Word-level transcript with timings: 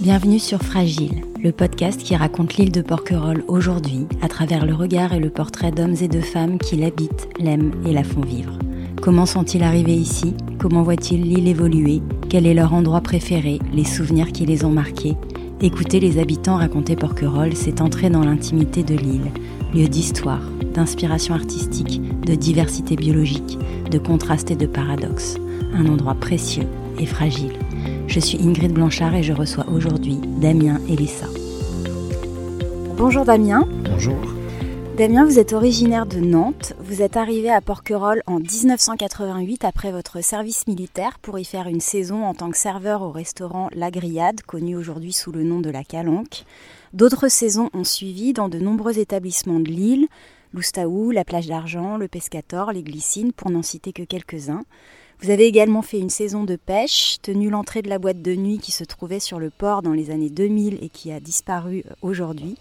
Bienvenue 0.00 0.38
sur 0.38 0.60
Fragile, 0.60 1.22
le 1.42 1.52
podcast 1.52 2.02
qui 2.02 2.14
raconte 2.14 2.56
l'île 2.56 2.70
de 2.70 2.82
Porquerolles 2.82 3.44
aujourd'hui 3.48 4.06
à 4.20 4.28
travers 4.28 4.66
le 4.66 4.74
regard 4.74 5.14
et 5.14 5.18
le 5.18 5.30
portrait 5.30 5.70
d'hommes 5.70 5.96
et 6.00 6.06
de 6.08 6.20
femmes 6.20 6.58
qui 6.58 6.76
l'habitent, 6.76 7.28
l'aiment 7.40 7.72
et 7.86 7.92
la 7.92 8.04
font 8.04 8.20
vivre. 8.20 8.52
Comment 9.00 9.24
sont-ils 9.24 9.62
arrivés 9.62 9.94
ici? 9.94 10.34
Comment 10.58 10.82
voient-ils 10.82 11.22
l'île 11.22 11.48
évoluer? 11.48 12.02
Quel 12.28 12.46
est 12.46 12.54
leur 12.54 12.74
endroit 12.74 13.00
préféré? 13.00 13.58
Les 13.72 13.84
souvenirs 13.84 14.32
qui 14.32 14.44
les 14.44 14.64
ont 14.64 14.70
marqués? 14.70 15.16
Écouter 15.62 15.98
les 15.98 16.18
habitants 16.18 16.56
raconter 16.56 16.94
Porquerolles, 16.94 17.56
c'est 17.56 17.80
entrer 17.80 18.10
dans 18.10 18.22
l'intimité 18.22 18.82
de 18.82 18.94
l'île, 18.94 19.32
lieu 19.74 19.88
d'histoire, 19.88 20.42
d'inspiration 20.74 21.34
artistique, 21.34 22.02
de 22.26 22.34
diversité 22.34 22.96
biologique, 22.96 23.58
de 23.90 23.98
contraste 23.98 24.50
et 24.50 24.56
de 24.56 24.66
paradoxe. 24.66 25.38
Un 25.72 25.86
endroit 25.86 26.14
précieux 26.14 26.66
et 26.98 27.06
fragile. 27.06 27.52
Je 28.06 28.20
suis 28.20 28.38
Ingrid 28.40 28.72
Blanchard 28.72 29.14
et 29.14 29.22
je 29.22 29.32
reçois 29.32 29.66
aujourd'hui 29.68 30.16
Damien 30.40 30.80
et 30.88 30.96
Lisa. 30.96 31.26
Bonjour 32.96 33.24
Damien. 33.24 33.68
Bonjour. 33.84 34.16
Damien, 34.96 35.24
vous 35.24 35.38
êtes 35.38 35.52
originaire 35.52 36.06
de 36.06 36.18
Nantes. 36.18 36.72
Vous 36.78 37.02
êtes 37.02 37.16
arrivé 37.16 37.50
à 37.50 37.60
Porquerolles 37.60 38.22
en 38.26 38.38
1988 38.38 39.64
après 39.64 39.92
votre 39.92 40.22
service 40.22 40.66
militaire 40.66 41.18
pour 41.18 41.38
y 41.38 41.44
faire 41.44 41.66
une 41.66 41.80
saison 41.80 42.24
en 42.24 42.32
tant 42.32 42.50
que 42.50 42.56
serveur 42.56 43.02
au 43.02 43.10
restaurant 43.10 43.68
La 43.74 43.90
Grillade, 43.90 44.40
connu 44.42 44.76
aujourd'hui 44.76 45.12
sous 45.12 45.32
le 45.32 45.42
nom 45.42 45.60
de 45.60 45.70
la 45.70 45.84
Calanque. 45.84 46.44
D'autres 46.94 47.28
saisons 47.28 47.68
ont 47.74 47.84
suivi 47.84 48.32
dans 48.32 48.48
de 48.48 48.58
nombreux 48.58 48.98
établissements 48.98 49.60
de 49.60 49.68
l'île, 49.68 50.06
l'Oustaou, 50.54 51.10
la 51.10 51.24
plage 51.24 51.48
d'Argent, 51.48 51.98
le 51.98 52.08
Pescator, 52.08 52.72
les 52.72 52.82
Glycines, 52.82 53.32
pour 53.32 53.50
n'en 53.50 53.62
citer 53.62 53.92
que 53.92 54.04
quelques-uns. 54.04 54.64
Vous 55.20 55.30
avez 55.30 55.46
également 55.46 55.82
fait 55.82 55.98
une 55.98 56.10
saison 56.10 56.44
de 56.44 56.56
pêche, 56.56 57.16
tenu 57.22 57.48
l'entrée 57.48 57.80
de 57.80 57.88
la 57.88 57.98
boîte 57.98 58.20
de 58.20 58.34
nuit 58.34 58.58
qui 58.58 58.70
se 58.70 58.84
trouvait 58.84 59.20
sur 59.20 59.38
le 59.38 59.50
port 59.50 59.80
dans 59.80 59.94
les 59.94 60.10
années 60.10 60.28
2000 60.28 60.78
et 60.82 60.90
qui 60.90 61.10
a 61.10 61.20
disparu 61.20 61.84
aujourd'hui. 62.02 62.56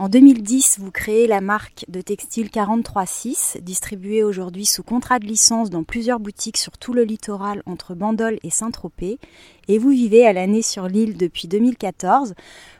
En 0.00 0.08
2010, 0.08 0.78
vous 0.78 0.92
créez 0.92 1.26
la 1.26 1.40
marque 1.40 1.84
de 1.88 2.00
textile 2.00 2.50
436, 2.50 3.58
distribuée 3.62 4.22
aujourd'hui 4.22 4.64
sous 4.64 4.84
contrat 4.84 5.18
de 5.18 5.26
licence 5.26 5.70
dans 5.70 5.82
plusieurs 5.82 6.20
boutiques 6.20 6.56
sur 6.56 6.78
tout 6.78 6.92
le 6.92 7.02
littoral 7.02 7.64
entre 7.66 7.96
Bandol 7.96 8.38
et 8.44 8.50
Saint-Tropez. 8.50 9.18
Et 9.66 9.78
vous 9.78 9.90
vivez 9.90 10.24
à 10.24 10.32
l'année 10.32 10.62
sur 10.62 10.86
l'île 10.86 11.16
depuis 11.16 11.48
2014. 11.48 12.34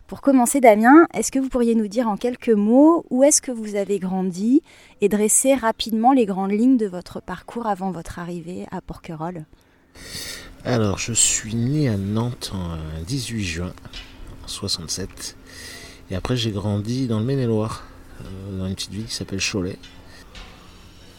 Pour 0.08 0.22
commencer, 0.22 0.62
Damien, 0.62 1.06
est-ce 1.12 1.30
que 1.30 1.38
vous 1.38 1.50
pourriez 1.50 1.74
nous 1.74 1.86
dire 1.86 2.08
en 2.08 2.16
quelques 2.16 2.48
mots 2.48 3.04
où 3.10 3.24
est-ce 3.24 3.42
que 3.42 3.52
vous 3.52 3.74
avez 3.74 3.98
grandi 3.98 4.62
et 5.02 5.10
dresser 5.10 5.54
rapidement 5.54 6.14
les 6.14 6.24
grandes 6.24 6.52
lignes 6.52 6.78
de 6.78 6.86
votre 6.86 7.20
parcours 7.20 7.66
avant 7.66 7.90
votre 7.90 8.18
arrivée 8.18 8.66
à 8.70 8.80
Porquerolles? 8.80 9.44
Alors, 10.64 10.96
je 10.96 11.12
suis 11.12 11.54
né 11.54 11.90
à 11.90 11.98
Nantes 11.98 12.52
en 12.54 12.78
18 13.06 13.44
juin 13.44 13.72
67. 14.46 15.36
Et 16.10 16.14
après, 16.14 16.38
j'ai 16.38 16.52
grandi 16.52 17.06
dans 17.06 17.18
le 17.18 17.26
Maine-et-Loire, 17.26 17.84
euh, 18.22 18.58
dans 18.58 18.66
une 18.66 18.76
petite 18.76 18.92
ville 18.92 19.04
qui 19.04 19.14
s'appelle 19.14 19.42
Cholet. 19.42 19.76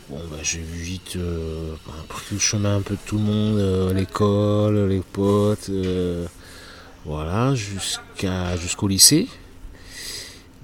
Bon, 0.10 0.17
bah, 0.32 0.38
j'ai 0.42 0.62
vu 0.62 0.82
vite 0.82 1.16
euh, 1.16 1.76
pris 2.08 2.34
le 2.34 2.40
chemin 2.40 2.78
un 2.78 2.82
peu 2.82 2.95
de 2.95 3.02
tout 3.06 3.20
le 3.20 3.23
monde, 3.23 3.60
euh, 3.60 3.94
l'école, 3.94 4.90
les 4.90 5.02
potes, 5.02 5.70
voilà, 7.05 7.55
jusqu'à 7.55 8.55
jusqu'au 8.58 8.88
lycée. 8.88 9.28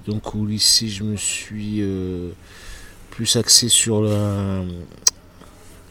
Donc 0.06 0.34
au 0.34 0.44
lycée, 0.46 0.88
je 0.88 1.02
me 1.02 1.16
suis 1.16 1.82
plus 3.10 3.36
axé 3.36 3.68
sur 3.68 4.02
le 4.02 4.62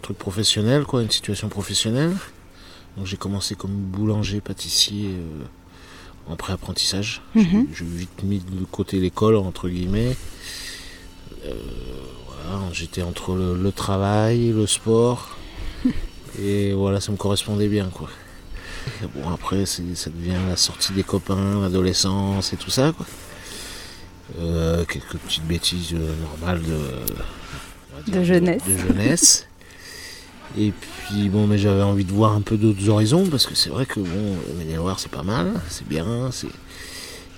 truc 0.02 0.18
professionnel, 0.18 0.86
quoi, 0.86 1.02
une 1.02 1.12
situation 1.12 1.50
professionnelle. 1.50 2.16
Donc 2.96 3.06
j'ai 3.06 3.18
commencé 3.18 3.56
comme 3.56 3.74
boulanger, 3.74 4.40
pâtissier 4.40 5.16
en 6.28 6.36
pré-apprentissage. 6.36 7.22
Mhm. 7.36 7.68
J'ai 7.74 7.86
vite 7.86 8.24
mis 8.24 8.40
de 8.40 8.66
côté 8.66 9.00
l'école, 9.00 9.36
entre 9.36 9.70
guillemets. 9.70 10.16
Euh, 11.46 11.54
voilà, 12.26 12.62
j'étais 12.74 13.02
entre 13.02 13.36
le, 13.36 13.72
travail, 13.72 14.50
le 14.50 14.66
sport. 14.66 15.38
et 16.40 16.74
voilà, 16.74 17.00
ça 17.02 17.12
me 17.12 17.18
correspondait 17.18 17.68
bien, 17.68 17.90
quoi. 17.90 18.10
Bon, 19.16 19.30
après, 19.34 19.66
ça 19.66 19.82
devient 19.82 20.38
la 20.48 20.56
sortie 20.56 20.94
des 20.94 21.04
copains, 21.04 21.62
l'adolescence 21.62 22.54
et 22.54 22.58
tout 22.58 22.70
ça, 22.70 22.94
quoi. 22.96 23.06
Euh, 24.40 24.84
quelques 24.86 25.18
petites 25.18 25.46
bêtises 25.46 25.94
euh, 25.94 26.16
normales 26.20 26.62
de, 26.64 28.12
de 28.12 28.24
jeunesse. 28.24 28.64
De 28.68 28.76
jeunesse. 28.76 29.48
Et 30.58 30.72
puis 30.72 31.30
bon, 31.30 31.46
mais 31.48 31.58
j'avais 31.58 31.84
envie 31.84 32.06
de 32.06 32.12
voir 32.12 32.32
un 32.32 32.42
peu 32.42 32.58
d'autres 32.58 32.90
horizons 32.90 33.28
parce 33.28 33.46
que 33.46 33.56
c'est 33.56 33.70
vrai 33.70 33.86
que 33.86 34.00
bon, 34.00 34.38
maine 34.58 34.76
loire 34.78 35.00
c'est 35.00 35.12
pas 35.12 35.24
mal, 35.24 35.54
c'est 35.70 35.88
bien, 35.88 36.30
c'est. 36.32 36.48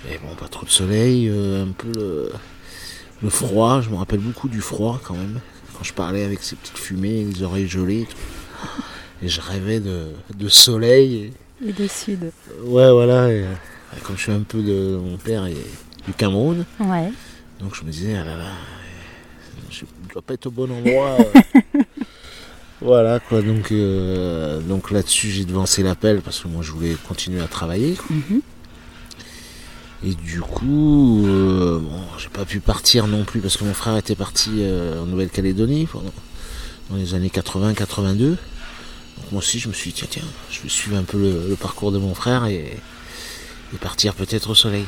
Mais 0.06 0.20
bon, 0.24 0.36
pas 0.36 0.48
trop 0.48 0.66
de 0.66 0.70
soleil, 0.72 1.28
euh, 1.28 1.66
un 1.66 1.72
peu 1.72 1.92
le, 3.22 3.30
froid. 3.30 3.82
Je 3.82 3.90
me 3.90 3.96
rappelle 3.96 4.20
beaucoup 4.20 4.48
du 4.48 4.62
froid 4.62 5.02
quand 5.04 5.16
même. 5.16 5.42
Quand 5.78 5.84
je 5.84 5.94
parlais 5.94 6.24
avec 6.24 6.42
ces 6.42 6.56
petites 6.56 6.78
fumées, 6.78 7.26
les 7.26 7.44
oreilles 7.44 7.68
gelées 7.68 8.02
et 8.02 8.06
tout. 8.06 8.18
Et 9.22 9.28
je 9.28 9.42
rêvais 9.42 9.80
de, 9.80 10.50
soleil. 10.50 11.34
Et... 11.66 11.74
de 11.74 11.88
sud. 11.88 12.32
Ouais, 12.64 12.92
voilà. 12.92 13.32
Et, 13.32 13.46
comme 14.04 14.16
je 14.18 14.24
suis 14.24 14.32
un 14.32 14.42
peu 14.42 14.62
de. 14.62 15.00
Mon 15.02 15.18
père 15.18 15.46
et 15.46 15.58
du 16.06 16.14
Cameroun. 16.14 16.66
Ouais. 16.80 17.12
Donc 17.60 17.76
je 17.76 17.84
me 17.84 17.90
disais, 17.90 18.16
ah 18.16 18.24
là 18.24 18.38
là, 18.38 18.52
je 19.72 19.86
dois 20.14 20.22
pas 20.22 20.36
être 20.36 20.46
au 20.46 20.52
bon 20.52 20.72
endroit. 20.72 21.18
Voilà 22.82 23.20
quoi, 23.20 23.42
donc, 23.42 23.72
euh, 23.72 24.60
donc 24.62 24.92
là-dessus 24.92 25.32
j'ai 25.32 25.46
devancé 25.46 25.82
l'appel 25.82 26.22
parce 26.22 26.40
que 26.40 26.48
moi 26.48 26.62
je 26.62 26.72
voulais 26.72 26.96
continuer 27.08 27.42
à 27.42 27.48
travailler. 27.48 27.96
Mhm. 28.10 28.42
Et 30.04 30.14
du 30.14 30.42
coup, 30.42 31.26
euh, 31.26 31.80
bon, 31.80 32.00
j'ai 32.20 32.30
pas 32.30 32.46
pu 32.46 32.60
partir 32.60 33.08
non 33.08 33.24
plus 33.24 33.40
parce 33.40 33.58
que 33.58 33.64
mon 33.64 33.74
frère 33.74 33.98
était 33.98 34.14
parti 34.14 34.52
euh, 34.58 35.02
en 35.02 35.08
Nouvelle-Calédonie 35.08 35.88
dans 36.92 36.98
les 36.98 37.16
années 37.16 37.32
80-82. 37.34 38.36
Donc 39.28 39.34
moi 39.34 39.40
aussi 39.40 39.60
je 39.60 39.68
me 39.68 39.74
suis 39.74 39.92
dit 39.92 39.98
tiens 39.98 40.08
tiens, 40.10 40.24
je 40.50 40.62
vais 40.62 40.70
suivre 40.70 40.98
un 40.98 41.04
peu 41.04 41.18
le, 41.18 41.56
parcours 41.56 41.92
de 41.92 41.98
mon 41.98 42.16
frère 42.16 42.46
et, 42.46 42.78
partir 43.82 44.14
peut-être 44.14 44.50
au 44.50 44.56
soleil. 44.56 44.86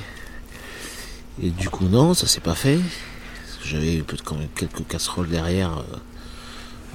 Et 1.44 1.50
du 1.50 1.70
coup 1.70 1.86
non, 1.86 2.14
ça 2.14 2.26
s'est 2.26 2.40
pas 2.40 2.56
fait. 2.56 2.80
J'avais 3.64 4.02
quand 4.24 4.36
même 4.36 4.48
quelques 4.56 4.88
casseroles 4.88 5.30
derrière 5.30 5.84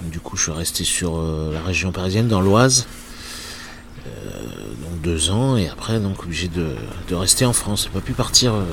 du 0.03 0.21
coup, 0.21 0.37
je 0.37 0.43
suis 0.43 0.53
resté 0.53 0.85
sur 0.85 1.17
euh, 1.17 1.53
la 1.53 1.63
région 1.63 1.93
parisienne, 1.93 2.29
dans 2.29 2.41
l'Oise, 2.41 2.87
euh, 4.07 4.11
donc 4.83 5.01
deux 5.03 5.31
ans, 5.31 5.57
et 5.57 5.69
après, 5.69 6.01
donc 6.01 6.23
obligé 6.25 6.49
de, 6.49 6.75
rester 7.15 7.45
en 7.45 7.53
France. 7.53 7.85
J'ai 7.85 7.91
pas 7.91 8.05
pu 8.05 8.13
partir 8.13 8.55
euh, 8.55 8.65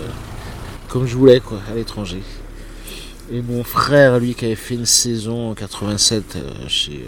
comme 0.87 1.05
je 1.05 1.15
voulais, 1.15 1.39
quoi, 1.39 1.59
à 1.69 1.75
l'étranger. 1.75 2.21
Et 3.31 3.41
mon 3.41 3.63
frère, 3.63 4.19
lui, 4.19 4.33
qui 4.35 4.45
avait 4.45 4.55
fait 4.55 4.75
une 4.75 4.85
saison 4.85 5.51
en 5.51 5.53
87 5.53 6.37
chez 6.67 7.05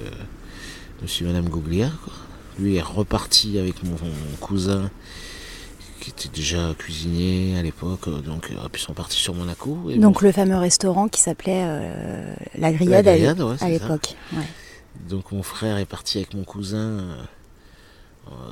Monsieur 1.03 1.25
et 1.25 1.33
Madame 1.33 1.49
Gouglia, 1.49 1.91
lui 2.57 2.77
est 2.77 2.81
reparti 2.81 3.59
avec 3.59 3.83
mon 3.83 3.97
cousin 4.39 4.89
qui 5.99 6.09
était 6.09 6.29
déjà 6.29 6.73
cuisinier 6.77 7.57
à 7.57 7.61
l'époque, 7.61 8.07
euh, 8.07 8.19
donc 8.19 8.51
euh, 8.51 8.67
puis 8.71 8.81
sont 8.81 8.93
partis 8.93 9.19
sur 9.19 9.33
Monaco. 9.33 9.77
donc 9.97 10.21
le 10.21 10.33
fameux 10.33 10.57
restaurant 10.57 11.07
qui 11.07 11.21
s'appelait 11.21 11.63
euh, 11.65 12.33
La 12.57 12.73
Grillade, 12.73 13.07
à 13.07 13.69
l'époque. 13.69 14.15
Donc 15.09 15.31
mon 15.31 15.43
frère 15.43 15.77
est 15.77 15.85
parti 15.85 16.17
avec 16.19 16.33
mon 16.33 16.43
cousin 16.43 17.03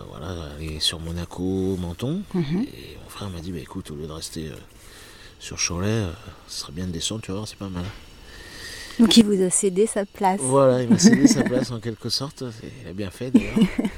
voilà, 0.10 0.52
aller 0.56 0.80
sur 0.80 1.00
Monaco, 1.00 1.78
Menton. 1.78 2.24
Mhm. 2.34 2.64
Et 2.64 2.98
mon 3.02 3.10
frère 3.10 3.30
m'a 3.30 3.40
dit, 3.40 3.52
bah, 3.52 3.60
écoute, 3.60 3.90
au 3.92 3.96
lieu 3.96 4.06
de 4.06 4.12
rester 4.12 4.52
sur 5.40 5.58
Cholet, 5.58 6.04
ce 6.48 6.60
serait 6.62 6.74
bien 6.74 6.88
de 6.88 6.92
descendre, 6.92 7.22
tu 7.22 7.32
vas 7.32 7.38
voir, 7.38 7.48
c'est 7.48 7.58
pas 7.58 7.70
mal. 7.70 7.86
Donc 9.12 9.18
il 9.18 9.26
vous 9.26 9.42
a 9.42 9.50
cédé 9.50 9.88
sa 9.88 10.06
place. 10.06 10.40
Voilà, 10.40 10.84
il 10.84 10.90
m'a 10.90 11.00
cédé 11.00 11.28
sa 11.28 11.42
place 11.42 11.72
en 11.72 11.80
quelque 11.80 12.10
sorte. 12.10 12.44
Il 12.84 12.88
a 12.90 12.94
bien 12.94 13.10
fait 13.10 13.32
d'ailleurs. 13.32 13.58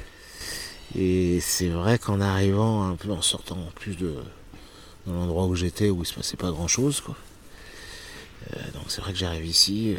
Et 0.96 1.40
c'est 1.40 1.68
vrai 1.68 1.98
qu'en 1.98 2.20
arrivant 2.20 2.88
un 2.88 2.94
peu 2.96 3.10
en 3.10 3.20
sortant 3.20 3.56
en 3.56 3.70
plus 3.74 3.96
de, 3.96 4.14
l'endroit 5.06 5.44
où 5.46 5.54
j'étais 5.54 5.90
où 5.90 6.02
il 6.02 6.06
se 6.06 6.14
passait 6.14 6.36
pas 6.36 6.50
grand 6.50 6.68
chose 6.68 7.00
quoi. 7.00 7.16
Euh, 8.52 8.56
donc 8.74 8.84
c'est 8.88 9.00
vrai 9.00 9.12
que 9.12 9.18
j'arrive 9.18 9.46
ici, 9.46 9.94
euh, 9.94 9.98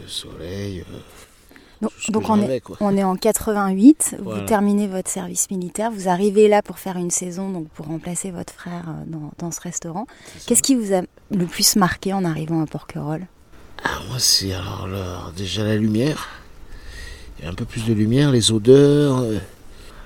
le 0.00 0.08
soleil. 0.08 0.80
Euh, 0.80 1.88
donc, 2.08 2.28
on, 2.28 2.40
est, 2.40 2.62
on, 2.80 2.96
est, 2.96 3.04
en 3.04 3.16
88, 3.16 4.16
vous 4.20 4.40
terminez 4.46 4.86
votre 4.86 5.10
service 5.10 5.50
militaire, 5.50 5.90
vous 5.90 6.08
arrivez 6.08 6.48
là 6.48 6.62
pour 6.62 6.78
faire 6.78 6.96
une 6.96 7.10
saison, 7.10 7.50
donc 7.50 7.68
pour 7.68 7.86
remplacer 7.86 8.30
votre 8.30 8.54
frère 8.54 8.84
dans, 9.38 9.50
ce 9.50 9.60
restaurant. 9.60 10.06
Qu'est-ce 10.46 10.62
qui 10.62 10.76
vous 10.76 10.94
a 10.94 11.02
le 11.30 11.44
plus 11.44 11.76
marqué 11.76 12.14
en 12.14 12.24
arrivant 12.24 12.62
à 12.62 12.66
Porquerolles? 12.66 13.26
Ah, 13.84 14.00
Moi 14.08 14.18
c'est 14.18 14.52
alors, 14.52 15.32
déjà 15.36 15.64
la 15.64 15.76
lumière, 15.76 16.28
il 17.38 17.44
y 17.44 17.48
a 17.48 17.50
un 17.50 17.54
peu 17.54 17.64
plus 17.64 17.84
de 17.84 17.92
lumière, 17.92 18.30
les 18.30 18.50
odeurs 18.50 19.24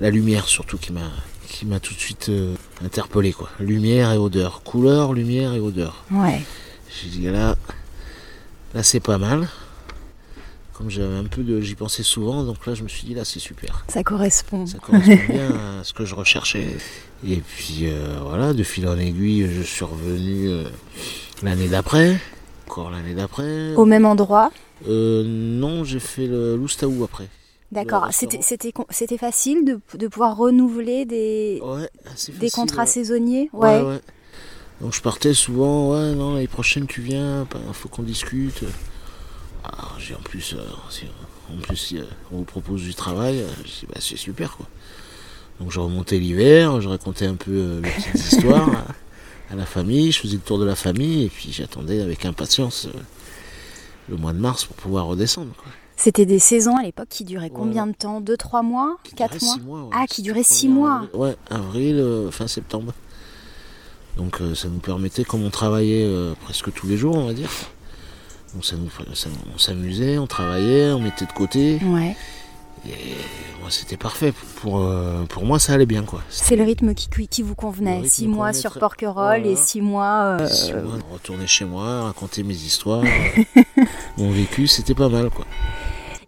la 0.01 0.11
lumière 0.11 0.47
surtout 0.47 0.79
qui 0.79 0.93
m'a 0.93 1.11
qui 1.49 1.67
m'a 1.67 1.81
tout 1.81 1.95
de 1.95 1.99
suite 1.99 2.29
euh, 2.29 2.55
interpellé 2.85 3.33
quoi. 3.33 3.49
Lumière 3.59 4.13
et 4.13 4.19
odeur, 4.19 4.63
couleur, 4.63 5.15
lumière 5.15 5.55
et 5.55 5.61
odeur. 5.61 6.05
Ouais. 6.11 6.43
J'ai 6.91 7.09
dit 7.09 7.25
là, 7.25 7.57
là 8.75 8.83
c'est 8.83 9.01
pas 9.01 9.19
mal. 9.19 9.49
comme 10.75 10.91
j'avais 10.91 11.17
un 11.17 11.25
peu 11.25 11.43
de. 11.43 11.61
J'y 11.61 11.75
pensais 11.75 12.03
souvent, 12.03 12.45
donc 12.45 12.67
là 12.67 12.75
je 12.75 12.83
me 12.83 12.89
suis 12.89 13.07
dit 13.07 13.15
là 13.15 13.25
c'est 13.25 13.41
super. 13.41 13.85
Ça 13.89 14.05
correspond. 14.05 14.67
Ça 14.67 14.79
correspond 14.79 15.17
bien 15.33 15.81
à 15.81 15.85
ce 15.85 15.93
que 15.93 16.05
je 16.05 16.15
recherchais. 16.15 16.77
Et 17.27 17.37
puis 17.37 17.81
euh, 17.85 18.19
voilà, 18.23 18.53
de 18.53 18.63
fil 18.63 18.87
en 18.87 18.99
aiguille, 18.99 19.49
je 19.51 19.63
suis 19.63 19.85
revenu 19.85 20.49
euh, 20.49 20.65
l'année 21.43 21.69
d'après. 21.69 22.19
Encore 22.69 22.91
l'année 22.91 23.15
d'après. 23.15 23.75
Au 23.77 23.87
même 23.87 24.05
endroit 24.05 24.51
Euh, 24.87 25.25
non, 25.27 25.85
j'ai 25.85 26.01
fait 26.01 26.27
le 26.27 26.55
Loustaou 26.55 27.03
après. 27.03 27.29
D'accord. 27.73 28.09
C'était, 28.13 29.17
facile 29.19 29.65
de, 29.65 29.81
de 29.97 30.07
pouvoir 30.07 30.37
renouveler 30.37 31.07
des, 31.07 31.63
Ouais, 31.63 31.89
contrats 32.51 32.83
ouais. 32.83 32.87
saisonniers 32.87 33.49
Ouais, 33.55 33.81
ouais. 33.81 34.01
Donc 34.83 34.95
je 34.95 35.01
partais 35.01 35.33
souvent, 35.33 35.93
ouais, 35.93 36.15
non, 36.15 36.35
l'année 36.35 36.47
prochaine 36.47 36.87
tu 36.87 37.01
viens, 37.01 37.47
il 37.67 37.75
faut 37.75 37.89
qu'on 37.89 38.03
discute. 38.03 38.63
Ah, 39.65 39.89
j'ai 39.99 40.15
en 40.15 40.21
plus, 40.21 40.55
euh, 40.55 40.63
si, 40.91 41.07
en 41.51 41.61
plus 41.61 41.77
si, 41.77 41.99
euh, 41.99 42.05
on 42.33 42.39
vous 42.39 42.45
propose 42.45 42.83
du 42.83 42.95
travail, 42.95 43.45
je 43.65 43.87
bah, 43.87 43.95
c'est 43.99 44.17
super 44.17 44.57
quoi. 44.57 44.67
Donc 45.59 45.73
je 45.73 45.81
remontais 45.81 46.19
l'hiver, 46.19 46.81
je 46.83 46.89
racontais 46.89 47.27
un 47.27 47.35
peu 47.35 47.81
les 47.83 47.91
petites 47.91 48.15
histoires 48.33 48.69
à, 49.51 49.55
la 49.57 49.67
famille, 49.67 50.13
je 50.13 50.21
faisais 50.21 50.37
le 50.37 50.43
tour 50.43 50.59
de 50.59 50.65
la 50.65 50.75
famille 50.77 51.25
et 51.25 51.29
puis 51.29 51.51
j'attendais 51.53 52.01
avec 52.01 52.25
impatience 52.25 52.87
euh, 52.87 52.99
le 54.09 54.17
mois 54.17 54.33
de 54.33 54.39
mars 54.39 54.65
pour 54.65 54.77
pouvoir 54.77 55.07
redescendre. 55.07 55.53
C'était 55.97 56.27
des 56.27 56.39
saisons 56.39 56.77
à 56.77 56.83
l'époque 56.83 57.09
qui 57.11 57.25
duraient 57.25 57.51
combien 57.51 57.85
Ouais. 57.87 57.93
de 57.93 57.97
temps? 57.97 58.21
Deux, 58.21 58.37
trois 58.37 58.63
mois? 58.63 58.99
Qui 59.03 59.15
Quatre 59.17 59.43
mois 59.43 59.55
six 59.55 59.61
mois, 59.61 59.83
ouais. 59.83 59.91
Ah, 59.93 60.07
qui 60.07 60.23
durait 60.23 60.43
C'était 60.45 60.55
six 60.61 60.69
mois. 60.69 60.95
avril. 60.97 61.11
Ouais, 61.15 61.37
avril, 61.51 61.97
euh, 61.99 62.31
fin 62.31 62.47
septembre. 62.47 62.93
Donc 64.17 64.41
euh, 64.41 64.55
ça 64.55 64.69
nous 64.69 64.79
permettait, 64.79 65.25
comme 65.25 65.43
on 65.45 65.51
travaillait 65.51 66.05
euh, 66.05 66.35
presque 66.45 66.73
tous 66.73 66.87
les 66.87 66.97
jours, 66.97 67.17
on 67.17 67.27
va 67.27 67.33
dire. 67.35 67.51
Donc 68.55 68.65
ça 68.65 68.77
nous, 68.77 68.89
ça 69.15 69.29
nous- 69.29 69.53
on 69.55 69.59
s'amusait, 69.59 70.19
on 70.19 70.27
travaillait, 70.27 70.93
on 70.93 71.01
mettait 71.01 71.27
de 71.27 71.33
côté. 71.33 71.79
Ouais. 71.85 72.17
Et 72.87 73.15
c'était 73.71 73.97
parfait. 73.99 74.33
Pour, 74.63 74.79
euh, 74.79 75.25
pour 75.25 75.45
moi, 75.45 75.59
ça 75.59 75.75
allait 75.75 75.85
bien. 75.87 76.03
quoi. 76.03 76.23
C'est 76.31 76.57
le 76.57 76.65
rythme 76.65 76.95
qui, 76.95 77.09
qui- 77.29 77.43
vous 77.43 77.55
convenait. 77.55 78.03
Six 78.09 78.27
mois 78.27 78.53
sur 78.55 78.71
très- 78.71 78.81
Porquerolles 78.81 79.47
et 79.47 79.57
six 79.57 79.81
mois. 79.83 80.39
euh, 80.41 80.47
Six 80.49 80.73
mois, 80.73 80.95
retourner 81.13 81.47
chez 81.47 81.65
moi, 81.67 82.03
raconter 82.05 82.43
mes 82.43 82.55
histoires, 82.55 83.03
mon 84.17 84.31
vécu, 84.31 84.67
c'était 84.67 84.95
pas 84.95 85.09
mal. 85.09 85.29
quoi. 85.31 85.45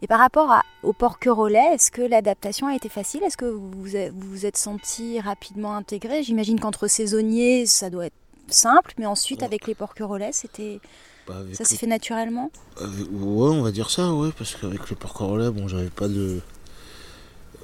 Et 0.02 0.06
par 0.06 0.18
rapport 0.18 0.50
à- 0.50 0.62
au 0.82 0.92
Porquerolais, 0.92 1.74
est-ce 1.74 1.90
que 1.90 2.02
l'adaptation 2.02 2.66
a 2.66 2.74
été 2.74 2.88
facile? 2.88 3.22
Est-ce 3.22 3.36
que 3.36 3.44
vous 3.46 3.70
vous 3.76 3.96
êtes- 3.96 4.12
vous 4.14 4.28
vous 4.30 4.46
êtes 4.46 4.56
senti 4.56 5.20
rapidement 5.20 5.74
intégré? 5.76 6.22
J'imagine 6.22 6.58
qu'entre 6.60 6.88
saisonniers, 6.88 7.66
ça 7.66 7.90
doit 7.90 8.06
être 8.06 8.14
simple, 8.48 8.92
mais 8.98 9.06
ensuite 9.06 9.40
Ouais. 9.40 9.46
avec 9.46 9.66
les 9.66 9.74
Porquerolais, 9.74 10.30
c'était 10.32 10.80
Bah, 11.26 11.34
ça 11.52 11.62
le 11.62 11.68
s'est 11.68 11.76
fait 11.76 11.86
naturellement 11.86 12.50
Avec- 12.78 13.06
ouais, 13.12 13.48
on 13.48 13.62
va 13.62 13.70
dire 13.70 13.90
ça, 13.90 14.12
ouais, 14.14 14.30
parce 14.36 14.54
qu'avec 14.56 14.88
le 14.90 14.96
porc 14.96 15.16
relais, 15.18 15.50
bon, 15.50 15.68
j'avais 15.68 15.90
pas 15.90 16.08
de. 16.08 16.40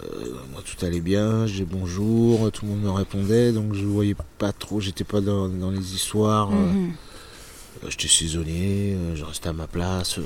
Euh, 0.04 0.34
moi, 0.52 0.62
tout 0.64 0.84
allait 0.84 1.00
bien, 1.00 1.46
j'ai 1.46 1.64
bonjour, 1.64 2.52
tout 2.52 2.66
le 2.66 2.72
monde 2.72 2.82
me 2.82 2.90
répondait, 2.90 3.52
donc 3.52 3.72
je 3.74 3.84
voyais 3.84 4.14
pas 4.38 4.52
trop, 4.52 4.78
j'étais 4.80 5.04
pas 5.04 5.20
dans, 5.22 5.48
dans 5.48 5.70
les 5.70 5.94
histoires. 5.94 6.50
Mhm. 6.50 6.92
euh, 7.84 7.88
j'étais 7.90 8.08
saisonnier, 8.08 8.94
euh, 8.94 9.16
je 9.16 9.24
restais 9.24 9.48
à 9.48 9.52
ma 9.54 9.66
place. 9.66 10.18
euh, 10.18 10.22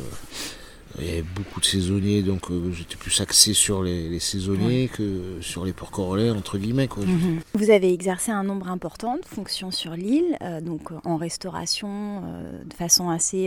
il 0.98 1.06
y 1.06 1.10
avait 1.10 1.22
beaucoup 1.22 1.60
de 1.60 1.64
saisonniers, 1.64 2.22
donc 2.22 2.50
euh, 2.50 2.72
j'étais 2.72 2.96
plus 2.96 3.20
axé 3.20 3.54
sur 3.54 3.82
les, 3.82 4.08
les 4.08 4.18
saisonniers 4.18 4.88
que 4.92 5.38
sur 5.40 5.64
les 5.64 5.72
porcs 5.72 5.94
relais, 5.96 6.30
entre 6.30 6.58
guillemets, 6.58 6.88
quoi. 6.88 7.04
Mhm. 7.04 7.40
Vous 7.54 7.70
avez 7.70 7.92
exercé 7.92 8.32
un 8.32 8.42
nombre 8.42 8.68
important 8.68 9.14
de 9.16 9.24
fonctions 9.24 9.70
sur 9.70 9.92
l'île, 9.92 10.36
euh, 10.42 10.60
donc 10.60 10.90
euh, 10.90 10.96
en 11.04 11.16
restauration, 11.16 12.22
euh, 12.24 12.62
de 12.64 12.74
façon 12.74 13.08
assez, 13.08 13.46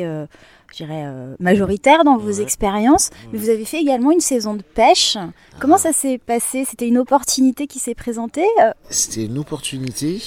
je 0.71 0.75
dirais, 0.77 1.05
majoritaire 1.39 2.03
dans 2.05 2.17
vos 2.17 2.33
Ouais. 2.37 2.41
expériences. 2.41 3.09
Mais 3.31 3.39
vous 3.39 3.49
avez 3.49 3.65
fait 3.65 3.79
également 3.81 4.11
une 4.11 4.21
saison 4.21 4.53
de 4.55 4.63
pêche. 4.63 5.17
Comment 5.59 5.75
Ah. 5.75 5.79
ça 5.79 5.93
s'est 5.93 6.17
passé? 6.17 6.65
C'était 6.67 6.87
une 6.87 6.97
opportunité 6.97 7.67
qui 7.67 7.79
s'est 7.79 7.95
présentée 7.95 8.45
C'était 8.89 9.25
une 9.25 9.37
opportunité. 9.37 10.21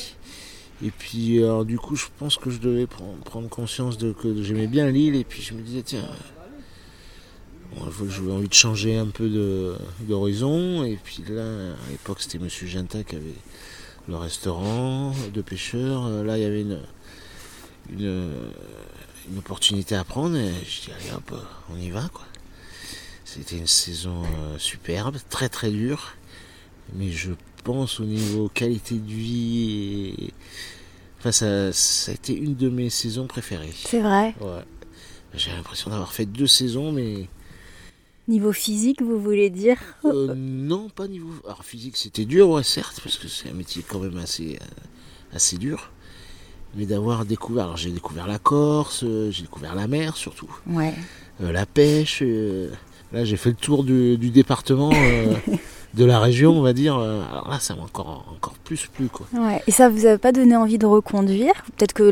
Et 0.85 0.91
puis, 0.91 1.39
alors, 1.43 1.65
du 1.65 1.79
coup, 1.79 1.97
je 1.97 2.05
pense 2.19 2.37
que 2.37 2.51
je 2.51 2.59
devais 2.59 2.87
prendre, 2.87 3.17
prendre 3.25 3.49
conscience 3.49 3.97
de 3.97 4.13
que 4.13 4.43
j'aimais 4.43 4.67
bien 4.67 4.91
l'île. 4.91 5.17
Et 5.17 5.25
puis, 5.25 5.41
je 5.41 5.55
me 5.55 5.63
disais, 5.63 5.83
tiens, 5.83 6.05
bon, 7.77 8.09
j'avais 8.09 8.33
envie 8.33 8.49
de 8.49 8.55
changer 8.55 8.97
un 8.97 9.07
peu 9.07 9.29
d'horizon. 10.01 10.85
Et 10.85 10.99
puis 11.03 11.23
là, 11.29 11.45
à 11.73 11.91
l'époque, 11.91 12.19
c'était 12.21 12.39
Monsieur 12.39 12.67
Genta 12.67 13.05
qui 13.05 13.17
avait 13.17 13.35
le 14.09 14.17
restaurant 14.17 15.13
de 15.33 15.43
pêcheurs. 15.43 16.07
Euh, 16.07 16.25
Là, 16.25 16.39
il 16.39 16.43
y 16.43 16.47
avait 16.47 16.63
une, 16.63 16.81
une, 17.91 18.31
une 19.31 19.39
opportunité 19.39 19.95
à 19.95 20.05
prendre. 20.05 20.37
Et 20.37 20.53
je 20.65 20.83
dis, 20.83 20.91
allez 20.93 21.13
hop, 21.15 21.35
on 21.71 21.77
y 21.77 21.91
va, 21.91 22.09
quoi. 22.13 22.25
C'était 23.25 23.59
une 23.59 23.67
saison 23.67 24.23
euh, 24.23 24.59
superbe, 24.59 25.17
très 25.29 25.49
très 25.49 25.71
dure. 25.71 26.15
Mais 26.95 27.11
je 27.11 27.33
pense 27.65 27.99
au 28.01 28.05
niveau 28.05 28.49
qualité 28.49 28.95
de 28.95 29.11
vie 29.11 30.15
et... 30.19 30.33
Enfin, 31.19 31.33
ça, 31.33 31.73
ça 31.73 32.13
a 32.13 32.15
été 32.15 32.37
une 32.37 32.55
de 32.55 32.69
mes 32.69 32.89
saisons 32.89 33.27
préférées. 33.27 33.73
C'est 33.75 34.01
vrai. 34.01 34.35
Ouais. 34.41 34.63
J'ai 35.35 35.51
l'impression 35.51 35.91
d'avoir 35.91 36.13
fait 36.13 36.27
deux 36.27 36.47
saisons, 36.47 36.93
mais 36.93 37.29
Niveau 38.29 38.53
physique, 38.53 39.03
vous 39.03 39.21
voulez 39.21 39.51
dire 39.51 39.79
euh, 40.05 40.35
non, 40.37 40.89
pas 40.89 41.07
niveau. 41.07 41.31
Alors 41.45 41.65
physique, 41.65 41.97
c'était 41.97 42.25
dur, 42.25 42.49
ouais, 42.51 42.63
certes, 42.65 43.01
parce 43.03 43.19
que 43.19 43.29
c'est 43.29 43.49
un 43.51 43.55
métier 43.55 43.85
quand 43.87 44.01
même 44.01 44.17
assez, 44.19 44.59
euh, 44.61 45.37
assez 45.37 45.57
dur. 45.59 45.91
Mais 46.77 46.87
d'avoir 46.87 47.25
découvert, 47.25 47.65
alors 47.65 47.77
j'ai 47.77 47.91
découvert 47.91 48.27
la 48.27 48.39
Corse, 48.39 49.03
euh, 49.05 49.31
j'ai 49.31 49.43
découvert 49.43 49.75
la 49.77 49.87
mer 49.87 50.17
surtout, 50.17 50.51
Ouais. 50.67 50.93
euh, 51.41 51.53
la 51.53 51.67
pêche. 51.67 52.19
euh, 52.23 52.71
là, 53.13 53.25
j'ai 53.25 53.37
fait 53.37 53.51
le 53.51 53.55
tour 53.57 53.85
du, 53.85 54.19
du 54.19 54.31
département, 54.31 54.91
de 55.95 56.05
la 56.05 56.19
région, 56.19 56.59
on 56.59 56.63
va 56.63 56.73
dire. 56.73 56.97
alors 56.97 57.49
là, 57.49 57.61
ça 57.61 57.77
m'a 57.77 57.83
encore, 57.83 58.27
encore 58.35 58.55
plus 58.65 58.89
plu, 58.93 59.07
quoi. 59.07 59.27
Ouais. 59.35 59.63
Et 59.69 59.71
ça 59.71 59.89
vous 59.89 60.05
a 60.05 60.19
pas 60.19 60.33
donné 60.33 60.57
envie 60.57 60.79
de 60.79 60.85
reconduire? 60.87 61.55
Peut-être 61.77 61.93
que 61.95 62.03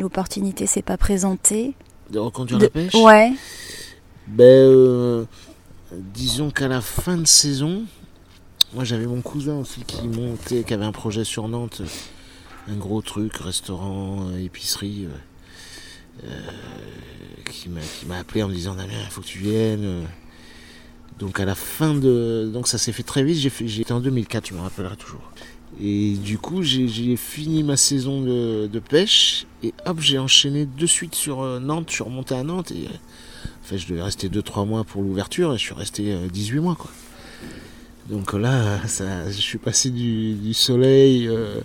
l'opportunité 0.00 0.66
s'est 0.66 0.80
pas 0.82 0.96
présentée? 0.96 1.74
De 2.10 2.18
reconduire 2.20 2.58
De- 2.58 2.64
la 2.64 2.70
pêche? 2.70 2.94
Ouais. 2.94 3.32
Ben, 4.28 4.44
euh, 4.44 5.24
disons 5.90 6.50
qu'à 6.50 6.68
la 6.68 6.82
fin 6.82 7.16
de 7.16 7.26
saison, 7.26 7.84
moi 8.74 8.84
j'avais 8.84 9.06
mon 9.06 9.22
cousin 9.22 9.54
aussi 9.54 9.84
qui 9.84 10.06
montait, 10.06 10.64
qui 10.64 10.74
avait 10.74 10.84
un 10.84 10.92
projet 10.92 11.24
sur 11.24 11.48
Nantes, 11.48 11.80
un 12.68 12.76
gros 12.76 13.00
truc, 13.00 13.34
restaurant, 13.36 14.28
euh, 14.28 14.44
épicerie, 14.44 15.08
euh, 16.24 16.28
qui 17.50 17.70
m'a 17.70 18.18
appelé 18.18 18.42
en 18.42 18.48
me 18.48 18.54
disant 18.54 18.74
Damien, 18.74 18.92
il 19.02 19.10
faut 19.10 19.22
que 19.22 19.26
tu 19.26 19.38
viennes. 19.38 20.06
Donc 21.18 21.40
à 21.40 21.46
la 21.46 21.54
fin 21.54 21.94
de, 21.94 22.50
donc 22.52 22.68
ça 22.68 22.76
s'est 22.76 22.92
fait 22.92 23.02
très 23.02 23.24
vite. 23.24 23.38
J'étais 23.38 23.92
en 23.92 24.00
2004, 24.00 24.48
je 24.48 24.54
me 24.54 24.60
rappellerai 24.60 24.96
toujours. 24.96 25.32
Et 25.80 26.14
du 26.16 26.36
coup, 26.36 26.62
j'ai 26.62 27.16
fini 27.16 27.62
ma 27.62 27.78
saison 27.78 28.20
de, 28.20 28.66
de 28.66 28.78
pêche 28.78 29.46
et 29.62 29.72
hop, 29.86 30.00
j'ai 30.00 30.18
enchaîné 30.18 30.66
de 30.66 30.86
suite 30.86 31.14
sur 31.14 31.42
Nantes. 31.60 31.86
Je 31.88 31.94
suis 31.94 32.04
remonté 32.04 32.34
à 32.34 32.42
Nantes 32.42 32.72
et 32.72 32.88
fait, 33.68 33.78
je 33.78 33.88
devais 33.88 34.02
rester 34.02 34.28
2-3 34.28 34.66
mois 34.66 34.84
pour 34.84 35.02
l'ouverture 35.02 35.52
et 35.54 35.58
je 35.58 35.62
suis 35.62 35.74
resté 35.74 36.12
euh, 36.12 36.28
18 36.32 36.60
mois. 36.60 36.74
Quoi. 36.76 36.90
Donc 38.08 38.32
là, 38.32 38.78
ça, 38.86 39.26
je 39.26 39.32
suis 39.40 39.58
passé 39.58 39.90
du, 39.90 40.34
du 40.34 40.54
soleil, 40.54 41.28
euh, 41.28 41.60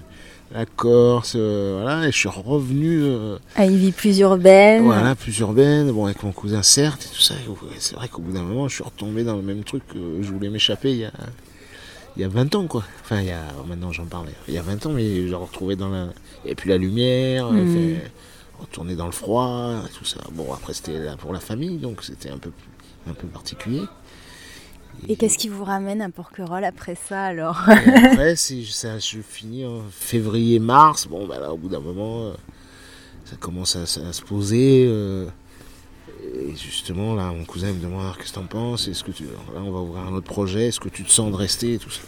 la 0.54 0.66
Corse, 0.66 1.34
euh, 1.36 1.80
voilà, 1.82 2.08
et 2.08 2.12
je 2.12 2.18
suis 2.18 2.30
revenu 2.30 3.02
euh, 3.02 3.38
À 3.56 3.66
une 3.66 3.78
vie 3.78 3.92
plus 3.92 4.20
urbaine. 4.20 4.84
voilà, 4.84 5.16
plus 5.16 5.38
urbaine, 5.40 5.92
bon, 5.92 6.06
avec 6.06 6.22
mon 6.24 6.32
cousin 6.32 6.62
certes 6.62 7.06
et 7.06 7.16
tout 7.16 7.22
ça. 7.22 7.34
Et 7.36 7.80
C'est 7.80 7.96
vrai 7.96 8.08
qu'au 8.08 8.22
bout 8.22 8.34
d'un 8.34 8.44
moment, 8.44 8.68
je 8.68 8.76
suis 8.76 8.84
retombé 8.84 9.24
dans 9.24 9.36
le 9.36 9.42
même 9.42 9.64
truc 9.64 9.84
que 9.88 9.98
je 10.22 10.32
voulais 10.32 10.50
m'échapper 10.50 10.92
il 10.92 10.98
y 11.00 11.06
a, 11.06 11.12
il 12.18 12.22
y 12.22 12.26
a 12.26 12.28
20 12.28 12.54
ans, 12.56 12.68
quoi. 12.68 12.84
Enfin, 13.02 13.22
il 13.22 13.28
y 13.28 13.32
a, 13.32 13.42
maintenant 13.68 13.92
j'en 13.92 14.06
parle, 14.06 14.28
il 14.48 14.54
y 14.54 14.58
a 14.58 14.62
20 14.62 14.86
ans, 14.86 14.92
mais 14.92 15.24
je 15.24 15.30
le 15.30 15.36
retrouvais 15.38 15.76
dans 15.76 15.90
la. 15.90 16.04
Il 16.44 16.48
n'y 16.48 16.52
avait 16.52 16.56
plus 16.56 16.70
la 16.70 16.78
lumière, 16.78 17.48
enfin, 17.48 18.00
retourner 18.64 18.96
dans 18.96 19.06
le 19.06 19.12
froid, 19.12 19.84
et 19.86 19.92
tout 19.98 20.06
ça. 20.06 20.20
Bon, 20.34 20.52
après, 20.54 20.74
c'était 20.74 21.00
là 21.00 21.16
pour 21.18 21.34
la 21.34 21.40
famille, 21.40 21.78
donc 21.78 22.04
c'était 22.04 22.30
un 22.30 22.38
peu, 22.38 22.52
un 23.08 23.14
peu 23.14 23.28
particulier. 23.28 23.82
Et 25.10 25.16
qu'est-ce 25.16 25.38
qui 25.38 25.50
vous 25.50 25.64
ramène 25.64 26.02
à 26.02 26.10
Porquerolles 26.10 26.64
après 26.66 26.96
ça 26.96 27.24
alors 27.26 27.62
après, 27.68 28.36
c'est, 28.36 28.64
ça, 28.64 29.00
je 29.00 29.20
finis 29.22 29.66
en 29.66 29.82
février-mars. 29.92 31.08
Bon, 31.08 31.26
bah 31.28 31.40
là, 31.40 31.52
au 31.52 31.58
bout 31.58 31.68
d'un 31.70 31.80
moment, 31.80 32.28
euh, 32.28 32.34
ça 33.26 33.36
commence 33.36 33.76
à, 33.76 33.82
à 33.82 34.14
se 34.14 34.22
poser. 34.22 34.86
euh, 34.88 35.28
et 36.36 36.56
justement, 36.56 37.16
là, 37.16 37.32
mon 37.32 37.44
cousin 37.44 37.74
me 37.74 37.82
demande 37.82 38.02
Alors, 38.02 38.18
qu'est-ce 38.18 38.30
que 38.30 38.36
t'en 38.36 38.46
penses? 38.46 38.88
Est-ce 38.88 39.04
que 39.04 39.12
tu, 39.12 39.24
là, 39.24 39.62
on 39.62 39.72
va 39.72 39.80
ouvrir 39.80 40.04
un 40.04 40.14
autre 40.14 40.28
projet? 40.28 40.68
Est-ce 40.68 40.80
que 40.80 40.90
tu 40.90 41.04
te 41.04 41.12
sens 41.12 41.32
de 41.32 41.36
rester? 41.36 41.74
Et 41.74 41.80
tout 41.80 41.90
ça. 41.90 42.02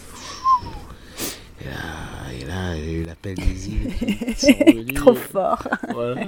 Et 1.66 1.70
là, 1.70 2.34
et 2.42 2.46
là, 2.46 2.78
il 2.78 2.86
y 2.86 2.90
a 2.90 2.94
eu 3.00 3.04
l'appel 3.06 3.36
des 3.36 3.70
îles. 3.70 4.94
Trop 4.96 5.16
fort. 5.16 5.68
Voilà. 5.94 6.22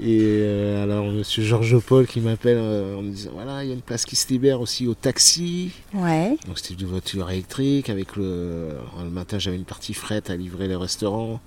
Et 0.00 0.18
euh, 0.20 0.82
alors, 0.84 1.06
monsieur 1.10 1.42
Georges 1.42 1.78
Paul 1.80 2.06
qui 2.06 2.20
m'appelle 2.20 2.58
euh, 2.58 2.96
en 2.96 3.02
me 3.02 3.10
disant 3.10 3.32
voilà, 3.34 3.64
il 3.64 3.68
y 3.68 3.70
a 3.72 3.74
une 3.74 3.82
place 3.82 4.04
qui 4.06 4.14
se 4.16 4.28
libère 4.28 4.60
aussi 4.60 4.86
au 4.86 4.94
taxi. 4.94 5.72
Ouais. 5.92 6.36
Donc 6.46 6.58
c'était 6.58 6.80
une 6.80 6.88
voiture 6.88 7.28
électrique 7.30 7.90
avec 7.90 8.16
le. 8.16 8.68
le 9.02 9.10
matin 9.10 9.38
j'avais 9.38 9.56
une 9.56 9.64
partie 9.64 9.92
fret 9.92 10.22
à 10.30 10.36
livrer 10.36 10.68
les 10.68 10.76
restaurants. 10.76 11.40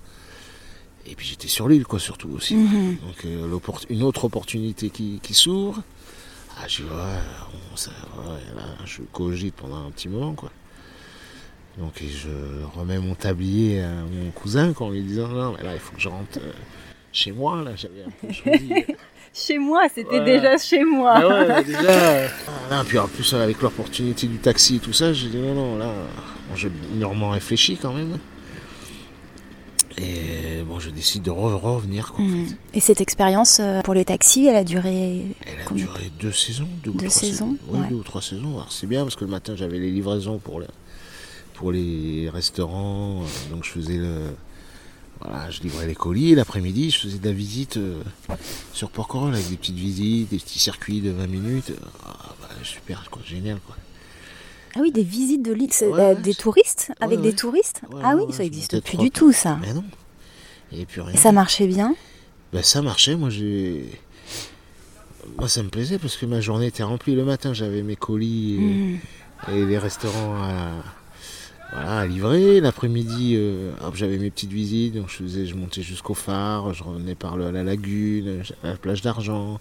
Et 1.06 1.16
puis 1.16 1.26
j'étais 1.26 1.48
sur 1.48 1.68
l'île 1.70 1.86
quoi 1.86 2.00
surtout 2.00 2.30
aussi. 2.30 2.56
Mhm. 2.56 2.98
Donc 2.98 3.26
euh, 3.26 3.60
une 3.90 4.04
autre 4.04 4.26
opportunité 4.26 4.90
qui, 4.90 5.20
qui 5.24 5.34
s'ouvre. 5.34 5.82
Ah, 6.62 6.68
je 6.68 6.84
on- 6.84 7.76
ça- 7.78 7.92
ouais, 8.18 8.56
là, 8.56 8.64
je 8.86 9.02
cogite 9.12 9.56
pendant 9.56 9.88
un 9.88 9.90
petit 9.92 10.08
moment, 10.10 10.34
quoi. 10.34 10.52
Donc 11.80 11.94
je 12.02 12.30
remets 12.78 13.00
mon 13.00 13.16
tablier 13.16 13.82
à 13.82 13.90
mon 13.90 14.30
cousin 14.32 14.74
quand 14.74 14.90
lui 14.90 15.02
disant 15.02 15.28
non 15.30 15.54
mais 15.58 15.64
là 15.64 15.74
il 15.74 15.80
faut 15.80 15.96
que 15.96 16.02
je 16.02 16.08
rentre 16.10 16.38
euh, 16.38 16.52
chez 17.12 17.32
moi 17.32 17.64
là 17.64 17.72
j'avais 17.76 18.04
un 18.06 18.12
peu 18.28 18.32
choisi. 18.34 18.74
Chez 19.36 19.58
moi, 19.58 19.88
c'était 19.92 20.24
déjà 20.24 20.60
chez 20.60 20.84
moi. 20.84 21.14
Ah 21.16 21.28
ouais, 21.28 21.64
déjà. 21.66 21.80
euh, 21.90 22.28
là, 22.70 22.84
puis 22.88 23.00
en 23.00 23.08
plus 23.08 23.34
avec 23.34 23.64
l'opportunité 23.64 24.28
du 24.28 24.38
taxi 24.38 24.76
et 24.76 24.80
tout 24.80 24.94
ça, 24.94 25.12
j'ai 25.12 25.28
dit 25.28 25.38
non 25.38 25.56
non 25.56 25.78
là 25.80 25.88
bon, 26.50 26.56
j'ai 26.56 26.70
énormément 26.96 27.32
réfléchi 27.32 27.76
quand 27.82 27.94
même. 27.94 28.20
Et 29.98 30.62
bon 30.68 30.80
je 30.80 30.92
décide 30.92 31.24
de 31.24 31.32
re- 31.32 31.56
revenir 31.60 32.14
quoi. 32.14 32.24
en 32.24 32.28
fait. 32.30 32.56
Et 32.76 32.80
cette 32.80 33.02
expérience 33.02 33.60
euh, 33.60 33.82
pour 33.82 33.96
le 33.96 34.06
taxi, 34.06 34.46
elle 34.46 34.56
a 34.56 34.64
duré 34.64 35.22
Elle 35.48 35.62
a 35.68 35.74
duré 35.74 36.12
deux 36.20 36.32
saisons, 36.32 36.68
deux, 36.84 36.92
ou 36.92 36.98
trois 36.98 37.10
saisons, 37.10 37.58
Oui, 37.70 37.80
ouais. 37.80 37.88
deux 37.90 37.96
ou 37.96 38.04
trois 38.04 38.22
saisons. 38.22 38.54
Alors 38.54 38.72
c'est 38.72 38.86
bien 38.88 39.02
parce 39.04 39.16
que 39.16 39.26
le 39.26 39.32
matin 39.32 39.54
j'avais 39.56 39.80
les 39.80 39.90
livraisons 39.90 40.38
pour 40.38 40.60
les, 40.60 40.68
pour 41.54 41.72
les 41.72 42.30
restaurants, 42.30 43.22
euh, 43.24 43.54
donc 43.54 43.64
je 43.64 43.70
faisais 43.70 43.98
le, 43.98 44.36
voilà, 45.22 45.50
je 45.50 45.62
livrais 45.62 45.88
les 45.88 45.96
colis. 45.96 46.32
Et 46.32 46.36
l'après-midi, 46.36 46.90
je 46.92 47.00
faisais 47.00 47.18
de 47.20 47.26
la 47.26 47.34
visite 47.34 47.78
euh, 47.78 48.02
sur 48.74 48.90
Porquerolles 48.90 49.34
avec 49.34 49.50
des 49.50 49.58
petites 49.58 49.76
visites, 49.78 50.30
des 50.30 50.38
petits 50.38 50.60
circuits 50.60 51.02
de 51.02 51.12
20 51.12 51.28
minutes. 51.28 51.74
Ah, 52.06 52.36
bah, 52.42 52.50
super, 52.64 53.08
quoi, 53.12 53.22
génial 53.26 53.60
quoi. 53.66 53.76
Ah 54.76 54.80
oui, 54.82 54.92
des 54.92 55.04
visites 55.04 55.44
de 55.44 55.54
l'île, 55.54 55.70
Ouais, 55.82 56.00
euh, 56.00 56.16
des 56.16 56.34
touristes 56.34 56.92
Avec 57.00 57.20
ouais, 57.20 57.24
des 57.30 57.34
touristes? 57.36 57.82
Ah 58.04 58.16
oui, 58.16 58.24
ça 58.32 58.38
je 58.40 58.48
existe 58.48 58.74
montais 58.74 58.90
plus 58.90 58.98
du 58.98 59.12
tout 59.12 59.32
ça. 59.32 59.60
Mais 59.62 59.72
non. 59.74 59.84
Et 60.72 60.86
puis 60.88 61.00
rien. 61.02 61.14
Et 61.14 61.18
ça 61.18 61.32
marchait 61.32 61.68
bien? 61.68 61.96
Ben, 62.52 62.64
ça 62.64 62.82
marchait, 62.82 63.16
moi 63.16 63.30
j'ai. 63.30 63.86
Moi 65.38 65.48
ça 65.48 65.62
me 65.62 65.70
plaisait 65.70 66.00
parce 66.00 66.18
que 66.18 66.26
ma 66.26 66.42
journée 66.42 66.66
était 66.68 66.82
remplie 66.84 67.14
le 67.16 67.24
matin, 67.24 67.54
j'avais 67.54 67.84
mes 67.84 67.96
colis 67.96 68.56
et, 68.56 68.58
Mm. 68.60 69.00
et 69.54 69.66
les 69.66 69.78
restaurants 69.78 70.36
à, 70.42 70.72
voilà, 71.74 72.00
à 72.00 72.06
livrer. 72.08 72.62
L'après-midi, 72.62 73.34
euh, 73.36 73.72
j'avais 73.96 74.18
mes 74.18 74.30
petites 74.32 74.52
visites, 74.52 74.96
donc 74.96 75.10
je, 75.10 75.16
faisais, 75.18 75.46
je 75.46 75.56
montais 75.56 75.82
jusqu'au 75.82 76.14
phare, 76.14 76.74
je 76.74 76.84
revenais 76.84 77.16
par 77.16 77.36
le- 77.38 77.52
la 77.52 77.64
lagune, 77.64 78.44
à 78.64 78.68
la 78.68 78.76
plage 78.78 79.02
d'argent. 79.02 79.60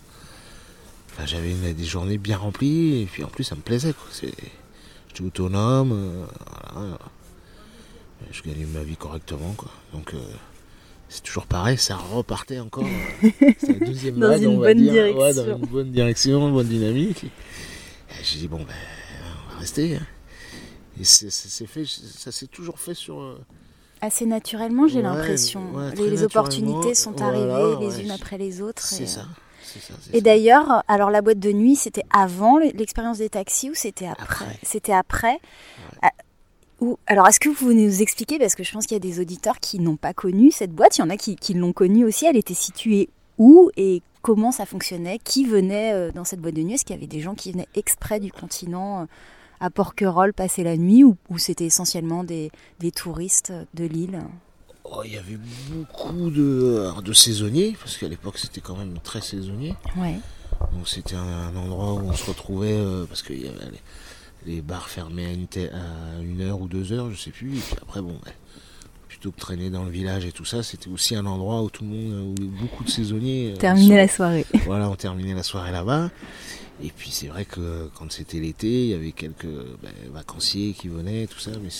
Enfin, 1.12 1.26
j'avais 1.26 1.52
des 1.74 1.84
journées 1.84 2.18
bien 2.18 2.36
remplies 2.38 3.02
et 3.02 3.06
puis 3.06 3.22
en 3.24 3.28
plus 3.28 3.44
ça 3.44 3.54
me 3.54 3.60
plaisait. 3.60 3.94
J'étais 4.20 5.24
autonome, 5.24 5.92
euh, 5.92 6.24
voilà. 6.72 6.98
je 8.30 8.42
gagnais 8.42 8.64
ma 8.66 8.82
vie 8.82 8.96
correctement. 8.96 9.52
Quoi. 9.56 9.70
Donc 9.92 10.14
euh, 10.14 10.18
c'est 11.10 11.22
toujours 11.22 11.44
pareil, 11.46 11.76
ça 11.76 11.96
repartait 11.96 12.60
encore. 12.60 12.84
euh, 12.86 13.28
c'est 13.58 13.78
la 13.80 13.86
deuxième 13.86 14.14
Dans 14.18 14.28
vague, 14.28 14.42
une 14.42 14.48
on 14.48 14.58
va 14.60 14.68
bonne 14.68 14.78
dire. 14.78 14.92
Ouais, 14.94 15.32
direction. 15.34 15.44
dans 15.44 15.58
une 15.58 15.66
bonne 15.66 15.90
direction, 15.92 16.48
une 16.48 16.54
bonne 16.54 16.68
dynamique. 16.68 17.26
J'ai 18.22 18.38
dit, 18.38 18.48
bon, 18.48 18.58
ben, 18.58 18.74
on 19.48 19.52
va 19.54 19.58
rester. 19.60 19.96
hein. 19.96 20.06
Et 21.00 21.04
c'est, 21.04 21.30
c'est- 21.30 21.48
c'est 21.48 21.66
fait, 21.66 21.84
ça 21.86 22.32
s'est 22.32 22.46
toujours 22.46 22.78
fait 22.78 22.94
sur. 22.94 23.20
euh, 23.20 23.38
Assez 24.00 24.26
naturellement, 24.26 24.88
j'ai 24.88 24.96
Ouais, 24.96 25.02
l'impression. 25.02 25.72
ouais, 25.74 25.94
les, 25.94 26.24
opportunités 26.24 26.94
sont 26.94 27.12
voilà, 27.12 27.26
arrivées 27.54 27.86
les 27.86 27.96
ouais, 27.98 28.02
unes 28.04 28.10
après 28.10 28.36
les 28.36 28.60
autres. 28.60 28.82
C'est 28.82 29.04
et, 29.04 29.06
ça. 29.06 29.20
euh, 29.20 29.24
C'est 29.64 29.80
ça, 29.80 29.94
c'est 30.02 30.10
Et 30.10 30.18
ça. 30.18 30.20
d'ailleurs, 30.24 30.82
alors 30.88 31.10
la 31.10 31.22
boîte 31.22 31.38
de 31.38 31.52
nuit, 31.52 31.76
c'était 31.76 32.02
avant 32.12 32.58
l'expérience 32.58 33.18
des 33.18 33.28
taxis 33.28 33.70
ou 33.70 33.74
c'était 33.74 34.06
après, 34.08 34.44
Après. 34.44 34.58
C'était 34.64 34.92
après. 34.92 35.38
Ah, 36.02 36.10
ou- 36.80 36.98
alors, 37.06 37.28
est-ce 37.28 37.38
que 37.38 37.48
vous 37.48 37.72
nous 37.72 38.02
expliquez, 38.02 38.38
parce 38.40 38.56
que 38.56 38.64
je 38.64 38.72
pense 38.72 38.86
qu'il 38.86 38.96
y 38.96 38.96
a 38.96 39.00
des 39.00 39.20
auditeurs 39.20 39.60
qui 39.60 39.78
n'ont 39.78 39.96
pas 39.96 40.12
connu 40.12 40.50
cette 40.50 40.72
boîte, 40.72 40.98
il 40.98 41.02
y 41.02 41.04
en 41.04 41.10
a 41.10 41.16
qui, 41.16 41.36
qui 41.36 41.54
l'ont 41.54 41.72
connue 41.72 42.04
aussi, 42.04 42.26
elle 42.26 42.36
était 42.36 42.54
située 42.54 43.08
où 43.38 43.70
et 43.76 44.02
comment 44.20 44.50
ça 44.50 44.66
fonctionnait? 44.66 45.20
Qui 45.22 45.44
venait 45.46 45.92
euh, 45.94 46.10
dans 46.10 46.24
cette 46.24 46.40
boîte 46.40 46.54
de 46.54 46.62
nuit? 46.62 46.74
Est-ce 46.74 46.84
qu'il 46.84 46.96
y 46.96 46.98
avait 46.98 47.06
des 47.06 47.20
gens 47.20 47.34
qui 47.36 47.52
venaient 47.52 47.68
exprès 47.76 48.18
du 48.18 48.32
continent 48.32 49.06
à 49.62 49.70
Porquerolles 49.70 50.32
passer 50.34 50.64
la 50.64 50.76
nuit 50.76 51.04
ou, 51.04 51.16
c'était 51.38 51.64
essentiellement 51.66 52.24
des, 52.24 52.50
des 52.80 52.90
touristes 52.90 53.52
de 53.74 53.84
l'île? 53.84 54.20
Oh, 54.84 55.02
il 55.04 55.12
y 55.12 55.16
avait 55.16 55.38
beaucoup 55.70 56.30
de, 56.30 57.00
de 57.00 57.12
saisonniers, 57.12 57.76
parce 57.80 57.96
qu'à 57.96 58.08
l'époque 58.08 58.36
c'était 58.38 58.60
quand 58.60 58.76
même 58.76 58.98
très 59.02 59.20
saisonnier. 59.22 59.74
Ouais. 59.96 60.18
Donc 60.74 60.86
c'était 60.88 61.14
un, 61.14 61.54
endroit 61.56 61.94
où 61.94 62.08
on 62.08 62.12
se 62.12 62.26
retrouvait, 62.28 62.74
euh, 62.76 63.06
parce 63.06 63.22
qu'il 63.22 63.40
y 63.42 63.48
avait 63.48 63.70
les, 64.46 64.54
les 64.54 64.60
bars 64.60 64.88
fermés 64.88 65.26
à 65.26 65.32
une, 65.32 65.46
te- 65.46 65.72
à 65.72 66.20
une 66.20 66.40
heure 66.42 66.60
ou 66.60 66.66
deux 66.66 66.92
heures, 66.92 67.10
je 67.10 67.16
sais 67.16 67.30
plus. 67.30 67.56
Et 67.56 67.60
puis 67.60 67.76
après, 67.80 68.02
bon, 68.02 68.10
ouais, 68.26 68.34
plutôt 69.08 69.30
que 69.30 69.38
traîner 69.40 69.70
dans 69.70 69.84
le 69.84 69.90
village 69.90 70.26
et 70.26 70.32
tout 70.32 70.44
ça, 70.44 70.62
c'était 70.62 70.88
aussi 70.90 71.14
un 71.14 71.24
endroit 71.26 71.62
où 71.62 71.70
tout 71.70 71.84
le 71.84 71.90
monde, 71.90 72.38
où 72.40 72.44
beaucoup 72.60 72.82
de 72.84 72.90
saisonniers. 72.90 73.52
euh, 73.52 73.56
Terminer 73.56 73.88
sont- 73.88 73.94
la 73.94 74.08
soirée. 74.08 74.46
Voilà, 74.66 74.88
on 74.90 74.96
terminait 74.96 75.34
la 75.34 75.42
soirée 75.44 75.70
là-bas. 75.72 76.10
Et 76.82 76.88
puis 76.90 77.10
c'est 77.10 77.28
vrai 77.28 77.44
que 77.44 77.88
quand 77.96 78.10
c'était 78.10 78.38
l'été, 78.40 78.84
il 78.84 78.88
y 78.88 78.94
avait 78.94 79.12
quelques 79.12 79.44
ben, 79.82 79.92
vacanciers 80.12 80.72
qui 80.72 80.88
venaient, 80.88 81.26
tout 81.26 81.38
ça, 81.38 81.50
mais 81.62 81.70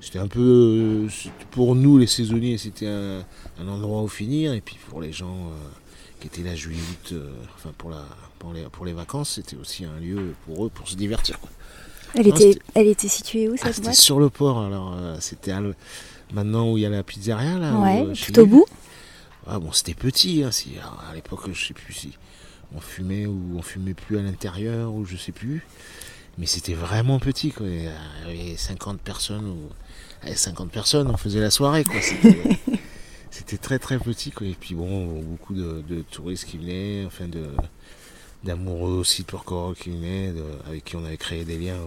c'était 0.00 0.18
un 0.18 0.28
peu, 0.28 1.08
c'était- 1.08 1.32
pour 1.50 1.74
nous 1.74 1.98
les 1.98 2.06
saisonniers, 2.06 2.58
c'était 2.58 2.86
un, 2.88 3.24
un 3.60 3.68
endroit 3.68 4.02
où 4.02 4.08
finir, 4.08 4.52
et 4.52 4.60
puis 4.60 4.76
pour 4.88 5.00
les 5.00 5.12
gens 5.12 5.34
euh, 5.48 5.68
qui 6.20 6.26
étaient 6.28 6.42
là 6.42 6.54
juillet, 6.54 6.80
août, 6.92 7.12
euh, 7.12 7.32
enfin 7.56 7.70
pour, 7.78 7.90
la, 7.90 8.04
pour, 8.38 8.52
les, 8.52 8.62
pour 8.64 8.84
les 8.84 8.92
vacances, 8.92 9.30
c'était 9.30 9.56
aussi 9.56 9.84
un 9.84 9.98
lieu 9.98 10.34
pour 10.46 10.66
eux 10.66 10.68
pour 10.68 10.88
se 10.88 10.94
divertir. 10.96 11.40
Quoi. 11.40 11.50
Elle 12.14 12.28
Non, 12.28 12.36
était, 12.36 12.52
c'était- 12.52 12.62
elle 12.74 12.86
était 12.88 13.08
située 13.08 13.48
où 13.48 13.54
Ah, 13.54 13.64
cette 13.64 13.74
c'était 13.76 13.86
boîte? 13.88 13.96
sur 13.96 14.20
le 14.20 14.28
port, 14.30 14.60
alors 14.60 14.94
euh, 14.96 15.16
c'était 15.20 15.52
maintenant 16.32 16.70
où 16.70 16.78
il 16.78 16.82
y 16.82 16.86
a 16.86 16.90
la 16.90 17.02
pizzeria 17.02 17.58
là. 17.58 17.80
Ouais, 17.80 18.02
où, 18.02 18.14
tout 18.14 18.38
au 18.38 18.46
bout? 18.46 18.66
Ah 19.46 19.58
bon, 19.58 19.72
c'était 19.72 19.94
petit, 19.94 20.44
hein, 20.44 20.52
si, 20.52 20.78
alors, 20.78 21.02
à 21.10 21.14
l'époque, 21.16 21.50
je 21.52 21.66
sais 21.66 21.74
plus 21.74 21.92
si 21.92 22.10
on 22.74 22.80
fumait 22.80 23.26
ou 23.26 23.54
on 23.56 23.62
fumait 23.62 23.94
plus 23.94 24.18
à 24.18 24.22
l'intérieur 24.22 24.92
ou 24.94 25.04
je 25.04 25.16
sais 25.16 25.32
plus. 25.32 25.62
Mais 26.38 26.46
c'était 26.46 26.74
vraiment 26.74 27.18
petit, 27.18 27.50
quoi. 27.50 27.66
Il 27.66 27.84
y 27.84 27.88
avait 28.24 28.56
50 28.56 29.00
personnes 29.00 29.46
ou 29.46 29.58
allez, 30.22 30.34
50 30.34 30.70
personnes, 30.70 31.08
on 31.10 31.16
faisait 31.16 31.40
la 31.40 31.50
soirée, 31.50 31.84
quoi. 31.84 32.00
C'était, 32.00 32.38
c'était 33.30 33.58
très 33.58 33.78
très 33.78 33.98
petit, 33.98 34.30
quoi. 34.30 34.46
Et 34.46 34.56
puis 34.58 34.74
bon, 34.74 35.20
beaucoup 35.22 35.54
de, 35.54 35.82
de 35.86 36.02
touristes 36.02 36.46
qui 36.46 36.58
venaient, 36.58 37.04
enfin 37.06 37.28
de 37.28 37.46
d'amoureux 38.44 38.92
aussi 38.94 39.22
de 39.22 39.26
Porquerolles 39.28 39.76
qui 39.76 39.90
venaient, 39.90 40.32
de- 40.32 40.42
avec 40.66 40.84
qui 40.84 40.96
on 40.96 41.04
avait 41.04 41.16
créé 41.16 41.44
des 41.44 41.58
liens 41.58 41.76
euh, 41.76 41.86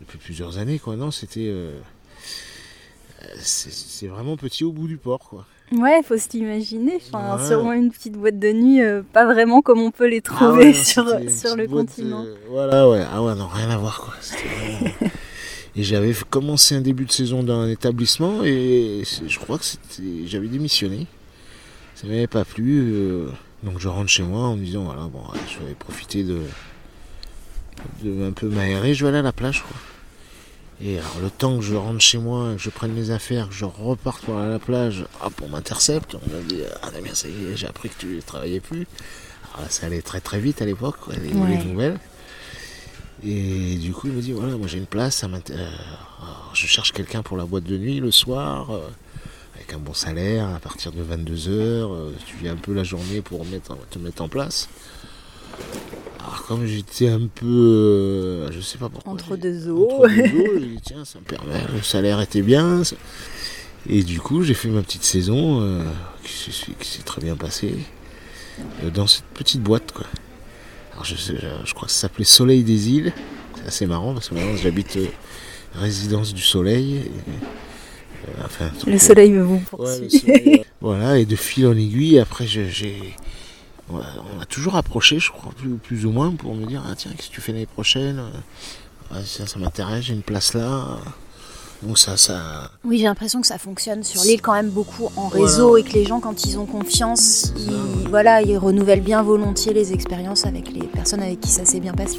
depuis 0.00 0.18
plusieurs 0.18 0.58
années, 0.58 0.78
quoi. 0.78 0.94
Non, 0.96 1.10
c'était 1.10 1.48
euh, 1.48 1.80
euh, 3.22 3.26
c'est, 3.40 3.72
c'est 3.72 4.06
vraiment 4.06 4.36
petit 4.36 4.62
au 4.64 4.72
bout 4.72 4.86
du 4.86 4.98
port, 4.98 5.18
quoi. 5.20 5.46
Ouais, 5.72 6.00
faut 6.02 6.16
se 6.16 6.28
l'imaginer. 6.32 6.98
Enfin, 7.12 7.36
Ouais. 7.36 7.46
sûrement 7.46 7.72
une 7.72 7.90
petite 7.90 8.14
boîte 8.14 8.38
de 8.38 8.52
nuit, 8.52 8.82
euh, 8.82 9.02
pas 9.12 9.26
vraiment 9.26 9.60
comme 9.60 9.80
on 9.80 9.90
peut 9.90 10.08
les 10.08 10.22
Ah 10.26 10.30
trouver 10.34 10.66
ouais, 10.68 10.72
sur, 10.72 11.04
sur 11.30 11.56
le 11.56 11.66
continent. 11.68 12.24
euh, 12.24 12.34
voilà, 12.48 12.88
ouais. 12.88 13.04
Ah 13.12 13.22
ouais, 13.22 13.34
non, 13.34 13.46
rien 13.48 13.68
à 13.70 13.76
voir, 13.76 14.00
quoi. 14.00 14.14
Vraiment- 14.20 15.12
et 15.76 15.82
j'avais 15.82 16.12
commencé 16.30 16.74
un 16.74 16.80
début 16.80 17.04
de 17.04 17.12
saison 17.12 17.42
dans 17.42 17.60
un 17.60 17.68
établissement 17.68 18.42
et 18.44 19.02
je 19.26 19.38
crois 19.38 19.58
que 19.58 19.64
c'était, 19.64 20.26
j'avais 20.26 20.48
démissionné. 20.48 21.06
Ça 21.94 22.06
m'avait 22.06 22.26
pas 22.26 22.44
plu. 22.44 22.80
euh, 22.94 23.26
donc 23.62 23.78
je 23.78 23.88
rentre 23.88 24.08
chez 24.08 24.22
moi 24.22 24.40
en 24.48 24.56
me 24.56 24.64
disant, 24.64 24.84
voilà, 24.84 25.02
bon, 25.02 25.20
je 25.48 25.66
vais 25.66 25.74
profiter 25.74 26.22
de, 26.24 26.40
de 28.02 28.24
un 28.26 28.32
peu 28.32 28.48
m'aérer, 28.48 28.94
je 28.94 29.04
vais 29.04 29.08
aller 29.10 29.18
à 29.18 29.22
la 29.22 29.32
plage, 29.32 29.62
quoi. 29.62 29.76
Et 30.80 30.98
alors, 30.98 31.16
le 31.20 31.28
temps 31.30 31.56
que 31.58 31.64
je 31.64 31.74
rentre 31.74 32.00
chez 32.00 32.18
moi, 32.18 32.52
que 32.54 32.60
je 32.62 32.70
prenne 32.70 32.92
mes 32.92 33.10
affaires, 33.10 33.48
que 33.48 33.54
je 33.54 33.64
reparte 33.64 34.22
pour 34.24 34.38
aller 34.38 34.46
à 34.48 34.50
la 34.52 34.58
plage, 34.60 35.04
hop, 35.24 35.32
on 35.42 35.48
m'intercepte. 35.48 36.14
On 36.14 36.32
m'a 36.32 36.40
dit 36.42 36.60
Ah, 36.82 36.90
Damien, 36.92 37.14
ça 37.14 37.26
y 37.28 37.46
est, 37.46 37.56
j'ai 37.56 37.66
appris 37.66 37.88
que 37.88 37.98
tu 37.98 38.06
ne 38.06 38.20
travaillais 38.20 38.60
plus. 38.60 38.86
Alors 39.52 39.62
là, 39.62 39.70
ça 39.70 39.86
allait 39.86 40.02
très 40.02 40.20
très 40.20 40.38
vite 40.38 40.62
à 40.62 40.66
l'époque, 40.66 40.96
les, 41.10 41.32
Ouais. 41.36 41.48
les 41.58 41.64
nouvelles. 41.64 41.98
Et 43.26 43.74
du 43.76 43.92
coup, 43.92 44.06
il 44.06 44.12
me 44.12 44.20
dit 44.22 44.30
Voilà, 44.32 44.56
moi 44.56 44.68
j'ai 44.68 44.78
une 44.78 44.86
place, 44.86 45.16
ça 45.16 45.26
euh, 45.26 45.68
je 46.54 46.66
cherche 46.68 46.92
quelqu'un 46.92 47.22
pour 47.22 47.36
la 47.36 47.44
boîte 47.44 47.64
de 47.64 47.76
nuit 47.76 47.98
le 47.98 48.12
soir, 48.12 48.70
euh, 48.70 48.88
avec 49.56 49.72
un 49.72 49.78
bon 49.78 49.94
salaire, 49.94 50.46
à 50.54 50.60
partir 50.60 50.92
de 50.92 51.02
22h. 51.02 52.12
tu 52.24 52.36
viens 52.36 52.52
un 52.52 52.56
peu 52.56 52.72
la 52.72 52.84
journée 52.84 53.20
pour 53.20 53.44
mettre, 53.46 53.76
te 53.90 53.98
mettre 53.98 54.22
en 54.22 54.28
place. 54.28 54.68
Alors, 56.28 56.44
comme 56.46 56.66
j'étais 56.66 57.08
un 57.08 57.20
peu. 57.34 57.46
euh, 57.46 58.52
je 58.52 58.60
sais 58.60 58.76
pas 58.78 58.88
pourquoi. 58.88 59.12
Entre 59.12 59.36
deux 59.36 59.68
eaux. 59.68 59.88
entre 59.90 60.08
deux 60.08 60.40
eaux, 60.40 60.58
j'ai 60.60 60.66
dit, 60.66 60.80
tiens, 60.84 61.04
ça 61.04 61.18
me 61.18 61.24
permet, 61.24 61.60
le 61.74 61.82
salaire 61.82 62.20
était 62.20 62.42
bien. 62.42 62.84
ça- 62.84 62.96
Et 63.88 64.02
du 64.02 64.20
coup, 64.20 64.42
j'ai 64.42 64.52
fait 64.54 64.68
ma 64.68 64.82
petite 64.82 65.04
saison 65.04 65.60
euh, 65.62 65.82
qui 66.22 66.52
s'est- 66.52 66.72
qui 66.78 66.88
s'est 66.90 67.02
très 67.02 67.22
bien 67.22 67.34
passée 67.36 67.74
euh, 68.84 68.90
dans 68.90 69.06
cette 69.06 69.24
petite 69.34 69.62
boîte. 69.62 69.92
Quoi. 69.92 70.04
Alors, 70.92 71.04
je, 71.06 71.14
sais- 71.16 71.36
je- 71.36 71.66
je 71.66 71.74
crois 71.74 71.86
que 71.86 71.92
ça 71.94 72.00
s'appelait 72.02 72.24
Soleil 72.24 72.62
des 72.62 72.90
îles. 72.90 73.12
C'est 73.56 73.66
assez 73.66 73.86
marrant 73.86 74.12
parce 74.12 74.28
que 74.28 74.34
maintenant 74.34 74.56
j'habite 74.56 74.98
résidence 75.74 76.34
du 76.34 76.42
soleil. 76.42 76.96
et, 76.96 78.42
enfin, 78.44 78.70
Le 78.86 78.98
soleil 78.98 79.32
vous 79.38 79.54
Ouais, 79.54 79.60
poursuit. 79.70 80.62
voilà, 80.82 81.18
et 81.18 81.24
de 81.24 81.36
fil 81.36 81.66
en 81.66 81.76
aiguille, 81.76 82.18
après 82.18 82.46
je- 82.46 82.68
j'ai. 82.68 83.14
On 83.90 83.96
a- 83.98 84.02
on 84.36 84.40
a 84.40 84.44
toujours 84.44 84.76
approché, 84.76 85.18
je 85.18 85.30
crois, 85.30 85.52
plus, 85.56 85.70
plus 85.76 86.04
ou 86.06 86.10
moins, 86.10 86.30
pour 86.32 86.54
me 86.54 86.66
dire 86.66 86.82
Ah, 86.88 86.94
tiens, 86.96 87.10
qu'est-ce 87.16 87.28
que 87.28 87.34
tu 87.34 87.40
fais 87.40 87.52
l'année 87.52 87.66
prochaine? 87.66 88.20
Ah, 89.10 89.16
ça, 89.24 89.46
ça 89.46 89.58
m'intéresse, 89.58 90.04
j'ai 90.04 90.12
une 90.14 90.22
place 90.22 90.52
là. 90.54 90.98
Donc 91.82 91.96
ça, 91.96 92.16
ça. 92.16 92.70
Oui, 92.84 92.98
j'ai 92.98 93.04
l'impression 93.04 93.40
que 93.40 93.46
ça 93.46 93.56
fonctionne 93.56 94.02
sur 94.02 94.22
l'île 94.24 94.42
quand 94.42 94.52
même 94.52 94.68
beaucoup 94.68 95.10
en 95.16 95.28
réseau 95.28 95.76
et 95.76 95.84
que 95.84 95.92
les 95.92 96.04
gens, 96.04 96.18
quand 96.20 96.44
ils 96.44 96.58
ont 96.58 96.66
confiance, 96.66 97.52
ils, 97.56 98.08
voilà, 98.10 98.42
ils 98.42 98.58
renouvellent 98.58 99.00
bien 99.00 99.22
volontiers 99.22 99.72
les 99.72 99.92
expériences 99.92 100.44
avec 100.44 100.72
les 100.72 100.86
personnes 100.88 101.22
avec 101.22 101.40
qui 101.40 101.50
ça 101.50 101.64
s'est 101.64 101.78
bien 101.80 101.92
passé. 101.94 102.18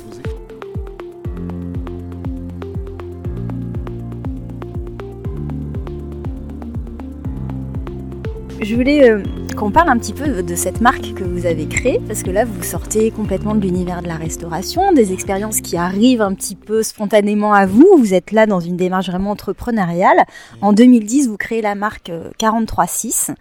Je 8.62 8.76
voulais 8.76 9.10
euh, 9.10 9.24
qu'on 9.60 9.72
parle 9.72 9.90
un 9.90 9.98
petit 9.98 10.14
peu 10.14 10.42
de 10.42 10.56
cette 10.56 10.80
marque 10.80 11.14
que 11.16 11.24
vous 11.26 11.46
avez 11.46 11.68
créée, 11.68 12.00
parce 12.08 12.24
que 12.24 12.32
là, 12.32 12.46
vous 12.46 12.64
sortez 12.64 13.12
complètement 13.12 13.56
de 13.56 13.60
l'univers 13.60 14.02
de 14.02 14.08
la 14.08 14.16
restauration, 14.16 14.94
des 14.94 15.12
expériences 15.12 15.60
qui 15.60 15.76
arrivent 15.76 16.22
un 16.22 16.34
petit 16.34 16.56
peu 16.56 16.82
spontanément 16.82 17.54
à 17.54 17.66
vous. 17.66 17.86
Vous 17.98 18.14
êtes 18.14 18.32
là 18.32 18.46
dans 18.46 18.62
une 18.62 18.78
démarche 18.78 19.08
vraiment 19.10 19.32
entrepreneuriale. 19.32 20.24
En 20.62 20.72
2010, 20.72 21.28
vous 21.28 21.36
créez 21.36 21.62
la 21.62 21.76
marque 21.76 22.10
436. 22.38 23.32
Euh, 23.32 23.34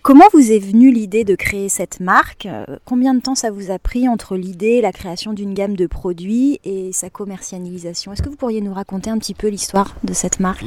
Comment 0.00 0.24
vous 0.32 0.50
est 0.50 0.58
venue 0.58 0.90
l'idée 0.92 1.24
de 1.24 1.34
créer 1.34 1.68
cette 1.68 2.00
marque? 2.00 2.46
Euh, 2.46 2.64
Combien 2.86 3.12
de 3.12 3.20
temps 3.20 3.34
ça 3.34 3.50
vous 3.50 3.70
a 3.70 3.78
pris 3.78 4.08
entre 4.08 4.36
l'idée, 4.36 4.80
la 4.80 4.92
création 4.92 5.34
d'une 5.34 5.52
gamme 5.52 5.76
de 5.76 5.86
produits 5.86 6.58
et 6.64 6.90
sa 6.94 7.10
commercialisation? 7.10 8.14
Est-ce 8.14 8.22
que 8.22 8.30
vous 8.30 8.36
pourriez 8.36 8.62
nous 8.62 8.72
raconter 8.72 9.10
un 9.10 9.18
petit 9.18 9.34
peu 9.34 9.48
l'histoire 9.48 9.94
de 10.04 10.14
cette 10.14 10.40
marque? 10.40 10.64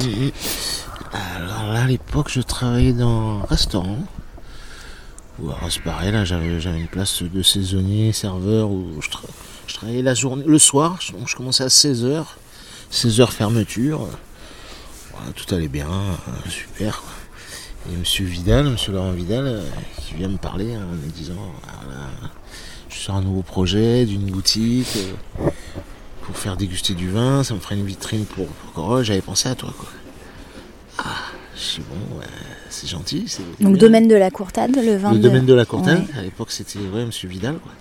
Alors 1.35 1.73
là, 1.73 1.81
à 1.81 1.88
l'époque, 1.88 2.29
je 2.29 2.41
travaillais 2.41 2.93
dans 2.93 3.39
un 3.39 3.45
restaurant. 3.45 3.97
C'est 5.69 5.83
pareil, 5.83 6.11
là, 6.11 6.25
j'avais, 6.25 6.79
une 6.79 6.87
place 6.87 7.23
de 7.23 7.41
saisonnier, 7.41 8.11
serveur, 8.13 8.69
où 8.69 9.01
je, 9.01 9.73
travaillais 9.73 10.01
la 10.01 10.13
journée, 10.13 10.43
le 10.45 10.59
soir, 10.59 10.99
donc 11.13 11.27
je 11.27 11.35
commençais 11.35 11.63
à 11.63 11.67
16h, 11.67 12.25
16h 12.91 13.27
fermeture. 13.31 14.07
tout 15.35 15.55
allait 15.55 15.67
bien, 15.67 15.89
euh, 15.89 16.49
super. 16.49 17.01
Et 17.89 17.93
M. 17.93 18.03
Vidal, 18.25 18.67
M. 18.67 18.75
Laurent 18.89 19.11
Vidal, 19.11 19.45
euh, 19.45 19.69
qui 20.01 20.13
vient 20.13 20.29
me 20.29 20.37
parler 20.37 20.73
hein, 20.73 20.85
en 20.89 20.95
me 20.95 21.11
disant 21.11 21.53
ah, 21.67 21.81
Je 22.89 22.95
sur 22.95 23.15
un 23.15 23.21
nouveau 23.21 23.41
projet 23.41 24.05
d'une 24.05 24.29
boutique 24.29 24.97
euh, 25.39 25.49
pour 26.21 26.37
faire 26.37 26.55
déguster 26.55 26.93
du 26.93 27.09
vin, 27.09 27.43
ça 27.43 27.53
me 27.55 27.59
ferait 27.59 27.75
une 27.75 27.85
vitrine 27.85 28.25
pour, 28.25 28.47
pour 28.47 29.03
J'avais 29.03 29.21
pensé 29.21 29.49
à 29.49 29.55
toi. 29.55 29.73
Quoi. 29.77 29.89
Ah, 30.99 31.17
je 31.55 31.62
suis 31.62 31.81
bon, 31.83 32.19
c'est 32.69 32.88
gentil. 32.88 33.25
Donc, 33.60 33.77
domaine 33.77 34.07
de 34.07 34.15
la 34.15 34.31
Courtade, 34.31 34.75
le 34.75 34.98
vin 34.98 35.13
Le 35.13 35.19
domaine 35.19 35.45
de 35.45 35.53
la 35.53 35.65
Courtade, 35.65 36.05
à 36.17 36.22
l'époque, 36.22 36.51
c'était 36.51 36.79
ouais, 36.79 37.01
M. 37.01 37.10
Vidal. 37.24 37.55
Quoi. 37.60 37.72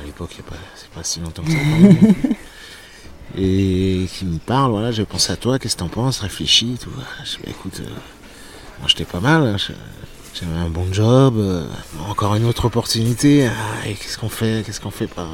À 0.00 0.04
l'époque, 0.04 0.30
c'est 0.74 0.90
pas 0.90 1.02
si 1.02 1.20
longtemps 1.20 1.42
que 1.42 1.50
ça. 1.50 1.58
et 3.38 4.06
qui 4.12 4.24
me 4.24 4.38
parle, 4.38 4.70
voilà, 4.70 4.92
j'ai 4.92 5.04
pensé 5.04 5.32
à 5.32 5.36
toi, 5.36 5.58
qu'est-ce 5.58 5.76
que 5.76 5.80
t'en 5.80 5.88
penses, 5.88 6.20
réfléchis, 6.20 6.78
tout. 6.80 6.90
Je 7.24 7.30
dis, 7.30 7.38
bah, 7.44 7.50
écoute, 7.50 7.80
euh, 7.80 7.88
moi, 8.80 8.88
j'étais 8.88 9.04
pas 9.04 9.20
mal. 9.20 9.46
Hein. 9.46 9.56
J'avais 9.58 10.58
un 10.58 10.68
bon 10.68 10.92
job. 10.92 11.36
Euh, 11.38 11.66
encore 12.08 12.34
une 12.34 12.44
autre 12.44 12.66
opportunité. 12.66 13.46
Ah, 13.46 13.88
et 13.88 13.94
qu'est-ce 13.94 14.18
qu'on 14.18 14.28
fait 14.28 14.64
Qu'est-ce 14.64 14.80
qu'on 14.80 14.90
fait 14.90 15.06
pas 15.06 15.28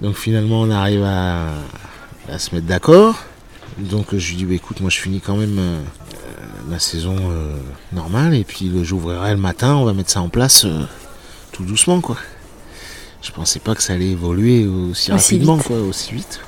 Donc 0.00 0.16
finalement, 0.16 0.60
on 0.60 0.70
arrive 0.70 1.04
à, 1.04 1.48
se 2.38 2.54
mettre 2.54 2.66
d'accord. 2.66 3.16
Donc 3.78 4.16
je 4.16 4.30
lui 4.30 4.36
dis, 4.36 4.44
bah, 4.44 4.54
écoute, 4.54 4.80
moi 4.80 4.90
je 4.90 4.98
finis 4.98 5.20
quand 5.20 5.36
même 5.36 5.58
euh, 6.70 6.74
ma 6.74 6.78
saison 6.78 7.16
euh, 7.16 7.56
normale. 7.92 8.34
Et 8.34 8.44
puis 8.44 8.70
j'ouvrirai 8.82 9.32
le 9.32 9.40
matin. 9.40 9.76
On 9.76 9.84
va 9.84 9.92
mettre 9.92 10.10
ça 10.10 10.22
en 10.22 10.28
place 10.28 10.66
tout 11.52 11.64
doucement, 11.64 12.00
quoi. 12.00 12.16
Je 13.22 13.32
pensais 13.32 13.58
pas 13.58 13.74
que 13.74 13.82
ça 13.82 13.92
allait 13.92 14.10
évoluer 14.10 14.66
aussi, 14.66 15.12
rapidement, 15.12 15.58
quoi, 15.58 15.78
aussi 15.80 16.14
vite. 16.14 16.40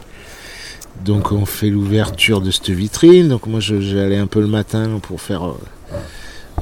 Donc 1.05 1.33
on 1.33 1.47
fait 1.47 1.71
l'ouverture 1.71 2.41
de 2.41 2.50
cette 2.50 2.71
vitrine. 2.71 3.29
Donc 3.29 3.47
moi 3.47 3.61
j'allais 3.61 4.19
un 4.19 4.26
peu 4.26 4.41
le 4.41 4.47
matin 4.47 4.99
pour 5.02 5.21
faire 5.21 5.47
euh, 5.47 5.59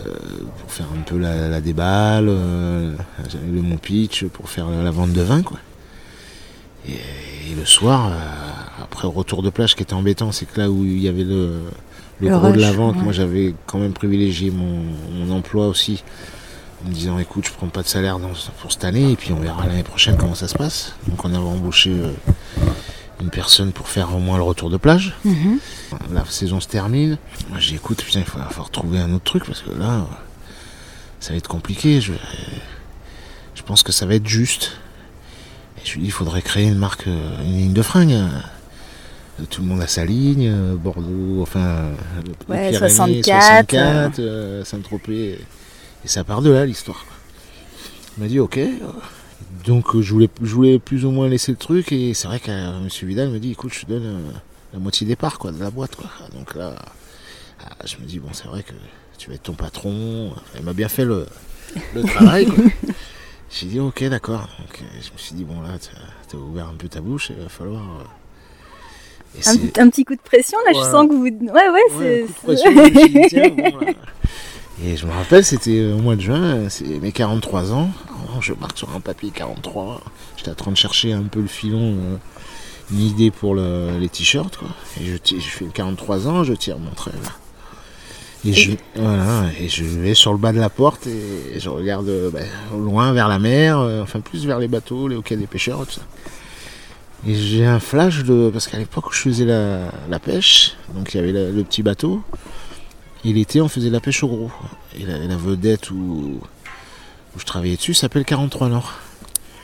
euh, 0.07 0.15
pour 0.59 0.73
faire 0.73 0.87
un 0.97 1.03
peu 1.03 1.19
la, 1.19 1.61
déballe, 1.61 2.29
euh, 2.29 2.95
le 3.53 3.61
mon 3.61 3.77
pitch 3.77 4.25
pour 4.25 4.49
faire 4.49 4.69
la 4.69 4.91
vente 4.91 5.13
de 5.13 5.23
vin 5.23 5.43
quoi. 5.43 5.59
Et, 6.89 6.99
le 7.59 7.67
soir, 7.67 8.13
après 8.81 9.03
le 9.03 9.09
retour 9.09 9.43
de 9.43 9.51
plage 9.51 9.75
qui 9.75 9.83
était 9.83 9.93
embêtant, 9.93 10.31
c'est 10.31 10.47
que 10.47 10.61
là 10.61 10.71
où 10.71 10.85
il 10.85 11.01
y 11.01 11.09
avait 11.09 11.25
le, 11.25 11.63
le, 12.21 12.29
gros 12.29 12.53
de 12.53 12.61
la 12.61 12.73
vente, 12.73 12.97
moi 12.97 13.13
j'avais 13.13 13.55
quand 13.67 13.79
même 13.79 13.93
privilégié 13.93 14.51
mon, 14.51 15.31
emploi 15.31 15.69
aussi 15.69 16.03
en 16.85 16.89
me 16.89 16.95
disant 16.95 17.19
écoute 17.19 17.47
je 17.47 17.53
prends 17.53 17.69
pas 17.69 17.83
de 17.83 17.89
salaire 17.89 18.19
pour 18.61 18.73
cette 18.73 18.85
année 18.85 19.13
et 19.13 19.17
puis 19.17 19.33
on 19.33 19.41
verra 19.41 19.67
l'année 19.67 19.83
prochaine 19.83 20.17
comment 20.17 20.35
ça 20.35 20.49
se 20.49 20.55
passe. 20.55 20.95
Donc 21.09 21.25
on 21.25 21.29
avait 21.29 21.39
embauché 21.39 21.93
une 23.21 23.31
personne 23.31 23.73
pour 23.73 23.89
faire 23.89 24.15
au 24.15 24.19
moins 24.19 24.37
le 24.37 24.43
retour 24.43 24.71
de 24.71 24.77
plage. 24.77 25.15
Mhm. 25.25 25.59
La 26.13 26.25
saison 26.25 26.61
se 26.61 26.69
termine. 26.69 27.19
Moi 27.51 27.59
j'ai 27.59 27.77
écoute, 27.77 28.03
putain, 28.03 28.21
il 28.21 28.27
faut, 28.27 28.63
retrouver 28.63 28.99
un 28.99 29.13
autre 29.13 29.25
truc 29.25 29.45
parce 29.45 29.61
que 29.61 29.71
là, 29.71 30.07
ça 31.21 31.33
va 31.33 31.37
être 31.37 31.49
compliqué. 31.49 32.01
Je, 32.01 32.13
je 33.55 33.63
pense 33.63 33.83
que 33.83 33.93
ça 33.93 34.07
va 34.07 34.15
être 34.15 34.27
juste. 34.27 34.73
Et 35.77 35.87
je 35.87 35.95
lui 35.95 36.01
dis, 36.03 36.07
il 36.09 36.13
faudrait 36.13 36.43
créer 36.43 36.67
une 36.67 36.79
marque, 36.79 37.07
euh, 37.07 37.43
une 37.45 37.57
ligne 37.57 37.73
de 37.73 37.83
fringues. 37.83 38.17
Tout 39.49 39.63
le 39.63 39.69
monde 39.69 39.81
a 39.81 39.87
sa 39.87 40.05
ligne, 40.05 40.49
euh, 40.49 40.75
Bordeaux, 40.77 41.41
enfin, 41.43 41.93
ouais, 42.49 42.73
64, 42.73 43.75
euh. 44.19 44.65
Saint-Tropez. 44.65 45.39
Et 46.05 46.09
ça 46.09 46.25
part 46.25 46.43
de 46.43 46.51
là 46.51 46.67
l'histoire. 46.67 47.05
Il 48.17 48.23
m'a 48.23 48.29
dit, 48.29 48.39
ok. 48.39 48.59
Donc 49.65 49.95
euh, 49.95 50.03
je 50.03 50.13
voulais, 50.13 50.29
je 50.43 50.55
voulais 50.55 50.79
plus 50.79 51.05
ou 51.05 51.11
moins 51.11 51.29
laisser 51.29 51.53
le 51.53 51.59
truc 51.59 51.93
et 51.93 52.15
c'est 52.15 52.29
vrai 52.29 52.41
que 52.41 52.51
euh, 52.51 52.79
M. 52.79 52.89
Vidal 53.03 53.29
me 53.29 53.39
dit 53.39 53.53
écoute 53.53 53.73
je 53.75 53.83
te 53.83 53.87
donne 53.87 54.07
euh, 54.07 54.33
la 54.73 54.79
moitié 54.79 55.07
des 55.07 55.17
parts 55.17 55.39
quoi, 55.39 55.53
de 55.53 55.61
la 55.61 55.71
boîte 55.71 55.97
quoi. 55.97 56.11
Donc 56.35 56.55
là 56.55 56.75
ah, 57.65 57.77
je 57.85 57.97
me 57.99 58.07
dis 58.07 58.19
bon 58.19 58.31
c'est 58.33 58.47
vrai 58.47 58.63
que 58.63 58.73
tu 59.19 59.29
vas 59.29 59.35
être 59.35 59.43
ton 59.43 59.55
patron. 59.55 60.33
Il 60.57 60.63
m'a 60.63 60.73
bien 60.73 60.89
fait 60.89 61.05
le, 61.05 61.27
travail 62.07 62.49
J'ai 63.51 63.67
dit 63.67 63.81
ok 63.81 64.05
d'accord. 64.05 64.49
Donc 64.59 64.83
je 65.01 65.13
me 65.13 65.19
suis 65.19 65.35
dit 65.35 65.45
bon 65.45 65.61
là 65.61 65.71
tu 66.29 66.37
as 66.37 66.39
ouvert 66.39 66.69
un 66.69 66.77
peu 66.77 66.89
ta 66.89 67.01
bouche 67.01 67.31
il 67.37 67.43
va 67.43 67.49
falloir. 67.49 67.83
Un, 69.47 69.89
petit 69.89 70.05
coup 70.05 70.15
de 70.15 70.21
pression 70.21 70.59
là, 70.67 70.73
je 70.73 70.81
sens 70.81 71.09
que 71.09 71.15
vous. 71.15 71.25
Ouais 71.25 71.69
ouais, 71.71 71.87
c'est. 71.99 72.27
Et 74.83 74.97
je 74.97 75.07
me 75.07 75.13
rappelle, 75.13 75.45
c'était 75.45 75.93
au 75.93 75.99
mois 75.99 76.17
de 76.17 76.23
juin, 76.23 76.69
c'est 76.71 76.87
mes 76.87 77.13
43 77.13 77.73
ans. 77.73 77.91
Oh, 78.11 78.41
je 78.41 78.55
marque 78.55 78.79
sur 78.79 78.89
un 78.95 79.01
papier 79.01 79.31
43. 79.31 80.01
J'étais 80.37 80.51
en 80.51 80.55
train 80.55 80.71
de 80.71 80.77
chercher 80.77 81.13
un 81.13 81.25
peu 81.25 81.41
le 81.41 81.49
filon, 81.49 81.97
euh, 81.99 82.17
une 82.91 83.01
idée 83.01 83.31
pour 83.31 83.55
les 83.55 84.09
t-shirts. 84.09 84.59
Et 85.01 85.05
je, 85.05 85.17
je, 85.39 85.49
fais 85.49 85.67
43 85.67 86.29
ans, 86.29 86.45
je 86.45 86.55
tire 86.55 86.79
mon 86.79 86.93
trait. 86.93 87.13
Et, 88.47 88.55
je, 88.55 88.73
et 88.73 89.69
je 89.69 89.85
vais 89.85 90.15
sur 90.15 90.33
le 90.33 90.39
bas 90.39 90.53
de 90.53 90.59
la 90.59 90.71
porte 90.71 91.07
et, 91.07 91.61
je 91.61 91.69
regarde 91.69 92.09
euh, 92.09 92.31
ben, 92.31 92.47
au 92.75 92.79
loin 92.79 93.13
vers 93.13 93.29
la 93.29 93.39
mer, 93.39 93.79
euh, 93.79 94.03
enfin 94.03 94.21
plus 94.21 94.47
vers 94.47 94.59
les 94.59 94.69
bateaux, 94.69 95.09
les 95.09 95.21
quai 95.21 95.37
des 95.37 95.47
pêcheurs, 95.47 95.87
tout 95.87 95.93
ça. 95.93 96.01
Et 97.27 97.35
j'ai 97.35 97.67
un 97.67 97.81
flash 97.81 98.25
de. 98.25 98.51
Parce 98.51 98.67
qu'à 98.67 98.79
l'époque 98.79 99.09
où 99.11 99.13
je 99.13 99.21
faisais 99.21 99.45
la, 99.45 100.19
pêche, 100.19 100.77
donc 100.95 101.15
il 101.15 101.19
y 101.19 101.21
avait 101.21 101.33
le 101.33 101.63
petit 101.65 101.83
bateau, 101.83 102.23
et 103.25 103.33
l'été 103.33 103.61
on 103.61 103.69
faisait 103.69 103.91
la 103.91 104.01
pêche 104.01 104.23
au 104.23 104.29
gros. 104.29 104.51
Et 104.99 105.05
la 105.05 105.37
vedette 105.37 105.91
où 105.91 106.41
où 107.35 107.39
je 107.39 107.45
travaillais 107.45 107.77
dessus 107.77 107.95
s'appelle 107.95 108.25
43 108.25 108.69
Nord. 108.69 108.93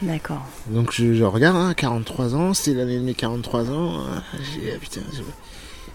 D'accord. 0.02 0.44
Donc 0.68 0.92
je, 0.92 1.22
regarde, 1.24 1.74
43 1.74 2.34
hein, 2.34 2.38
ans, 2.38 2.54
c'est 2.54 2.74
l'année 2.74 2.98
de 2.98 3.04
mes 3.04 3.14
43 3.14 3.70
ans. 3.70 4.00
Hein, 4.00 4.22
ah, 4.34 4.78
putain, 4.80 5.00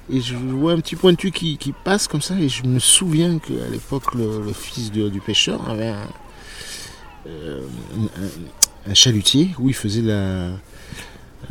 Et 0.10 0.22
je 0.22 0.36
vois 0.36 0.74
un 0.74 0.80
petit 0.80 0.96
pointu 0.96 1.32
qui, 1.32 1.58
qui 1.58 1.72
passe 1.72 2.08
comme 2.08 2.22
ça, 2.22 2.36
et 2.40 2.50
je 2.50 2.64
me 2.64 2.80
souviens 2.80 3.38
qu'à 3.40 3.70
l'époque, 3.72 4.16
le, 4.16 4.52
fils 4.54 4.92
du 4.92 5.22
pêcheur 5.22 5.70
avait 5.70 5.94
euh, 7.28 7.62
un, 8.88 8.94
chalutier 8.94 9.52
où 9.60 9.70
il 9.70 9.76
faisait 9.76 10.02
la 10.02 10.50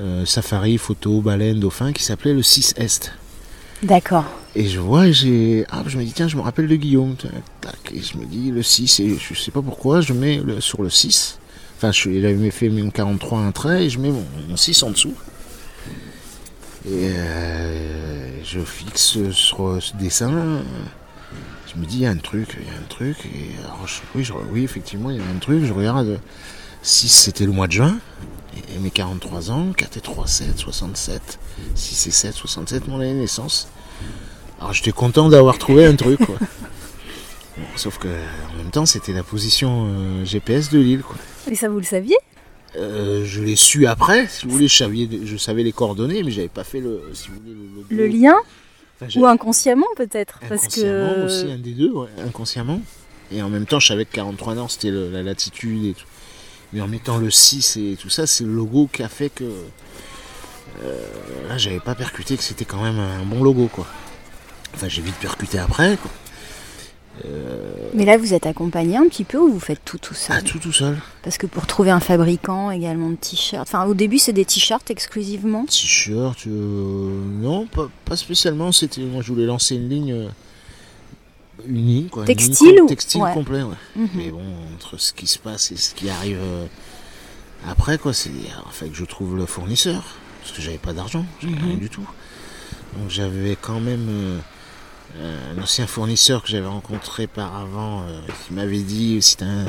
euh, 0.01 0.25
safari, 0.25 0.79
photo, 0.79 1.21
baleine, 1.21 1.61
dauphin, 1.61 1.93
qui 1.93 2.03
s'appelait 2.03 2.33
le 2.33 2.43
6 2.43 2.75
Est. 2.77 3.13
D'accord. 3.83 4.25
Et 4.55 4.67
je 4.67 4.81
vois, 4.81 5.09
et 5.09 5.13
j'ai. 5.13 5.67
Ah, 5.71 5.83
je 5.87 5.99
me 5.99 6.05
dis, 6.05 6.13
tiens, 6.13 6.27
je 6.27 6.37
me 6.37 6.43
rappelle 6.43 6.69
de 6.69 6.77
Guillaume. 6.77 7.17
et 7.93 8.01
je 8.01 8.17
me 8.17 8.25
dis, 8.25 8.51
le 8.51 8.63
6, 8.63 9.01
et 9.01 9.17
je 9.19 9.35
sais 9.35 9.51
pas 9.51 9.63
pourquoi, 9.63 10.01
je 10.01 10.13
mets 10.13 10.39
le, 10.39 10.61
sur 10.61 10.83
le 10.83 10.91
6. 10.91 11.39
Enfin, 11.77 11.93
je, 11.93 12.09
il 12.09 12.25
avait 12.27 12.51
fait 12.51 12.69
mon 12.69 12.91
43 12.91 13.41
un 13.41 13.53
trait, 13.53 13.85
et 13.85 13.91
je 13.91 13.99
mets 13.99 14.11
mon, 14.11 14.57
6 14.57 14.83
en 14.83 14.91
dessous. 14.91 15.15
Et 16.87 17.11
euh, 17.11 18.43
je 18.43 18.61
fixe 18.61 19.31
sur 19.33 19.79
ce 19.83 19.95
dessin. 19.97 20.63
Je 21.73 21.79
me 21.79 21.87
dis, 21.87 21.99
il 21.99 22.03
y 22.03 22.07
a 22.07 22.11
un 22.11 22.17
truc, 22.17 22.57
il 22.59 22.67
y 22.67 22.71
a 22.71 22.79
un 22.79 22.89
truc. 22.89 23.17
Et 23.27 23.51
oui, 24.15 24.29
oui, 24.51 24.65
effectivement, 24.65 25.11
il 25.11 25.19
y 25.19 25.21
a 25.21 25.25
un 25.25 25.39
truc. 25.39 25.65
Je 25.65 25.73
regarde. 25.73 26.19
6, 26.83 27.09
c'était 27.09 27.45
le 27.45 27.53
mois 27.53 27.67
de 27.67 27.73
juin. 27.73 27.99
Et 28.75 28.79
mes 28.79 28.91
43 28.91 29.51
ans, 29.51 29.73
4 29.77 29.97
et 29.97 30.01
3, 30.01 30.27
7, 30.27 30.59
67. 30.59 31.39
6 31.75 32.07
et 32.07 32.11
7, 32.11 32.35
67, 32.35 32.89
mon 32.89 33.01
année 33.01 33.15
de 33.15 33.19
naissance. 33.19 33.69
Alors 34.59 34.73
j'étais 34.73 34.93
content 34.93 35.29
d'avoir 35.29 35.59
trouvé 35.59 35.87
un 35.87 35.97
truc, 35.97 36.25
quoi. 36.25 36.37
sauf 37.77 37.99
que 37.99 38.09
en 38.09 38.57
même 38.57 38.71
temps, 38.71 38.87
c'était 38.87 39.13
la 39.13 39.23
position 39.23 39.87
euh, 39.89 40.25
GPS 40.25 40.71
de 40.71 40.79
l'île, 40.79 41.03
quoi. 41.03 41.17
Et 41.51 41.55
ça, 41.55 41.69
vous 41.69 41.79
le 41.79 41.85
saviez? 41.85 42.17
Euh, 42.77 43.25
je 43.25 43.43
l'ai 43.43 43.57
su 43.57 43.87
après, 43.87 44.29
si 44.29 44.47
vous 44.47 44.53
voulez, 44.53 44.69
je 44.69 44.77
savais, 44.77 45.09
je 45.25 45.37
savais 45.37 45.63
les 45.63 45.73
coordonnées, 45.73 46.23
mais 46.23 46.31
j'avais 46.31 46.49
pas 46.49 46.63
fait 46.63 46.81
le, 46.81 47.03
le 47.89 48.07
lien. 48.07 48.37
Ou 49.17 49.27
inconsciemment 49.27 49.87
peut-être. 49.97 50.41
Parce 50.49 50.69
que... 50.69 51.25
aussi, 51.25 51.51
un 51.51 51.59
des 51.59 51.73
deux, 51.73 51.93
inconsciemment. 52.25 52.81
Et 53.33 53.43
en 53.43 53.49
même 53.49 53.65
temps, 53.65 53.81
je 53.81 53.87
savais 53.87 54.05
que 54.05 54.13
43 54.13 54.57
Nord, 54.57 54.71
c'était 54.71 54.91
la 54.91 55.23
latitude 55.23 55.85
et 55.85 55.95
tout. 55.95 56.05
Mais 56.73 56.81
en 56.81 56.89
mettant 56.89 57.19
le 57.19 57.31
6 57.31 57.77
et 57.77 57.97
tout 58.01 58.11
ça, 58.11 58.27
c'est 58.27 58.45
le 58.45 58.53
logo 58.53 58.89
qui 58.93 59.03
a 59.03 59.09
fait 59.09 59.31
que. 59.31 59.45
Euh, 60.83 61.05
là, 61.49 61.59
j'avais 61.59 61.81
pas 61.81 61.95
percuté 61.95 62.37
que 62.37 62.43
c'était 62.43 62.65
quand 62.65 62.83
même 62.83 62.99
un 62.99 63.25
bon 63.25 63.43
logo, 63.43 63.69
quoi. 63.73 63.87
Enfin, 64.75 64.89
j'ai 64.89 65.03
vite 65.03 65.17
percuté 65.17 65.59
après, 65.59 65.97
quoi. 65.97 66.11
Euh, 67.27 67.73
Mais 67.95 68.05
là, 68.05 68.17
vous 68.17 68.35
êtes 68.35 68.47
accompagné 68.47 68.97
un 68.97 69.07
petit 69.07 69.25
peu 69.25 69.39
ou 69.39 69.53
vous 69.53 69.61
faites 69.61 69.85
tout 69.85 69.99
tout 69.99 70.15
seul 70.15 70.37
Ah, 70.39 70.43
tout 70.43 70.59
tout 70.59 70.73
seul. 70.73 70.97
Parce 71.23 71.39
que 71.39 71.47
pour 71.47 71.67
trouver 71.67 71.91
un 71.91 72.01
fabricant 72.01 72.71
également 72.71 73.11
de 73.11 73.17
t-shirts, 73.17 73.69
enfin 73.69 73.85
au 73.85 73.95
début 73.95 74.19
c'est 74.19 74.33
des 74.33 74.45
t-shirts 74.45 74.91
exclusivement 74.91 75.67
T-shirts, 75.67 76.47
euh, 76.47 77.21
non, 77.41 77.67
pas, 77.67 78.17
spécialement. 78.17 78.73
C'était, 78.73 79.03
moi 79.03 79.23
je 79.23 79.33
voulais 79.33 79.47
lancer 79.47 79.75
une 79.75 79.89
ligne 79.89 80.13
euh, 80.13 80.29
unie, 81.67 82.09
quoi. 82.11 82.25
Textile 82.25 82.83
ou 82.83 82.87
Textile 82.87 83.23
complet, 83.35 83.63
ouais. 83.63 83.77
Mhm. 83.97 84.09
Mais 84.15 84.31
bon, 84.31 84.43
entre 84.75 84.99
ce 84.99 85.13
qui 85.13 85.27
se 85.27 85.39
passe 85.39 85.73
et 85.73 85.77
ce 85.77 85.95
qui 85.95 86.11
arrive 86.11 86.41
après, 87.69 87.99
quoi, 87.99 88.13
c'est 88.15 88.31
fait 88.71 88.89
que 88.89 88.97
je 88.97 89.05
trouve 89.05 89.37
le 89.37 89.47
fournisseur. 89.47 90.03
Parce 90.41 90.53
que 90.53 90.63
j'avais 90.63 90.79
pas 90.79 90.93
d'argent, 90.93 91.25
j'avais 91.41 91.55
rien 91.55 91.75
mhm. 91.75 91.79
du 91.79 91.91
tout. 91.91 92.09
Donc 92.97 93.11
j'avais 93.11 93.57
quand 93.61 93.79
même 93.79 94.41
euh, 95.19 95.55
un 95.55 95.63
ancien 95.63 95.87
fournisseur 95.87 96.43
que 96.43 96.49
j'avais 96.49 96.67
rencontré 96.67 97.27
par 97.27 97.57
avant, 97.57 98.03
euh, 98.03 98.21
qui 98.47 98.55
m'avait 98.55 98.81
dit 98.81 99.21
si 99.21 99.37
un, 99.43 99.67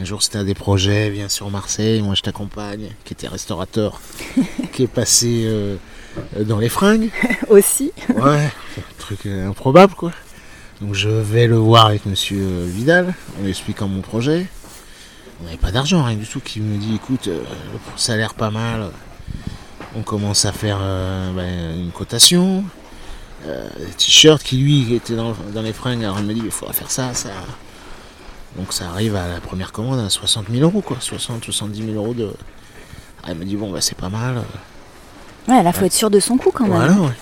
un 0.00 0.04
jour 0.04 0.22
c'était 0.22 0.38
un 0.38 0.44
des 0.44 0.54
projets, 0.54 1.10
viens 1.10 1.28
sur 1.28 1.50
Marseille, 1.50 2.00
moi 2.00 2.14
je 2.14 2.22
t'accompagne, 2.22 2.90
qui 3.04 3.12
était 3.12 3.28
restaurateur, 3.28 4.00
qui 4.72 4.84
est 4.84 4.88
passé 4.88 5.44
euh, 5.46 5.76
dans 6.40 6.58
les 6.58 6.68
fringues. 6.68 7.10
Aussi. 7.48 7.92
Ouais, 8.08 8.50
un 8.78 8.98
truc 8.98 9.26
improbable 9.26 9.94
quoi. 9.94 10.12
Donc 10.84 10.94
je 10.94 11.08
vais 11.08 11.46
le 11.46 11.56
voir 11.56 11.86
avec 11.86 12.04
monsieur 12.04 12.66
Vidal, 12.66 13.14
en 13.38 13.42
lui 13.42 13.48
expliquant 13.48 13.88
mon 13.88 14.02
projet. 14.02 14.46
On 15.40 15.44
n'avait 15.44 15.56
pas 15.56 15.70
d'argent, 15.70 16.04
rien 16.04 16.16
du 16.16 16.26
tout, 16.26 16.40
qui 16.40 16.60
me 16.60 16.76
dit 16.76 16.96
écoute, 16.96 17.30
ça 17.96 18.12
a 18.12 18.16
l'air 18.16 18.34
pas 18.34 18.50
mal, 18.50 18.90
on 19.96 20.02
commence 20.02 20.44
à 20.44 20.52
faire 20.52 20.80
ben, 21.34 21.80
une 21.80 21.90
cotation. 21.90 22.64
Euh, 23.46 23.66
t-shirt 23.96 24.42
qui 24.42 24.58
lui 24.58 24.94
était 24.94 25.16
dans, 25.16 25.34
les 25.62 25.72
fringues. 25.72 26.04
Alors 26.04 26.18
il 26.18 26.26
m'a 26.26 26.34
dit 26.34 26.42
il 26.44 26.50
faudra 26.50 26.74
faire 26.74 26.90
ça, 26.90 27.14
ça. 27.14 27.30
Donc 28.58 28.74
ça 28.74 28.88
arrive 28.90 29.16
à 29.16 29.26
la 29.26 29.40
première 29.40 29.72
commande 29.72 30.00
à 30.00 30.10
60 30.10 30.48
000 30.50 30.62
euros 30.64 30.82
quoi, 30.82 30.98
60, 31.00 31.44
70 31.44 31.92
000 31.92 31.92
euros 31.94 32.12
de. 32.12 32.30
Ah, 33.22 33.28
il 33.30 33.38
m'a 33.38 33.46
dit 33.46 33.56
bon 33.56 33.70
bah 33.70 33.80
c'est 33.80 33.96
pas 33.96 34.10
mal. 34.10 34.42
Ouais, 35.48 35.62
là 35.62 35.72
faut 35.72 35.86
être 35.86 35.94
sûr 35.94 36.10
de 36.10 36.20
son 36.20 36.36
coup 36.36 36.50
quand 36.52 36.64
même. 36.64 36.74
Voilà, 36.74 36.92
ouais. 36.92 37.12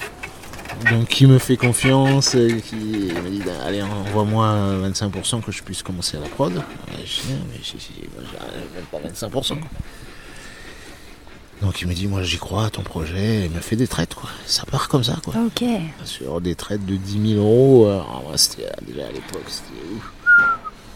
Donc 0.91 1.09
qui 1.09 1.27
me 1.27 1.39
fait 1.39 1.57
confiance, 1.57 2.35
euh, 2.35 2.59
qui 2.61 3.13
m'a 3.13 3.31
dit 3.31 3.43
bah, 3.45 3.53
allez 3.65 3.83
envoie-moi 3.83 4.89
25% 4.89 5.43
que 5.43 5.53
je 5.53 5.63
puisse 5.63 5.83
commencer 5.83 6.17
à 6.17 6.21
la 6.21 6.29
prod. 6.29 6.53
je 6.99 7.05
dis 7.05 7.35
mais 7.51 7.61
j'ai 7.63 8.09
même 8.75 8.85
pas 8.91 8.99
25%. 8.99 9.59
Donc 11.63 11.81
il 11.81 11.87
me 11.87 11.95
dit, 11.95 12.09
moi 12.09 12.23
j'y 12.25 12.39
crois 12.39 12.67
à 12.67 12.71
ton 12.71 12.83
projet, 12.83 13.45
il 13.45 13.51
m'a 13.53 13.61
fait 13.61 13.77
des 13.77 13.87
traites, 13.87 14.15
quoi. 14.15 14.29
Ça 14.47 14.65
part 14.65 14.89
comme 14.89 15.05
ça, 15.05 15.17
quoi. 15.25 15.35
Ok. 15.47 15.65
Sur 16.05 16.41
des 16.41 16.57
traites 16.57 16.85
de 16.85 16.97
10 16.97 17.35
000 17.35 17.41
euros, 17.41 17.87
euh, 17.87 18.03
c'était 18.35 18.67
euh, 18.67 18.73
déjà 18.85 19.07
à 19.07 19.13
l'époque, 19.13 19.45
c'était 19.47 19.95
ouf. 19.95 20.13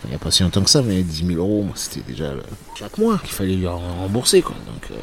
il 0.05 0.11
n'y 0.11 0.17
a 0.17 0.19
pas 0.19 0.33
si 0.33 0.43
longtemps 0.43 0.63
que 0.63 0.71
ça, 0.71 0.83
mais 0.83 1.03
10 1.03 1.25
000 1.25 1.39
euros, 1.39 1.69
c'était 1.77 2.01
déjà 2.11 2.33
chaque 2.77 2.99
mois 2.99 3.19
qu'il 3.19 3.31
fallait 3.31 3.55
lui 3.55 3.69
rembourser, 3.69 4.43
quoi. 4.43 4.57
Donc, 4.67 4.91
euh, 4.91 4.97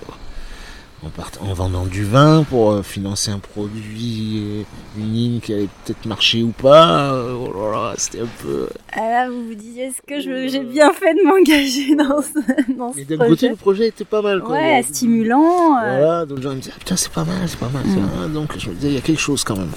en, 1.41 1.53
vendant 1.53 1.85
du 1.85 2.03
vin 2.03 2.43
pour 2.43 2.71
euh, 2.71 2.83
financer 2.83 3.31
un 3.31 3.39
produit, 3.39 4.43
euh, 4.43 4.63
une 4.97 5.13
ligne 5.13 5.39
qui 5.39 5.53
allait 5.53 5.69
peut-être 5.83 6.05
marcher 6.05 6.43
ou 6.43 6.49
pas. 6.49 7.13
Euh, 7.13 7.35
oh 7.35 7.91
c'était 7.97 8.21
un 8.21 8.29
peu. 8.41 8.67
Ah 8.91 9.01
là, 9.01 9.29
vous 9.29 9.47
vous 9.47 9.55
disiez, 9.55 9.85
est-ce 9.85 10.01
que 10.01 10.19
j'ai 10.19 10.59
bien 10.61 10.91
fait 10.93 11.13
de 11.13 11.23
m'engager 11.25 11.95
dans 11.97 12.21
ce, 12.21 12.73
dans 12.73 12.93
Mais 12.95 13.05
d'un 13.05 13.17
côté, 13.17 13.49
le 13.49 13.55
projet 13.55 13.87
était 13.87 14.05
pas 14.05 14.21
mal. 14.21 14.41
Quoi. 14.41 14.55
Ouais, 14.55 14.83
stimulant. 14.83 15.69
Voilà, 15.71 16.25
donc 16.25 16.37
les 16.37 16.43
gens 16.43 16.49
me 16.51 16.59
disaient, 16.59 16.73
ah, 16.75 16.79
putain, 16.79 16.95
c'est 16.95 17.11
pas 17.11 17.25
mal, 17.25 17.47
c'est 17.47 17.59
pas 17.59 17.69
mal. 17.69 17.85
Mm. 17.85 18.33
Donc 18.33 18.57
je 18.57 18.69
me 18.69 18.75
disais, 18.75 18.89
il 18.89 18.95
y 18.95 18.97
a 18.97 19.01
quelque 19.01 19.21
chose 19.21 19.43
quand 19.43 19.57
même. 19.57 19.71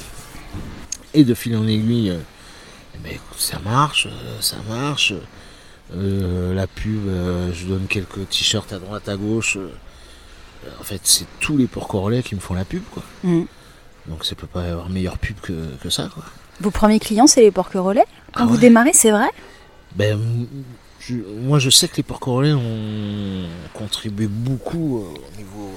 Et 1.14 1.24
de 1.24 1.34
fil 1.34 1.56
en 1.56 1.66
aiguille, 1.66 2.14
eh 2.94 2.98
ben, 3.02 3.18
ça 3.36 3.58
marche, 3.58 4.08
ça 4.40 4.56
marche. 4.68 5.14
la 5.92 6.66
pub, 6.66 7.08
je 7.52 7.66
donne 7.66 7.86
quelques 7.88 8.28
t-shirts 8.28 8.72
à 8.72 8.78
droite, 8.78 9.08
à 9.08 9.16
gauche 9.16 9.58
en 10.80 10.84
fait, 10.84 11.00
c'est 11.04 11.26
tous 11.40 11.56
les 11.56 11.66
porcs 11.66 12.10
qui 12.24 12.34
me 12.34 12.40
font 12.40 12.54
la 12.54 12.64
pub, 12.64 12.82
quoi. 12.92 13.02
Mm. 13.24 13.42
Donc 14.08 14.24
ça 14.24 14.34
peut 14.34 14.46
pas 14.46 14.62
avoir 14.62 14.88
meilleure 14.88 15.18
pub 15.18 15.36
que, 15.40 15.90
ça, 15.90 16.08
quoi. 16.12 16.24
Vos 16.60 16.70
premiers 16.70 17.00
clients, 17.00 17.26
c'est 17.26 17.42
les 17.42 17.50
porcs 17.50 17.72
relais? 17.72 18.04
Quand 18.32 18.44
ah 18.44 18.46
vous 18.46 18.56
démarrez, 18.56 18.92
c'est 18.92 19.10
vrai? 19.10 19.28
Ben, 19.94 20.18
moi, 21.42 21.58
je 21.58 21.70
sais 21.70 21.88
que 21.88 21.96
les 21.96 22.02
porcs 22.02 22.24
relais 22.24 22.52
ont 22.52 23.46
contribué 23.74 24.26
beaucoup 24.26 24.98
euh, 24.98 25.02
au 25.02 25.36
niveau 25.36 25.72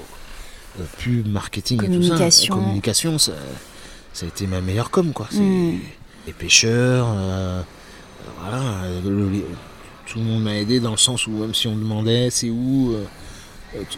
de 0.78 0.84
pub, 0.98 1.28
marketing 1.28 1.82
et 1.84 1.86
tout 1.86 2.02
ça. 2.02 2.48
communication, 2.48 3.18
ça, 3.18 3.32
ça, 4.12 4.26
a 4.26 4.28
été 4.28 4.46
ma 4.46 4.60
meilleure 4.60 4.90
com, 4.90 5.12
quoi. 5.12 5.28
Mm. 5.32 5.78
Les 6.26 6.32
pêcheurs, 6.32 7.06
euh, 7.10 7.62
voilà, 8.40 8.62
tout 10.06 10.18
le 10.18 10.24
monde 10.24 10.42
m'a 10.42 10.56
aidé 10.56 10.80
dans 10.80 10.90
le 10.90 10.96
sens 10.96 11.26
où 11.26 11.30
même 11.30 11.54
si 11.54 11.68
on 11.68 11.76
demandait 11.76 12.30
c'est 12.30 12.50
où, 12.50 12.92
euh, 12.92 13.04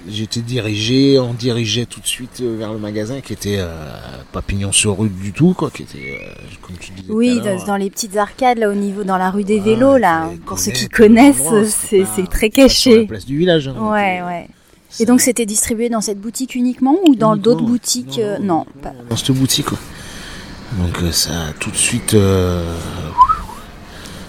J'étais 0.06 0.40
dirigé, 0.40 1.18
on 1.18 1.32
dirigeait 1.32 1.86
tout 1.86 2.00
de 2.00 2.06
suite 2.06 2.42
euh, 2.42 2.56
vers 2.58 2.74
le 2.74 2.78
magasin 2.78 3.22
qui 3.22 3.32
était 3.32 3.56
euh, 3.58 3.74
pas 4.30 4.42
pignon 4.42 4.70
sur 4.70 4.98
rue 4.98 5.08
du 5.08 5.32
tout, 5.32 5.54
quoi, 5.54 5.70
qui 5.70 5.82
était, 5.82 6.20
euh, 6.20 6.34
comme 6.60 6.76
tu 6.76 6.92
disais. 6.92 7.10
Oui, 7.10 7.40
dans, 7.66 7.76
les 7.76 7.88
petites 7.88 8.16
arcades, 8.18 8.58
là, 8.58 8.68
au 8.68 8.74
niveau, 8.74 9.02
dans 9.02 9.16
la 9.16 9.30
rue 9.30 9.44
des 9.44 9.60
vélos, 9.60 9.96
là. 9.96 10.28
Pour 10.44 10.58
ceux 10.58 10.72
qui 10.72 10.88
connaissent, 10.88 11.42
c'est 11.86 12.28
très 12.30 12.50
caché. 12.50 13.00
la 13.02 13.06
place 13.06 13.24
du 13.24 13.38
village. 13.38 13.68
Hein, 13.68 13.76
ouais, 13.80 14.22
ouais. 14.22 14.48
Et 15.00 15.06
donc, 15.06 15.22
c'était 15.22 15.46
distribué 15.46 15.88
dans 15.88 16.02
cette 16.02 16.20
boutique 16.20 16.54
uniquement 16.54 16.98
ou 17.06 17.14
dans 17.14 17.36
d'autres 17.36 17.64
boutiques 17.64 18.20
Non, 18.40 18.66
pas. 18.82 18.92
Dans 19.08 19.16
cette 19.16 19.30
boutique, 19.30 19.66
quoi. 19.66 19.78
Donc, 20.78 20.98
ça 21.12 21.46
a 21.48 21.52
tout 21.54 21.70
de 21.70 21.76
suite 21.76 22.14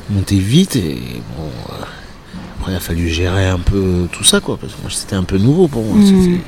monté 0.09 0.37
vite 0.37 0.77
et 0.77 0.97
bon 1.37 1.49
après, 2.63 2.71
il 2.71 2.77
a 2.77 2.79
fallu 2.79 3.09
gérer 3.09 3.49
un 3.49 3.59
peu 3.59 4.07
tout 4.09 4.23
ça, 4.23 4.39
quoi, 4.39 4.55
parce 4.55 4.71
que 4.71 4.81
moi, 4.81 4.89
c'était 4.89 5.17
un 5.17 5.23
peu 5.23 5.37
nouveau 5.37 5.67
pour 5.67 5.83
moi. 5.83 5.97
Mmh. 5.97 6.39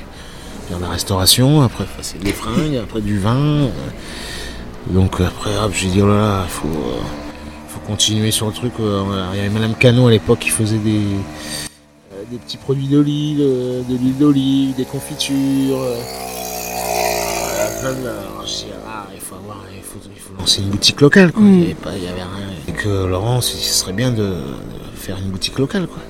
Faire 0.70 0.80
la 0.80 0.88
restauration, 0.88 1.62
après, 1.62 1.84
c'est 2.02 2.24
des 2.24 2.32
fringues, 2.32 2.78
après 2.82 3.02
du 3.02 3.20
vin. 3.20 3.68
Donc, 4.92 5.20
après, 5.20 5.52
j'ai 5.74 5.90
dit, 5.90 6.02
oh 6.02 6.08
là 6.08 6.16
là, 6.16 6.44
il 6.46 6.50
faut, 6.50 6.68
euh, 6.70 7.02
faut 7.68 7.82
continuer 7.82 8.32
sur 8.32 8.48
le 8.48 8.54
truc. 8.54 8.72
Il 8.80 9.38
y 9.38 9.40
avait 9.42 9.50
Madame 9.50 9.76
Cano 9.76 10.08
à 10.08 10.12
l'époque 10.12 10.40
qui 10.40 10.52
faisait 10.52 10.78
des, 10.78 11.02
euh, 12.14 12.24
des 12.32 12.38
petits 12.38 12.58
produits 12.58 12.88
d'olive, 12.88 13.40
euh, 13.42 13.82
de 13.82 13.98
l'huile 13.98 14.18
d'olive, 14.18 14.76
des 14.78 14.86
confitures. 14.86 15.82
plein 17.82 17.92
de. 17.92 18.08
Ah, 18.88 19.08
il 19.14 19.20
faut 19.20 19.36
avoir, 19.36 19.66
il 19.76 19.84
faut, 19.84 20.00
il 20.16 20.22
faut 20.22 20.34
lancer 20.40 20.62
une 20.62 20.70
boutique 20.70 21.02
locale, 21.02 21.34
quoi. 21.34 21.44
Mmh. 21.44 21.60
Il, 21.60 21.68
y 21.68 21.72
avait 21.72 22.08
avait 22.08 22.22
rien. 22.22 22.48
Et 22.70 22.72
que 22.72 23.06
Laurent, 23.06 23.42
ce 23.42 23.58
serait 23.58 23.92
bien 23.92 24.12
de 24.12 24.38
faire 25.06 25.20
une 25.20 25.30
boutique 25.30 25.60
locale. 25.60 25.88
Quoi. 25.88 26.02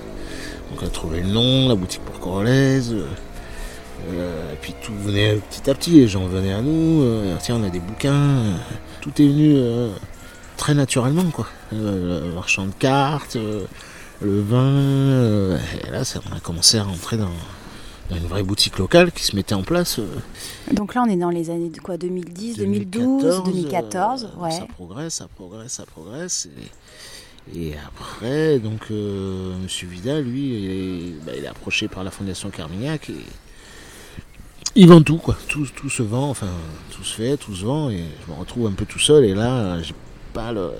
Donc 0.69 0.79
on 0.81 0.85
a 0.85 0.89
trouvé 0.89 1.21
le 1.21 1.27
nom, 1.27 1.67
la 1.67 1.75
boutique 1.75 2.01
pour 2.01 2.19
Corolaise. 2.19 2.93
Euh, 2.93 3.05
euh, 4.11 4.53
et 4.53 4.55
puis 4.61 4.73
tout 4.83 4.93
venait 4.93 5.35
petit 5.35 5.69
à 5.69 5.73
petit, 5.73 5.91
les 5.91 6.07
gens 6.07 6.25
venaient 6.27 6.53
à 6.53 6.61
nous. 6.61 7.01
Euh, 7.01 7.35
tiens, 7.41 7.57
on 7.59 7.63
a 7.63 7.69
des 7.69 7.79
bouquins. 7.79 8.41
tout 9.01 9.11
est 9.21 9.27
venu 9.27 9.59
très 10.57 10.73
naturellement. 10.73 11.29
quoi. 11.31 11.47
le 11.71 12.31
marchand 12.33 12.67
de 12.67 12.73
cartes, 12.79 13.35
le 14.21 14.41
vin. 14.41 15.57
et 15.85 15.91
là, 15.91 16.05
ça, 16.05 16.21
on 16.31 16.35
a 16.35 16.39
commencé 16.39 16.77
à 16.77 16.83
rentrer 16.83 17.17
dans, 17.17 17.31
une 18.11 18.27
vraie 18.27 18.43
boutique 18.43 18.77
locale 18.77 19.11
qui 19.11 19.23
se 19.23 19.35
mettait 19.35 19.55
en 19.55 19.63
place. 19.63 19.99
Donc 20.71 20.93
là, 20.93 21.03
on 21.05 21.09
est 21.09 21.17
dans 21.17 21.31
les 21.31 21.49
années 21.49 21.69
de 21.69 21.79
quoi 21.79 21.97
2010, 21.97 22.57
2012, 22.57 23.43
2014. 23.43 24.29
ouais. 24.37 24.51
Ça 24.51 24.67
progresse, 24.73 25.13
ça 25.15 25.27
progresse, 25.35 25.71
ça 25.71 25.85
progresse. 25.85 26.47
Et, 26.57 26.69
et 27.53 27.73
après, 27.87 28.59
donc, 28.59 28.87
euh, 28.89 29.53
M. 29.53 29.89
Vidal, 29.89 30.23
lui, 30.23 31.15
bah, 31.25 31.33
il 31.37 31.43
est, 31.43 31.47
approché 31.47 31.87
par 31.87 32.03
la 32.03 32.09
Fondation 32.09 32.49
Carmignac 32.49 33.09
et 33.09 33.13
il 34.75 34.87
vend 34.87 35.01
tout, 35.01 35.17
quoi. 35.17 35.37
Tout, 35.47 35.67
tout 35.73 35.89
se 35.89 36.03
vend, 36.03 36.29
enfin, 36.29 36.49
tout 36.91 37.03
se 37.03 37.15
fait, 37.15 37.37
tout 37.37 37.55
se 37.55 37.63
vend, 37.63 37.89
et 37.89 38.03
je 38.25 38.31
me 38.31 38.37
retrouve 38.37 38.67
un 38.67 38.73
peu 38.73 38.85
tout 38.85 38.99
seul, 38.99 39.23
et 39.23 39.33
là, 39.33 39.81
j'ai 39.81 39.93
pas 40.33 40.51
le. 40.51 40.71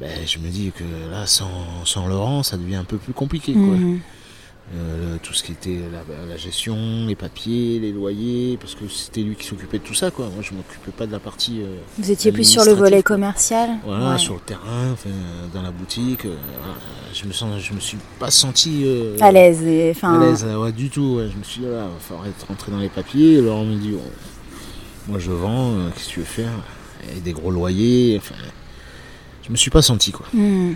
Ben, 0.00 0.26
je 0.26 0.38
me 0.38 0.48
dis 0.48 0.72
que 0.74 0.84
là, 1.10 1.26
sans, 1.26 1.84
sans 1.84 2.08
Laurent, 2.08 2.42
ça 2.42 2.56
devient 2.56 2.76
un 2.76 2.84
peu 2.84 2.96
plus 2.96 3.12
compliqué, 3.12 3.52
quoi. 3.52 3.60
Mhm. 3.60 4.00
Euh, 4.72 5.16
tout 5.20 5.34
ce 5.34 5.42
qui 5.42 5.50
était 5.50 5.80
la, 6.28 6.36
gestion, 6.36 6.76
les 7.06 7.16
papiers, 7.16 7.80
les 7.80 7.90
loyers, 7.90 8.56
parce 8.56 8.76
que 8.76 8.86
c'était 8.86 9.22
lui 9.22 9.34
qui 9.34 9.44
s'occupait 9.44 9.78
de 9.78 9.82
tout 9.82 9.94
ça, 9.94 10.12
quoi. 10.12 10.26
Moi, 10.26 10.42
je 10.42 10.54
m'occupais 10.54 10.92
pas 10.92 11.06
de 11.06 11.12
la 11.12 11.18
partie. 11.18 11.60
Euh, 11.60 11.76
Vous 11.98 12.08
étiez 12.08 12.30
plus 12.30 12.44
sur 12.44 12.64
le 12.64 12.72
volet 12.72 13.02
commercial. 13.02 13.70
Voilà, 13.84 14.16
sur 14.16 14.34
le 14.34 14.40
terrain, 14.40 14.94
dans 15.52 15.62
la 15.62 15.72
boutique. 15.72 16.24
Euh, 16.24 16.36
je 17.12 17.24
me 17.26 17.32
sens, 17.32 17.60
je 17.60 17.72
me 17.72 17.80
suis 17.80 17.98
pas 18.20 18.30
senti 18.30 18.86
à 19.20 19.32
l'aise, 19.32 19.64
enfin. 19.90 20.20
À 20.20 20.24
l'aise, 20.24 20.44
ouais, 20.44 20.70
du 20.70 20.88
tout. 20.88 21.18
Je 21.20 21.36
me 21.36 21.42
suis 21.42 21.62
dit, 21.62 21.66
il 21.66 21.72
va 21.72 21.88
falloir 21.98 22.28
être 22.28 22.46
rentré 22.46 22.70
dans 22.70 22.78
les 22.78 22.88
papiers. 22.88 23.38
Alors 23.38 23.58
on 23.58 23.66
me 23.66 23.76
dit, 23.76 23.94
moi, 25.08 25.18
je 25.18 25.32
vends. 25.32 25.74
Qu'est-ce 25.94 26.08
que 26.08 26.12
tu 26.12 26.20
veux 26.20 26.26
faire? 26.26 26.52
Et 27.16 27.20
des 27.20 27.32
gros 27.32 27.50
loyers. 27.50 28.18
Enfin, 28.18 28.36
je 29.42 29.50
me 29.50 29.56
suis 29.56 29.70
pas 29.70 29.82
senti 29.82 30.12
quoi. 30.12 30.26
Hmm. 30.32 30.74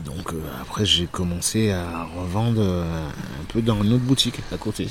Donc 0.00 0.32
euh, 0.32 0.40
après 0.60 0.84
j'ai 0.84 1.06
commencé 1.06 1.70
à 1.70 2.04
revendre 2.16 2.60
euh, 2.60 3.08
un 3.40 3.44
peu 3.48 3.62
dans 3.62 3.82
une 3.82 3.92
autre 3.94 4.02
boutique 4.04 4.40
à 4.52 4.56
côté. 4.56 4.88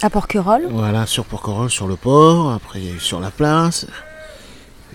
À 0.00 0.10
Porquerolles 0.10 0.68
Voilà, 0.70 1.06
sur 1.06 1.24
Porquerolles, 1.24 1.70
sur 1.70 1.88
le 1.88 1.96
port, 1.96 2.52
après 2.52 2.80
il 2.80 2.84
y 2.86 2.90
a 2.90 2.94
eu 2.94 3.00
sur 3.00 3.20
la 3.20 3.30
place. 3.30 3.86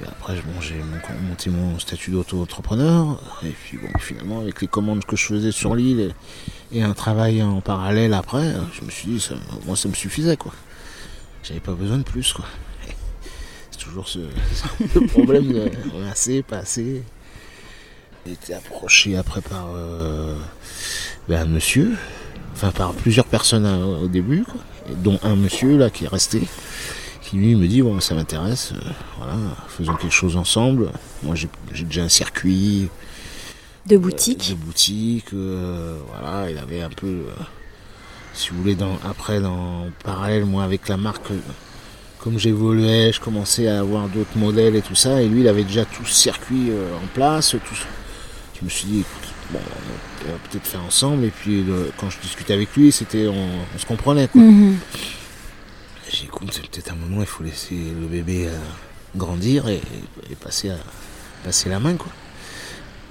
Et 0.02 0.06
après 0.08 0.36
bon, 0.36 0.62
j'ai 0.62 0.76
mon- 0.76 1.28
monté 1.30 1.50
mon 1.50 1.78
statut 1.80 2.12
d'auto-entrepreneur. 2.12 3.20
Et 3.44 3.50
puis 3.50 3.78
bon, 3.78 3.90
finalement 4.00 4.40
avec 4.40 4.62
les 4.62 4.68
commandes 4.68 5.04
que 5.06 5.16
je 5.16 5.26
faisais 5.26 5.52
sur 5.52 5.76
l'île 5.76 6.14
et, 6.72 6.78
et 6.80 6.84
un 6.84 6.94
travail 6.94 7.44
en 7.44 7.60
parallèle 7.62 8.14
après, 8.14 8.54
je 8.80 8.86
me 8.86 8.90
suis 8.92 9.10
dit, 9.10 9.20
ça, 9.20 9.36
moi 9.66 9.76
ça 9.76 9.90
me 9.90 9.94
suffisait 9.94 10.38
quoi. 10.38 10.54
J'avais 11.44 11.60
pas 11.60 11.74
besoin 11.74 11.98
de 11.98 12.04
plus 12.04 12.32
quoi. 12.34 12.46
C'est 13.72 13.80
toujours 13.80 14.08
ce, 14.08 14.20
ce 14.94 15.00
problème 15.00 15.52
de 15.52 15.60
ouais, 15.60 16.10
assez, 16.10 16.42
pas 16.44 16.60
assez. 16.60 17.04
J'ai 18.26 18.34
été 18.34 18.54
approché 18.54 19.18
après 19.18 19.42
par 19.42 19.68
euh, 19.76 20.36
ben, 21.28 21.42
un 21.42 21.46
monsieur, 21.46 21.98
enfin 22.54 22.72
par 22.72 22.94
plusieurs 22.94 23.26
personnes 23.26 23.66
euh, 23.66 24.04
au 24.04 24.08
début, 24.08 24.44
quoi, 24.44 24.62
dont 24.96 25.20
un 25.24 25.36
monsieur 25.36 25.78
là 25.78 25.90
qui 25.90 26.06
est 26.06 26.08
resté, 26.08 26.42
qui 27.22 27.36
lui 27.38 27.56
me 27.56 27.68
dit 27.68 27.82
bon 27.82 28.00
ça 28.00 28.16
m'intéresse, 28.16 28.72
euh, 28.74 28.90
voilà, 29.18 29.36
faisons 29.68 29.96
quelque 29.96 30.14
chose 30.14 30.38
ensemble. 30.38 30.92
Moi 31.24 31.36
j'ai 31.36 31.50
déjà 31.84 32.04
un 32.04 32.10
circuit, 32.10 32.90
de 34.52 34.56
boutique. 34.56 35.34
euh, 35.34 35.98
voilà, 36.08 36.50
il 36.50 36.58
avait 36.58 36.82
un 36.82 36.90
peu, 36.90 37.08
euh, 37.08 37.32
si 38.34 38.52
vous 38.52 38.58
voulez, 38.62 38.76
dans, 38.76 38.98
après 39.04 39.42
dans 39.42 39.88
parallèle 40.04 40.46
moi 40.46 40.64
avec 40.64 40.88
la 40.88 40.96
marque, 40.96 41.30
euh, 41.32 41.40
comme 42.20 42.40
j'évoluais, 42.40 43.12
je 43.12 43.20
commençais 43.20 43.68
à 43.68 43.80
avoir 43.82 44.08
d'autres 44.08 44.38
modèles 44.38 44.78
et 44.78 44.82
tout 44.82 44.96
ça, 44.96 45.22
et 45.22 45.28
lui 45.28 45.42
il 45.42 45.48
avait 45.50 45.66
déjà 45.66 45.84
tout 45.84 46.06
ce 46.06 46.14
circuit 46.14 46.70
euh, 46.72 46.96
en 46.96 47.08
place, 47.14 47.50
tout. 47.50 47.76
Je 48.64 48.66
me 48.66 48.70
suis 48.70 48.88
dit, 48.88 49.00
écoute, 49.02 49.30
bon, 49.52 49.60
on 50.26 50.32
va 50.32 50.38
peut-être 50.50 50.66
faire 50.66 50.82
ensemble, 50.84 51.26
et 51.26 51.32
puis 51.32 51.64
le- 51.64 51.92
quand 51.98 52.10
je 52.10 52.18
discutais 52.20 52.54
avec 52.54 52.74
lui, 52.78 52.94
c'était, 52.94 53.28
on, 53.28 53.34
on 53.76 53.78
se 53.78 53.86
comprenait 53.86 54.30
quoi. 54.30 54.42
Mhm. 54.42 54.78
J'ai 56.10 56.18
dit, 56.20 56.24
écoute, 56.26 56.50
c'est 56.54 56.66
peut-être 56.70 56.92
un 56.94 56.96
moment, 56.96 57.20
il 57.22 57.28
faut 57.28 57.44
laisser 57.44 57.76
le 57.76 58.08
bébé 58.08 58.48
euh, 58.48 58.58
grandir 59.18 59.68
et, 59.68 59.82
et 60.32 60.36
passer, 60.36 60.70
à, 60.70 60.78
passer 61.44 61.68
la 61.70 61.80
main, 61.82 61.96
quoi. 61.96 62.12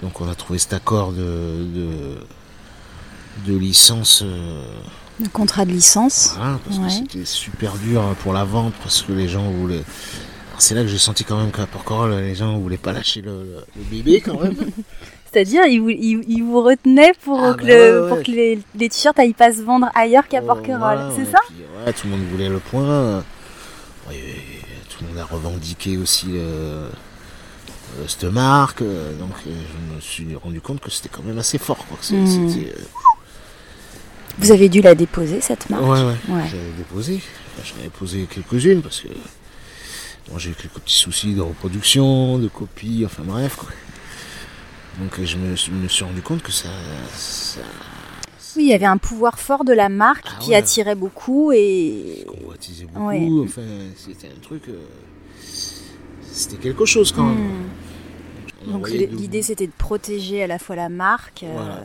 Donc 0.03 0.21
on 0.23 0.29
a 0.29 0.35
trouvé 0.35 0.59
cet 0.59 0.73
accord 0.73 1.13
de, 1.13 1.19
de, 1.75 2.17
de 3.53 3.57
licence, 3.59 4.23
euh, 4.25 4.65
Le 5.21 5.29
contrat 5.29 5.65
de 5.67 5.73
licence. 5.73 6.33
voilà, 6.37 6.59
parce 6.65 6.79
Ouais. 6.79 6.87
que 6.87 6.93
c'était 7.13 7.25
super 7.27 7.75
dur 7.77 8.03
pour 8.23 8.33
la 8.33 8.45
vente, 8.45 8.73
parce 8.83 9.03
que 9.03 9.13
les 9.13 9.29
gens 9.29 9.51
voulaient... 9.51 9.85
C'est 10.59 10.75
là 10.75 10.83
que 10.83 10.89
j'ai 10.89 10.99
senti 10.99 11.25
quand 11.25 11.39
même 11.39 11.51
qu'à 11.53 11.67
Porquerolles, 11.67 12.15
les 12.23 12.35
gens 12.37 12.57
voulaient 12.59 12.77
pas 12.79 12.93
lâcher 12.93 13.21
le, 13.21 13.43
le- 13.43 13.65
le 13.77 13.83
bébé 13.91 14.21
quand 14.21 14.41
même. 14.41 14.55
C'est-à-dire, 15.33 15.63
il 15.67 16.43
vous, 16.43 16.61
retenait 16.63 17.13
pour 17.25 17.43
Ah 17.43 17.55
que, 17.55 17.63
bah 17.63 17.69
le- 17.69 18.03
ouais, 18.03 18.09
pour 18.09 18.19
ouais. 18.19 18.25
que 18.25 18.31
les, 18.31 18.59
les 18.79 18.89
t-shirts 18.89 19.19
aillent 19.19 19.33
pas 19.33 19.53
se 19.53 19.63
vendre 19.63 19.89
ailleurs 19.95 20.29
qu'à 20.29 20.41
Oh, 20.43 20.47
Porquerolles. 20.47 20.79
voilà, 20.79 21.11
c'est 21.17 21.25
ça 21.31 21.39
puis, 21.49 21.57
ouais, 21.87 21.93
tout 21.95 22.07
le 22.07 22.11
monde 22.17 22.27
voulait 22.31 22.49
le 22.51 22.59
point. 22.59 23.25
Tout 24.09 25.05
le 25.05 25.09
monde 25.09 25.19
a 25.19 25.25
revendiqué 25.25 25.97
aussi 25.97 26.27
euh, 26.35 26.89
euh, 27.99 28.05
cette 28.07 28.25
marque. 28.25 28.83
euh, 28.83 29.13
Donc 29.19 29.31
euh, 29.47 29.51
je 29.51 29.95
me 29.95 30.01
suis 30.01 30.37
rendu 30.37 30.61
compte 30.61 30.81
que 30.81 30.91
c'était 30.91 31.09
quand 31.09 31.23
même 31.23 31.39
assez 31.39 31.57
fort. 31.59 31.79
Quoi, 31.87 31.97
que 31.97 32.15
euh, 32.15 32.73
Vous 34.39 34.53
avez 34.53 34.69
dû 34.69 34.81
la 34.83 34.95
déposer, 34.95 35.41
cette 35.41 35.71
marque 35.71 35.83
ouais, 35.83 35.89
ouais, 36.03 36.15
Ouais. 36.29 36.43
J'avais 36.51 36.73
déposé. 36.77 37.21
J'en 37.65 37.81
avais 37.81 37.89
posé 37.91 38.27
quelques-unes 38.31 38.83
parce 38.83 39.01
que 39.01 39.09
bon, 40.29 40.39
j'ai 40.39 40.51
eu 40.51 40.55
quelques 40.55 40.75
petits 40.79 40.99
soucis 40.99 41.35
de 41.35 41.41
reproduction, 41.41 42.39
de 42.39 42.49
copie, 42.49 43.03
enfin 43.07 43.23
bref. 43.25 43.57
Quoi. 43.57 43.69
Donc 45.01 45.21
je 45.23 45.37
me, 45.39 45.57
suis 45.89 46.05
rendu 46.05 46.21
compte 46.23 46.43
que 46.43 46.53
ça, 46.53 46.69
ça 47.15 47.61
Oui, 48.57 48.65
il 48.65 48.69
y 48.69 48.75
avait 48.75 48.85
un 48.87 48.99
pouvoir 48.99 49.39
fort 49.39 49.65
de 49.65 49.73
la 49.73 49.89
marque 49.89 50.27
Ah 50.29 50.39
qui 50.41 50.51
ouais. 50.51 50.57
attirait 50.57 50.95
beaucoup 50.95 51.51
et 51.53 52.27
convoitisait 52.29 52.85
beaucoup. 52.87 53.07
Ouais. 53.07 53.29
Enfin, 53.45 53.63
c'était 53.97 54.29
un 54.29 54.41
truc. 54.43 54.65
euh, 54.69 54.81
c'était 56.31 56.57
quelque 56.57 56.85
chose 56.85 57.13
quand 57.13 57.25
même. 57.25 57.39
Hmm. 57.39 57.69
On 58.69 58.73
donc 58.73 58.91
de- 58.91 58.97
l'idée 58.97 59.43
c'était 59.43 59.67
de 59.67 59.73
protéger 59.77 60.43
à 60.43 60.47
la 60.47 60.59
fois 60.59 60.77
la 60.77 60.89
marque, 60.89 61.43
euh, 61.43 61.53
Voilà. 61.53 61.83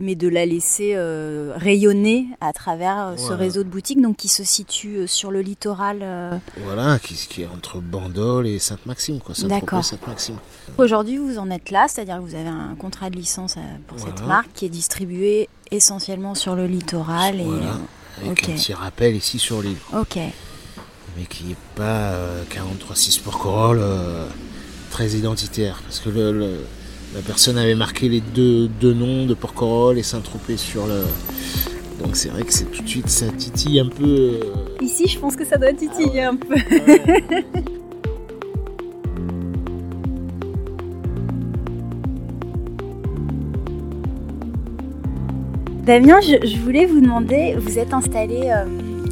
mais 0.00 0.14
de 0.14 0.28
la 0.28 0.46
laisser 0.46 0.92
euh, 0.94 1.52
rayonner 1.56 2.28
à 2.40 2.52
travers 2.52 3.14
ce 3.18 3.32
réseau 3.32 3.62
de 3.62 3.68
boutiques 3.68 4.00
donc 4.00 4.16
qui 4.16 4.28
se 4.28 4.42
situe 4.44 5.06
sur 5.06 5.30
le 5.30 5.42
littoral. 5.42 6.40
Voilà, 6.64 6.98
qui, 7.00 7.14
qui 7.14 7.42
est 7.42 7.46
entre 7.46 7.80
Bandol 7.80 8.46
et 8.46 8.58
Sainte-Maxime, 8.58 9.18
quoi. 9.20 9.34
D'accord. 9.44 9.84
Sainte-Maxime. 9.84 10.36
Aujourd'hui, 10.76 11.16
vous 11.16 11.38
en 11.38 11.50
êtes 11.50 11.70
là, 11.70 11.86
c'est-à-dire 11.88 12.16
que 12.16 12.22
vous 12.22 12.34
avez 12.34 12.48
un 12.48 12.76
contrat 12.78 13.10
de 13.10 13.16
licence 13.16 13.56
euh, 13.56 13.60
pour 13.88 13.98
cette 13.98 14.24
marque 14.26 14.48
qui 14.54 14.64
est 14.66 14.68
distribué 14.68 15.48
essentiellement 15.70 16.34
sur 16.34 16.54
le 16.54 16.66
littoral. 16.66 17.40
Et, 17.40 17.44
Voilà. 17.44 17.66
euh, 17.66 18.26
Avec 18.26 18.42
ok. 18.44 18.48
un 18.50 18.52
petit 18.54 18.74
rappel 18.74 19.16
ici 19.16 19.38
sur 19.38 19.60
l'île. 19.62 19.76
ok. 19.92 20.18
Mais 21.16 21.24
qui 21.28 21.44
n'est 21.44 21.56
pas 21.74 22.12
euh, 22.12 22.44
43-6 22.50 23.20
pour 23.22 23.38
Corolle, 23.38 23.80
euh, 23.80 24.28
très 24.90 25.08
identitaire. 25.10 25.80
Parce 25.82 25.98
que 25.98 26.10
le, 26.10 26.30
le- 26.32 26.60
la 27.14 27.22
personne 27.22 27.56
avait 27.58 27.74
marqué 27.74 28.08
les 28.08 28.20
deux, 28.20 28.68
deux 28.68 28.92
noms 28.92 29.26
de 29.26 29.34
Porquerolles 29.34 29.98
et 29.98 30.02
Saint-Tropez 30.04 30.58
sur 30.58 30.86
le. 30.86 31.02
Donc 32.04 32.14
c'est 32.14 32.28
vrai 32.28 32.42
que 32.44 32.52
c'est 32.52 32.66
tout 32.70 32.82
de 32.82 32.88
suite, 32.88 33.08
ça 33.08 33.26
titille 33.30 33.80
un 33.80 33.88
peu. 33.88 34.04
euh, 34.04 34.40
Ici, 34.80 35.08
je 35.08 35.18
pense 35.18 35.34
que 35.34 35.44
ça 35.44 35.56
doit 35.56 35.72
titiller 35.72 36.22
un 36.22 36.36
peu. 36.36 36.54
Damien, 45.88 46.20
je, 46.20 46.58
voulais 46.58 46.84
vous 46.84 47.00
demander, 47.00 47.54
vous 47.58 47.78
êtes 47.78 47.94
installé 47.94 48.50
euh, 48.52 48.66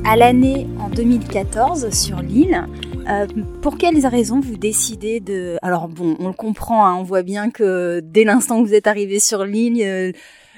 à 0.05 0.15
l'année 0.15 0.67
en 0.79 0.91
2014 0.91 1.89
sur 1.89 2.21
l'île. 2.21 2.67
Euh, 3.09 3.27
pour 3.63 3.79
quelles 3.79 4.07
raisons 4.07 4.41
vous 4.41 4.59
décidez 4.59 5.21
de... 5.21 5.57
Alors 5.63 5.89
bon, 5.89 6.17
on 6.19 6.27
le 6.27 6.35
comprend, 6.35 6.85
hein, 6.85 6.95
on 6.97 7.03
voit 7.03 7.23
bien 7.23 7.49
que 7.49 8.01
dès 8.01 8.25
l'instant 8.25 8.63
que 8.63 8.69
vous 8.69 8.75
êtes 8.75 8.89
arrivé 8.89 9.21
sur 9.21 9.47
l'île, 9.47 9.83
euh, 9.83 10.13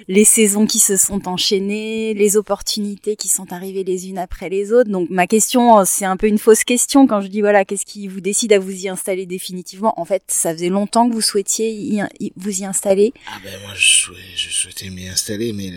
les 0.07 0.25
saisons 0.25 0.67
qui 0.67 0.79
se 0.79 0.97
sont 0.97 1.27
enchaînées, 1.27 2.15
les 2.15 2.37
opportunités 2.37 3.17
qui 3.17 3.29
sont 3.29 3.53
arrivées 3.53 3.85
les 3.85 4.09
unes 4.09 4.19
après 4.19 4.49
les 4.49 4.73
autres. 4.73 4.91
Donc 4.91 5.11
ma 5.11 5.27
question, 5.27 5.79
euh, 5.79 5.85
c'est 5.87 6.05
un 6.05 6.17
peu 6.17 6.27
une 6.29 6.39
fausse 6.39 6.65
question 6.65 7.07
quand 7.07 7.21
je 7.21 7.27
dis 7.29 7.41
voilà, 7.41 7.65
qu'est-ce 7.65 7.85
qui 7.87 8.07
vous 8.07 8.21
décide 8.21 8.53
à 8.53 8.59
vous 8.59 8.71
y 8.71 8.89
installer 8.89 9.27
définitivement? 9.27 9.99
En 10.01 10.05
fait, 10.05 10.23
ça 10.29 10.53
faisait 10.53 10.69
longtemps 10.69 11.09
que 11.09 11.15
vous 11.15 11.21
souhaitiez 11.21 12.01
vous 12.37 12.61
y 12.61 12.65
installer. 12.65 13.13
Ah 13.27 13.39
ben 13.43 13.59
moi 13.63 13.73
je, 13.75 14.11
souhaitais, 14.51 14.91
m'y 14.91 15.09
installer, 15.09 15.53
mais 15.53 15.71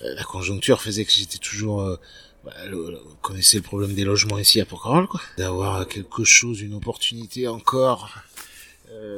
la, 0.00 0.24
conjoncture 0.24 0.80
faisait 0.80 1.04
que 1.04 1.12
j'étais 1.12 1.38
toujours... 1.38 1.80
euh, 1.82 1.96
bah, 2.44 2.52
le- 2.66 2.90
le- 2.90 2.98
vous 2.98 3.16
connaissez 3.22 3.56
le 3.56 3.62
problème 3.62 3.94
des 3.94 4.04
logements 4.04 4.38
ici 4.38 4.60
à 4.60 4.66
Porquerolles, 4.66 5.06
quoi. 5.06 5.20
D'avoir 5.38 5.88
quelque 5.88 6.24
chose, 6.24 6.60
une 6.60 6.74
opportunité 6.74 7.48
encore 7.48 8.10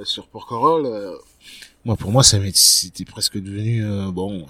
sur 0.04 0.26
Porquerolles. 0.28 0.87
euh, 0.87 1.16
moi 1.85 1.96
pour 1.96 2.11
moi 2.11 2.22
ça 2.24 2.38
c'était 2.54 3.04
presque 3.04 3.38
devenu... 3.38 3.85
euh, 3.85 4.11
bon, 4.11 4.46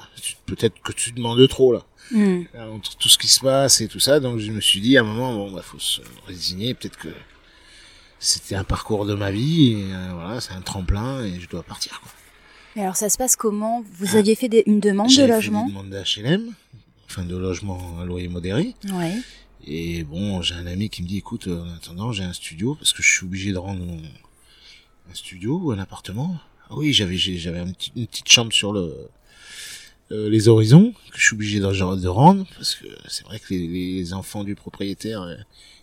peut-être 0.47 0.81
que 0.83 0.93
tu 0.93 1.13
demandes 1.13 1.47
trop 1.49 1.73
là. 1.73 1.85
Hmm. 2.13 2.43
Entre 2.73 2.97
tout 2.97 3.09
ce 3.09 3.19
qui 3.19 3.27
se 3.29 3.41
passe 3.41 3.81
et 3.81 3.89
tout 3.89 3.99
ça, 4.01 4.21
donc 4.21 4.39
je 4.39 4.51
me 4.53 4.61
suis 4.61 4.81
dit 4.81 4.97
à 4.97 5.01
un 5.01 5.05
moment, 5.05 5.35
bon, 5.35 5.51
bah, 5.53 5.61
faut 5.63 5.79
se 5.81 6.01
résigner, 6.29 6.73
peut-être 6.75 6.97
que 6.99 7.09
c'était 8.21 8.55
un 8.55 8.65
parcours 8.65 9.05
de 9.07 9.15
ma 9.15 9.31
vie, 9.33 9.73
et 9.73 9.93
euh, 9.93 10.11
voilà, 10.15 10.41
c'est 10.41 10.53
un 10.53 10.61
tremplin, 10.63 11.25
et 11.25 11.39
je 11.41 11.49
dois 11.49 11.63
partir, 11.65 12.01
quoi. 12.01 12.11
Mais 12.77 12.83
alors 12.83 12.97
ça 12.97 13.09
se 13.09 13.19
passe 13.19 13.35
comment? 13.37 13.83
Vous 13.99 14.17
aviez 14.17 14.35
fait 14.37 14.49
des- 14.49 14.63
une 14.67 14.81
demande 14.81 15.09
de 15.09 15.13
J'avais 15.13 15.29
fait 15.29 15.35
logement? 15.35 15.65
des 15.67 15.73
demandes 15.73 15.91
d'HLM, 15.91 16.53
enfin 17.11 17.25
de 17.25 17.37
logement 17.37 17.99
à 18.01 18.05
loyer 18.05 18.29
modéré, 18.29 18.75
Ouais. 18.93 19.17
et 19.67 20.05
bon, 20.05 20.43
j'ai 20.43 20.55
un 20.55 20.67
ami 20.67 20.89
qui 20.91 21.03
me 21.03 21.09
dit, 21.09 21.17
écoute, 21.19 21.49
euh, 21.49 21.61
en 21.65 21.75
attendant, 21.75 22.13
j'ai 22.13 22.23
un 22.23 22.33
studio, 22.33 22.77
parce 22.77 22.93
que 22.93 23.03
je 23.03 23.11
suis 23.11 23.25
obligé 23.27 23.53
de 23.53 23.59
rendre 23.59 23.85
mon, 23.85 24.01
un 25.11 25.15
studio 25.15 25.59
ou 25.63 25.73
un 25.73 25.79
appartement. 25.79 26.37
Ah 26.69 26.75
oui, 26.77 26.93
j'avais 26.93 27.17
j'avais 27.17 27.59
un 27.61 27.71
petit- 27.73 27.93
une 27.97 28.07
petite 28.07 28.29
chambre 28.29 28.53
sur 28.53 28.73
le 28.73 28.95
euh, 30.13 30.29
les 30.31 30.47
horizons 30.49 30.93
que 31.11 31.19
je 31.19 31.25
suis 31.25 31.35
obligé 31.35 31.59
de, 31.61 31.97
de 32.01 32.09
rendre 32.09 32.47
parce 32.57 32.77
que 32.77 32.87
c'est 33.09 33.25
vrai 33.25 33.41
que 33.41 33.47
les, 33.55 33.67
les 33.67 34.13
enfants 34.13 34.45
du 34.45 34.55
propriétaire 34.55 35.23
euh, 35.23 35.37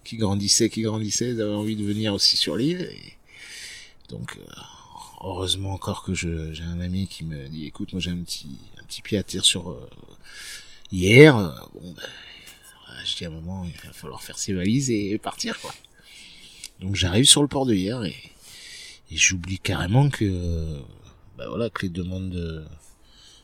qui 0.06 0.16
grandissaient, 0.18 0.70
qui 0.70 0.82
grandissaient, 0.82 1.32
ils 1.32 1.42
avaient 1.42 1.54
envie 1.54 1.76
de 1.76 1.84
venir 1.84 2.14
aussi 2.14 2.38
sur 2.38 2.56
l'île. 2.56 2.90
Donc 4.10 4.38
euh, 4.38 4.46
heureusement 5.22 5.74
encore 5.74 6.04
que 6.04 6.14
j'ai 6.14 6.64
un 6.64 6.80
ami 6.80 7.08
qui 7.08 7.24
me 7.26 7.48
dit 7.48 7.66
écoute 7.66 7.92
moi 7.94 8.00
j'ai 8.02 8.12
un 8.12 8.18
petit 8.24 8.58
un 8.80 8.84
petit 8.84 9.02
pied 9.02 9.18
à 9.18 9.24
terre 9.24 9.46
sur 9.46 9.70
euh, 9.72 9.90
hier. 10.92 11.36
Euh, 11.38 11.50
Bon 11.74 11.92
ben, 11.94 12.04
je 13.06 13.16
dis 13.18 13.26
à 13.26 13.28
un 13.28 13.32
moment 13.32 13.66
il 13.66 13.88
va 13.88 13.94
falloir 13.94 14.22
faire 14.22 14.38
ses 14.38 14.54
valises 14.54 14.90
et 14.92 15.18
partir 15.18 15.60
quoi. 15.60 15.74
Donc 16.80 16.96
j'arrive 16.96 17.26
sur 17.26 17.42
le 17.42 17.48
port 17.50 17.66
de 17.66 17.74
hier 17.74 18.04
et, 18.06 18.16
et 19.14 19.18
j'oublie 19.18 19.60
carrément 19.60 20.10
que 20.10 20.80
bah 21.38 21.46
voilà 21.48 21.70
que 21.70 21.84
les 21.84 21.90
demandes 21.90 22.30
de 22.30 22.64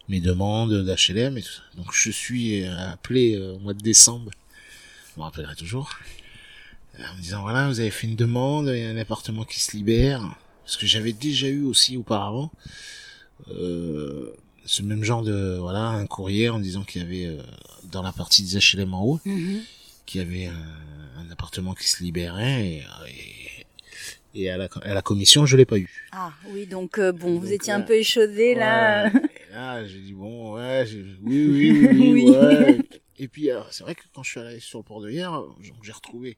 mes 0.08 0.20
demandes 0.20 0.74
d'HLM 0.86 1.38
et 1.38 1.42
tout 1.44 1.50
ça. 1.52 1.62
Donc 1.78 1.94
je 1.94 2.10
suis 2.12 2.66
appelé 2.66 3.36
euh, 3.36 3.54
au 3.54 3.60
mois 3.60 3.74
de 3.76 3.82
décembre, 3.82 4.32
je 5.14 5.20
me 5.20 5.24
rappellerai 5.24 5.56
toujours, 5.56 5.92
euh, 7.00 7.04
en 7.12 7.16
me 7.16 7.22
disant 7.22 7.42
voilà, 7.42 7.68
vous 7.68 7.80
avez 7.80 7.92
fait 7.92 8.08
une 8.08 8.16
demande, 8.16 8.68
il 8.74 8.80
y 8.82 8.86
a 8.86 8.90
un 8.90 8.98
appartement 8.98 9.44
qui 9.44 9.60
se 9.60 9.76
libère. 9.78 10.22
Parce 10.66 10.78
que 10.78 10.86
j'avais 10.88 11.14
déjà 11.14 11.48
eu 11.48 11.64
aussi 11.64 11.98
auparavant 11.98 12.52
euh, 13.50 14.32
ce 14.66 14.84
même 14.84 15.04
genre 15.04 15.24
de 15.24 15.58
voilà 15.60 15.82
un 15.88 16.06
courrier 16.06 16.50
en 16.50 16.60
disant 16.60 16.84
qu'il 16.84 17.02
y 17.02 17.06
avait 17.06 17.26
euh, 17.26 17.42
dans 17.92 18.04
la 18.04 18.12
partie 18.12 18.44
des 18.44 18.58
HLM 18.60 18.94
en 18.94 19.04
haut 19.04 19.20
Mhm. 19.26 19.62
qu'il 20.06 20.22
y 20.22 20.24
avait 20.24 20.46
un, 20.46 21.22
un 21.22 21.32
appartement 21.32 21.74
qui 21.74 21.88
se 21.90 22.04
libérait 22.04 22.68
et, 22.68 22.78
et, 23.08 23.39
et 24.36 24.50
à, 24.50 24.58
la, 24.58 24.68
à 24.84 24.94
la 24.94 25.02
commission 25.02 25.46
je 25.46 25.58
l'ai 25.58 25.66
pas 25.66 25.78
eu. 25.78 25.90
Ah 26.12 26.32
oui, 26.50 26.66
donc 26.68 26.98
euh, 27.00 27.12
bon, 27.12 27.38
vous 27.40 27.52
étiez 27.52 27.74
euh, 27.74 27.78
un 27.78 27.82
peu 27.82 27.94
échaudé 27.96 28.56
là. 28.56 29.10
Ouais. 29.10 29.22
Et 29.50 29.54
là, 29.54 29.86
j'ai 29.88 30.00
dit 30.00 30.14
bon, 30.14 30.54
ouais, 30.56 30.86
oui, 31.24 31.48
oui, 31.48 31.72
oui, 31.72 31.88
oui, 31.92 32.12
Oui. 32.26 32.30
ouais. 32.30 32.80
Et 33.18 33.28
puis, 33.28 33.50
c'est 33.72 33.84
vrai 33.84 33.96
que 33.96 34.04
quand 34.14 34.24
je 34.24 34.30
suis 34.32 34.40
allé 34.40 34.60
sur 34.60 34.80
le 34.80 34.84
port 34.84 35.02
de 35.02 35.10
hier, 35.10 35.42
j'ai 35.82 35.92
retrouvé 35.92 36.38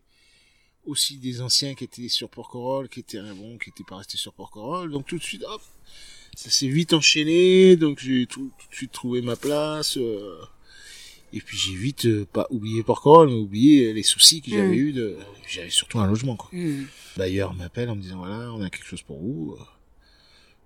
aussi 0.85 1.17
des 1.17 1.41
anciens 1.41 1.75
qui 1.75 1.83
étaient 1.83 2.07
sur 2.07 2.29
Porquerolles, 2.29 2.89
qui 2.89 3.01
étaient 3.01 3.17
euh, 3.19 3.33
bon, 3.35 3.57
qui 3.57 3.69
étaient 3.69 3.83
pas 3.87 3.97
restés 3.97 4.17
sur 4.17 4.33
Porquerolles. 4.33 4.89
Donc 4.91 5.05
tout 5.05 5.17
de 5.17 5.23
suite, 5.23 5.43
hop, 5.43 5.61
ça 6.35 6.49
s'est 6.49 6.69
vite 6.69 6.93
enchaîné. 6.93 7.75
Donc 7.75 7.99
j'ai 7.99 8.25
tout, 8.25 8.51
tout 8.57 8.69
de 8.69 8.75
suite 8.75 8.91
trouvé 8.91 9.21
ma 9.21 9.35
place. 9.35 9.97
euh, 9.97 10.37
et 11.33 11.39
puis 11.39 11.57
j'ai 11.57 11.75
vite 11.75 12.05
euh, 12.05 12.25
pas 12.31 12.47
oublié 12.49 12.83
Porquerolles, 12.83 13.29
mais 13.29 13.35
oublié 13.35 13.93
les 13.93 14.03
soucis 14.03 14.41
que 14.41 14.49
j'avais 14.51 14.67
Mm. 14.69 14.73
eu 14.73 14.91
de, 14.93 15.17
j'avais 15.47 15.69
surtout 15.69 15.99
un 15.99 16.07
logement 16.07 16.35
quoi. 16.35 16.49
Hmm. 16.53 16.85
D'ailleurs, 17.17 17.53
m'appelle 17.53 17.89
en 17.89 17.95
me 17.95 18.01
disant 18.01 18.17
voilà, 18.17 18.51
on 18.53 18.61
a 18.61 18.69
quelque 18.69 18.85
chose 18.87 19.01
pour 19.01 19.19
vous. 19.19 19.57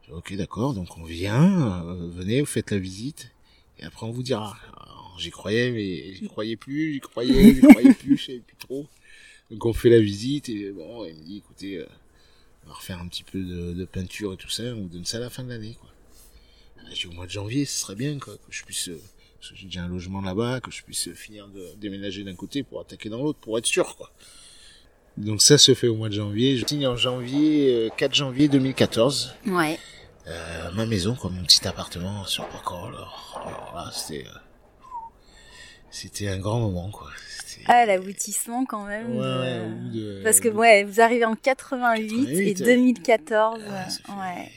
Je 0.03 0.07
dis, 0.07 0.13
ok, 0.13 0.35
d'accord, 0.35 0.73
donc 0.73 0.97
on 0.97 1.03
vient, 1.03 1.83
euh, 1.87 2.09
venez, 2.11 2.39
vous 2.41 2.45
faites 2.45 2.71
la 2.71 2.77
visite, 2.77 3.31
et 3.79 3.83
après 3.83 4.05
on 4.05 4.11
vous 4.11 4.23
dira. 4.23 4.57
J'y 5.17 5.31
croyais, 5.31 5.71
mais 5.71 6.13
j'y 6.13 6.27
croyais 6.27 6.57
plus, 6.57 6.93
j'y 6.93 6.99
croyais, 6.99 7.55
j'y 7.55 7.61
croyais 7.69 7.93
plus, 7.93 8.17
je 8.17 8.25
savais 8.25 8.39
plus 8.39 8.57
trop. 8.57 8.85
Donc 9.49 9.65
on 9.65 9.71
fait 9.73 9.89
la 9.89 9.99
visite, 10.01 10.49
et 10.49 10.71
bon, 10.71 11.05
il 11.05 11.15
me 11.15 11.23
dit, 11.23 11.37
écoutez, 11.37 11.77
euh, 11.77 11.85
on 12.65 12.69
va 12.69 12.73
refaire 12.75 12.99
un 12.99 13.07
petit 13.07 13.23
peu 13.23 13.39
de, 13.41 13.73
de 13.73 13.85
peinture 13.85 14.33
et 14.33 14.37
tout 14.37 14.49
ça, 14.49 14.63
on 14.63 14.81
vous 14.81 14.87
donne 14.89 15.05
ça 15.05 15.17
à 15.17 15.21
la 15.21 15.29
fin 15.29 15.43
de 15.43 15.49
l'année, 15.49 15.77
quoi. 15.79 15.89
J'ai 16.89 16.95
dit, 16.95 17.07
au 17.07 17.11
mois 17.13 17.25
de 17.25 17.31
janvier, 17.31 17.63
ce 17.65 17.79
serait 17.79 17.95
bien, 17.95 18.19
quoi, 18.19 18.35
que 18.35 18.41
je 18.49 18.63
puisse, 18.63 18.89
euh, 18.89 19.01
parce 19.45 19.51
que 19.51 19.57
j'ai 19.59 19.65
déjà 19.67 19.83
un 19.83 19.87
logement 19.87 20.21
là-bas, 20.21 20.59
que 20.59 20.71
je 20.71 20.81
puisse 20.83 21.13
finir 21.13 21.47
de 21.47 21.73
déménager 21.77 22.23
d'un 22.23 22.33
côté 22.35 22.63
pour 22.63 22.81
attaquer 22.81 23.09
dans 23.09 23.21
l'autre, 23.21 23.37
pour 23.39 23.57
être 23.59 23.65
sûr, 23.67 23.95
quoi. 23.95 24.09
Donc 25.17 25.41
ça 25.41 25.57
se 25.57 25.73
fait 25.75 25.87
au 25.87 25.95
mois 25.95 26.09
de 26.09 26.15
janvier. 26.15 26.57
Je 26.57 26.65
signe 26.65 26.87
en 26.87 26.95
janvier, 26.97 27.73
euh, 27.73 27.89
4 27.95 28.13
janvier 28.15 28.47
2014, 28.47 29.35
Ouais. 29.45 29.77
euh, 30.27 30.71
ma 30.73 30.85
maison, 30.85 31.15
comme 31.15 31.35
mon 31.35 31.43
petit 31.43 31.65
appartement 31.67 32.25
sur 32.25 32.47
Porquerolles. 32.49 32.95
Alors, 32.95 33.41
alors 33.45 33.73
là, 33.75 33.91
c'était, 33.93 34.25
euh, 34.25 34.31
c'était 35.91 36.27
un 36.27 36.39
grand 36.39 36.59
moment, 36.59 36.89
quoi. 36.89 37.09
Ah, 37.67 37.85
l'aboutissement 37.85 38.65
quand 38.65 38.85
même. 38.85 39.15
Ouais, 39.15 39.23
de- 39.23 39.39
ouais, 39.39 40.17
de- 40.19 40.21
Parce 40.23 40.39
que 40.39 40.49
ouais, 40.49 40.83
vous 40.83 40.99
arrivez 41.01 41.25
en 41.25 41.35
88, 41.35 42.07
88, 42.09 42.41
et 42.41 42.45
ouais. 42.47 42.53
2014. 42.75 43.61
Ah, 43.69 43.87
ouais. 44.19 44.51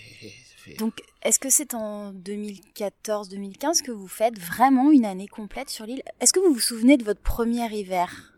Fait- 0.72 0.78
Donc, 0.78 1.00
est-ce 1.22 1.38
que 1.38 1.50
c'est 1.50 1.74
en 1.74 2.12
2014-2015 2.12 3.82
que 3.82 3.90
vous 3.92 4.08
faites 4.08 4.38
vraiment 4.38 4.90
une 4.90 5.04
année 5.04 5.28
complète 5.28 5.68
sur 5.70 5.86
l'île? 5.86 6.02
Est-ce 6.20 6.32
que 6.32 6.40
vous 6.40 6.52
vous 6.54 6.60
souvenez 6.60 6.96
de 6.96 7.04
votre 7.04 7.20
premier 7.20 7.66
hiver 7.74 8.34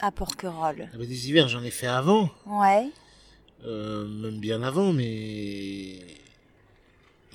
à 0.00 0.10
Porquerolles? 0.10 0.88
Ah 0.92 0.96
bah, 0.98 1.06
des 1.06 1.28
hivers, 1.28 1.48
j'en 1.48 1.62
ai 1.62 1.70
fait 1.70 1.86
avant, 1.86 2.30
Ouais. 2.46 2.88
euh, 3.66 4.06
même 4.08 4.38
bien 4.40 4.62
avant, 4.62 4.92
mais 4.92 5.98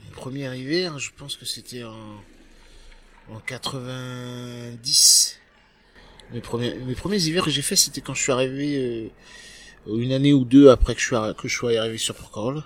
mon 0.05 0.11
premier 0.11 0.55
hiver, 0.57 0.99
je 0.99 1.11
pense 1.17 1.35
que 1.35 1.45
c'était 1.45 1.83
en, 1.83 2.23
en 3.31 3.39
90. 3.45 5.39
Mes 6.31 6.41
premiers, 6.41 6.75
mes 6.75 6.95
premiers 6.95 7.17
hivers 7.23 7.43
que 7.43 7.49
j'ai 7.51 7.61
fait, 7.63 7.75
c'était 7.75 8.01
quand 8.01 8.13
je 8.13 8.21
suis 8.21 8.31
arrivé 8.31 9.09
euh, 9.87 9.97
une 9.97 10.11
année 10.11 10.33
ou 10.33 10.45
deux 10.45 10.69
après 10.69 10.93
que 10.93 11.01
je, 11.01 11.15
arri- 11.15 11.35
que 11.35 11.47
je 11.47 11.55
sois 11.55 11.75
arrivé 11.77 11.97
sur 11.97 12.13
Porquerolles. 12.15 12.63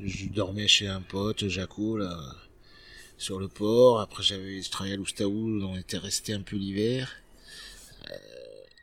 Je 0.00 0.26
dormais 0.26 0.68
chez 0.68 0.86
un 0.88 1.00
pote, 1.00 1.48
Jaco, 1.48 1.96
là, 1.96 2.16
sur 3.18 3.38
le 3.38 3.48
port. 3.48 4.00
Après, 4.00 4.22
j'avais, 4.22 4.62
je 4.62 4.70
travaillais 4.70 4.94
à 4.94 4.98
Loustaoul, 4.98 5.62
on 5.64 5.76
était 5.76 5.98
resté 5.98 6.32
un 6.32 6.42
peu 6.42 6.56
l'hiver. 6.56 7.10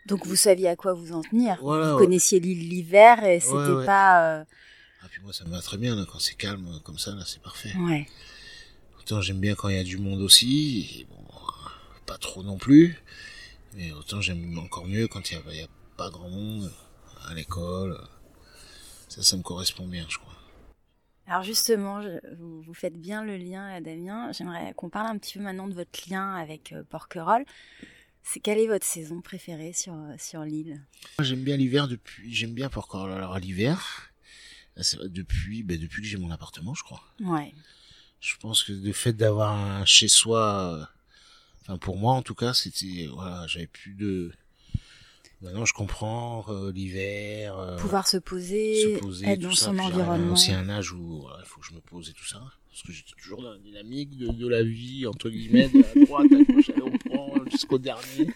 Donc 0.06 0.26
vous 0.26 0.36
saviez 0.36 0.70
à 0.70 0.76
quoi 0.76 0.94
vous 0.94 1.12
en 1.14 1.22
tenir. 1.22 1.58
Voilà, 1.62 1.92
vous 1.92 1.98
ouais. 2.00 2.06
connaissiez 2.06 2.40
l'île 2.40 2.68
l'hiver 2.68 3.24
et 3.24 3.40
c'était 3.40 3.54
Ouais, 3.56 3.70
ouais. 3.70 3.86
pas. 3.86 4.40
euh, 4.40 4.44
Ah, 5.04 5.08
puis 5.12 5.22
moi, 5.22 5.34
ça 5.34 5.44
me 5.46 5.52
va 5.52 5.62
très 5.62 5.78
bien, 5.78 5.96
là, 5.96 6.06
quand 6.12 6.20
c'est 6.20 6.34
calme, 6.36 6.80
comme 6.84 6.98
ça, 6.98 7.12
là, 7.14 7.24
c'est 7.28 7.42
parfait. 7.42 7.74
Ouais. 7.78 8.08
Autant 9.00 9.22
j'aime 9.22 9.40
bien 9.40 9.56
quand 9.56 9.70
il 9.70 9.76
y 9.76 9.80
a 9.80 9.84
du 9.84 9.98
monde 9.98 10.22
aussi, 10.22 11.00
et 11.02 11.06
bon, 11.06 11.18
pas 12.08 12.18
trop 12.18 12.42
non 12.44 12.58
plus, 12.58 12.98
mais 13.76 13.92
autant 13.92 14.20
j'aime 14.22 14.58
encore 14.58 14.88
mieux 14.88 15.08
quand 15.08 15.30
il 15.30 15.36
y 15.36 15.38
a, 15.38 15.42
il 15.52 15.58
y 15.58 15.64
a 15.64 15.68
pas 15.98 16.10
grand 16.10 16.30
monde 16.30 16.72
à 17.28 17.34
l'école. 17.36 18.00
Ça, 19.10 19.22
ça 19.22 19.38
me 19.38 19.44
correspond 19.44 19.86
bien, 19.88 20.06
je 20.10 20.18
crois. 20.18 20.34
Alors 21.30 21.44
justement, 21.44 22.02
je- 22.02 22.36
vous, 22.38 22.62
vous 22.64 22.74
faites 22.74 23.00
bien 23.00 23.24
le 23.24 23.38
lien, 23.38 23.80
Damien. 23.82 24.32
J'aimerais 24.32 24.74
qu'on 24.76 24.90
parle 24.90 25.06
un 25.08 25.18
petit 25.20 25.38
peu 25.38 25.44
maintenant 25.44 25.68
de 25.68 25.76
votre 25.76 26.10
lien 26.10 26.34
avec 26.34 26.74
euh, 26.74 26.84
Porquerolles. 26.84 27.46
C'est 28.24 28.40
quelle 28.40 28.58
est 28.58 28.68
votre 28.68 28.86
saison 28.86 29.22
préférée 29.22 29.72
sur 29.72 29.94
euh, 29.94 30.16
sur 30.18 30.42
l'île? 30.42 30.82
Moi, 31.20 31.26
j'aime 31.26 31.44
bien 31.44 31.56
l'hiver 31.56 31.88
depuis, 31.88 32.34
j'aime 32.34 32.54
bien 32.54 32.68
Porquerolles. 32.70 33.12
Alors, 33.12 33.38
l'hiver, 33.38 34.12
vrai, 34.76 35.08
depuis, 35.08 35.62
ben, 35.62 35.80
depuis 35.80 36.02
que 36.02 36.08
j'ai 36.08 36.18
mon 36.18 36.32
appartement, 36.32 36.74
je 36.74 36.82
crois. 36.84 37.04
Ouais. 37.20 37.54
Je 38.22 38.36
pense 38.38 38.64
que 38.64 38.74
le 38.74 38.92
fait 38.92 39.14
d'avoir 39.14 39.54
un 39.54 39.86
chez 39.86 40.08
soi, 40.08 40.74
euh, 40.74 40.86
enfin, 41.62 41.78
pour 41.78 41.98
moi, 41.98 42.14
en 42.14 42.24
tout 42.24 42.36
cas, 42.36 42.56
c'était, 42.56 43.08
voilà, 43.14 43.46
j'avais 43.48 43.68
plus 43.68 43.94
de, 43.94 44.34
maintenant, 45.42 45.66
je 45.66 45.74
comprends, 45.74 46.46
euh, 46.50 46.72
l'hiver, 46.72 47.58
euh, 47.58 47.78
Pouvoir 47.78 48.08
se 48.08 48.18
poser, 48.18 48.96
se 48.96 49.00
poser, 49.00 49.28
être 49.28 49.40
dans 49.40 49.54
ça. 49.54 49.66
son 49.68 49.80
environnement. 49.80 50.36
à 50.36 50.52
un 50.58 50.70
âge 50.70 50.92
où 50.94 51.22
voilà, 51.22 51.40
il 51.44 51.48
faut 51.48 51.60
que 51.62 51.68
je 51.68 51.74
me 51.74 51.82
pose 51.82 52.10
et 52.10 52.14
tout 52.14 52.26
ça. 52.26 52.42
Parce 52.70 52.84
que 52.84 52.92
j'étais 52.94 53.12
toujours 53.22 53.42
dans 53.42 53.52
la 53.52 53.58
dynamique 53.60 54.16
de, 54.18 54.28
de 54.28 54.48
la 54.48 54.64
vie, 54.64 55.06
entre 55.08 55.30
guillemets, 55.30 55.68
de 55.70 55.82
la 55.82 56.06
droite 56.06 56.28
à 56.32 56.44
gauche, 56.54 56.70
allez, 56.70 56.82
on 56.84 56.98
prend 57.10 57.34
jusqu'au 57.52 57.78
dernier. 57.78 58.28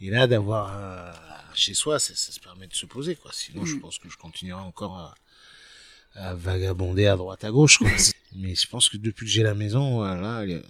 Et 0.00 0.10
là, 0.10 0.26
d'avoir 0.26 0.72
un 0.76 1.12
chez 1.54 1.74
soi, 1.74 1.98
ça, 1.98 2.14
ça 2.14 2.32
se 2.32 2.40
permet 2.40 2.66
de 2.66 2.74
se 2.74 2.86
poser, 2.86 3.14
quoi. 3.14 3.30
Sinon, 3.34 3.64
je 3.66 3.76
Mm. 3.76 3.80
pense 3.80 3.98
que 3.98 4.08
je 4.08 4.16
continuerai 4.16 4.62
encore 4.62 4.96
à, 4.96 5.14
à 6.14 6.34
vagabonder 6.34 7.06
à 7.06 7.16
droite 7.16 7.44
à 7.44 7.50
gauche, 7.50 7.78
quoi. 7.78 7.88
Mais 8.34 8.54
je 8.54 8.66
pense 8.68 8.88
que 8.88 8.96
depuis 8.96 9.26
que 9.26 9.30
j'ai 9.32 9.42
la 9.42 9.54
maison, 9.54 9.96
voilà, 9.96 10.42
elle, 10.44 10.50
euh, 10.52 10.62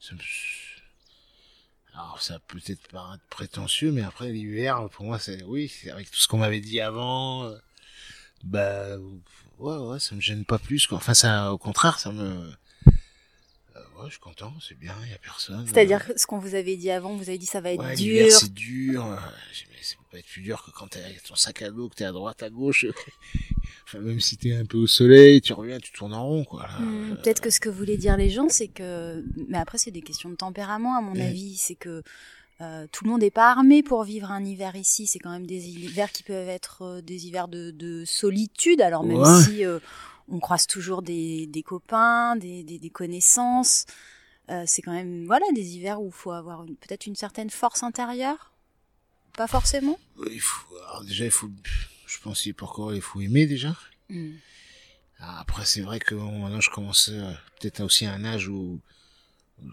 ça 0.00 0.14
me- 0.14 0.20
alors 1.96 2.20
ça 2.20 2.38
peut 2.46 2.58
peut-être 2.58 2.88
paraître 2.88 3.24
prétentieux, 3.30 3.90
mais 3.90 4.02
après 4.02 4.30
l'hiver, 4.30 4.88
pour 4.92 5.06
moi, 5.06 5.18
c'est 5.18 5.42
oui, 5.44 5.72
avec 5.90 6.10
tout 6.10 6.18
ce 6.18 6.28
qu'on 6.28 6.38
m'avait 6.38 6.60
dit 6.60 6.80
avant, 6.80 7.44
euh, 7.44 7.56
bah 8.44 8.98
ouais, 9.58 9.76
ouais, 9.78 9.98
ça 9.98 10.14
me 10.14 10.20
gêne 10.20 10.44
pas 10.44 10.58
plus. 10.58 10.86
Quoi. 10.86 10.98
Enfin, 10.98 11.14
ça, 11.14 11.52
au 11.52 11.58
contraire, 11.58 11.98
ça 11.98 12.12
me, 12.12 12.52
ouais, 13.98 14.06
je 14.06 14.10
suis 14.12 14.20
content, 14.20 14.52
c'est 14.66 14.78
bien, 14.78 14.94
il 15.04 15.10
y 15.10 15.14
a 15.14 15.18
personne. 15.18 15.66
C'est-à-dire 15.66 16.04
que 16.06 16.18
ce 16.18 16.26
qu'on 16.26 16.38
vous 16.38 16.54
avait 16.54 16.76
dit 16.76 16.90
avant, 16.90 17.14
vous 17.16 17.28
avez 17.28 17.38
dit 17.38 17.46
ça 17.46 17.60
va 17.60 17.72
être 17.72 17.82
ouais, 17.84 17.94
dur. 17.96 18.30
c'est 18.30 18.52
dur. 18.52 19.04
euh, 19.06 19.16
mais 19.16 19.82
ça 19.82 19.96
peut 19.96 20.04
pas 20.12 20.18
être 20.18 20.26
plus 20.26 20.42
dur 20.42 20.62
que 20.64 20.70
quand 20.70 20.88
t'es 20.88 21.02
avec 21.02 21.22
ton 21.22 21.34
sac 21.36 21.62
à 21.62 21.70
dos, 21.70 21.88
que 21.88 21.94
t'es 21.96 22.04
à 22.04 22.12
droite, 22.12 22.42
à 22.42 22.50
gauche. 22.50 22.86
enfin, 23.84 23.98
même 24.00 24.20
si 24.20 24.36
t'es 24.36 24.54
un 24.54 24.64
peu 24.66 24.78
au 24.78 24.86
soleil, 24.86 25.40
tu 25.40 25.52
reviens, 25.52 25.78
tu 25.78 25.92
tournes 25.92 26.14
en 26.14 26.24
rond, 26.26 26.44
quoi. 26.44 26.66
Hmm, 26.80 27.12
Euh, 27.12 27.14
Peut-être 27.16 27.40
que 27.40 27.50
ce 27.50 27.60
que 27.60 27.68
voulaient 27.68 27.96
dire 27.96 28.16
les 28.16 28.30
gens, 28.30 28.48
c'est 28.48 28.68
que, 28.68 29.24
mais 29.48 29.58
après 29.58 29.78
c'est 29.78 29.90
des 29.90 30.02
questions 30.02 30.28
de 30.30 30.34
tempérament 30.36 30.96
à 30.96 31.00
mon 31.00 31.18
avis, 31.20 31.56
c'est 31.56 31.74
que 31.76 32.02
euh, 32.62 32.86
tout 32.90 33.04
le 33.04 33.10
monde 33.10 33.20
n'est 33.20 33.30
pas 33.30 33.50
armé 33.50 33.82
pour 33.82 34.02
vivre 34.04 34.30
un 34.32 34.42
hiver 34.42 34.76
ici. 34.76 35.06
C'est 35.06 35.18
quand 35.18 35.30
même 35.30 35.46
des 35.46 35.68
hivers 35.68 36.10
qui 36.10 36.22
peuvent 36.22 36.48
être 36.48 36.82
euh, 36.82 37.00
des 37.02 37.26
hivers 37.26 37.48
de, 37.48 37.70
de 37.70 38.04
solitude. 38.06 38.80
Alors 38.80 39.04
même 39.04 39.18
Ouais. 39.18 39.42
si 39.44 39.62
euh, 39.64 39.78
on 40.28 40.40
croise 40.40 40.66
toujours 40.66 41.02
des, 41.02 41.46
des 41.46 41.62
copains, 41.62 42.36
des, 42.36 42.62
des, 42.64 42.78
des 42.78 42.90
connaissances, 42.90 43.86
euh, 44.48 44.64
c'est 44.66 44.82
quand 44.82 44.92
même 44.92 45.26
voilà 45.26 45.44
des 45.54 45.76
hivers 45.76 46.00
où 46.00 46.06
il 46.06 46.12
faut 46.12 46.30
avoir 46.32 46.64
peut-être 46.64 47.06
une 47.06 47.16
certaine 47.16 47.50
force 47.50 47.82
intérieure. 47.82 48.52
Pas 49.36 49.46
forcément. 49.46 49.98
Ouais, 50.16 50.28
il 50.32 50.40
faut, 50.40 50.74
alors 50.88 51.04
déjà, 51.04 51.24
il 51.24 51.30
faut, 51.30 51.50
je 52.06 52.18
pense, 52.20 52.42
qu'il 52.42 52.54
pourquoi 52.54 52.94
il 52.94 53.02
faut 53.02 53.20
aimer 53.20 53.46
déjà. 53.46 53.76
Hmm. 54.08 54.34
Ah, 55.18 55.40
Après, 55.40 55.64
c'est 55.64 55.82
vrai 55.82 55.98
que 55.98 56.14
bon, 56.14 56.38
maintenant, 56.40 56.60
je 56.60 56.70
commence 56.70 57.10
euh, 57.10 57.32
peut-être 57.60 57.80
aussi 57.80 58.06
à 58.06 58.14
un 58.14 58.24
âge 58.24 58.48
où, 58.48 58.80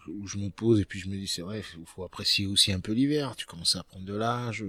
où 0.08 0.28
je 0.28 0.38
me 0.38 0.50
pose 0.50 0.82
et 0.82 0.86
puis 0.86 1.00
je 1.00 1.08
me 1.08 1.16
dis, 1.16 1.28
c'est 1.28 1.42
vrai, 1.44 1.64
il 1.78 1.86
faut 1.86 2.04
apprécier 2.04 2.46
aussi 2.46 2.72
un 2.74 2.80
peu 2.80 2.92
l'hiver. 2.94 3.36
Tu 3.36 3.46
commences 3.46 3.76
à 3.76 3.84
prendre 3.84 4.06
de 4.06 4.14
l'âge. 4.14 4.66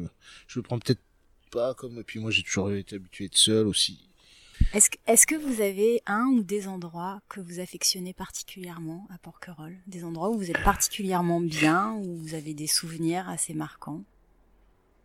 Je 0.46 0.58
le 0.58 0.62
prends 0.62 0.78
peut-être 0.78 1.02
pas 1.50 1.74
comme. 1.74 1.98
Et 1.98 2.04
puis 2.04 2.20
moi, 2.20 2.30
j'ai 2.30 2.42
toujours 2.42 2.70
été 2.72 2.96
habitué 2.96 3.24
à 3.24 3.26
être 3.26 3.36
seul 3.36 3.66
aussi. 3.66 3.98
Est-ce 4.74 5.26
que, 5.28 5.36
vous 5.36 5.60
avez 5.60 6.02
un 6.04 6.24
ou 6.24 6.42
des 6.42 6.66
endroits 6.66 7.20
que 7.28 7.38
vous 7.38 7.60
affectionnez 7.60 8.12
particulièrement 8.12 9.06
à 9.14 9.18
Porquerolles? 9.18 9.78
Des 9.86 10.02
endroits 10.02 10.30
où 10.30 10.38
vous 10.38 10.50
êtes 10.50 10.64
particulièrement 10.64 11.40
bien, 11.40 11.92
où 11.92 12.16
vous 12.16 12.34
avez 12.34 12.54
des 12.54 12.66
souvenirs 12.66 13.28
assez 13.28 13.54
marquants? 13.54 14.02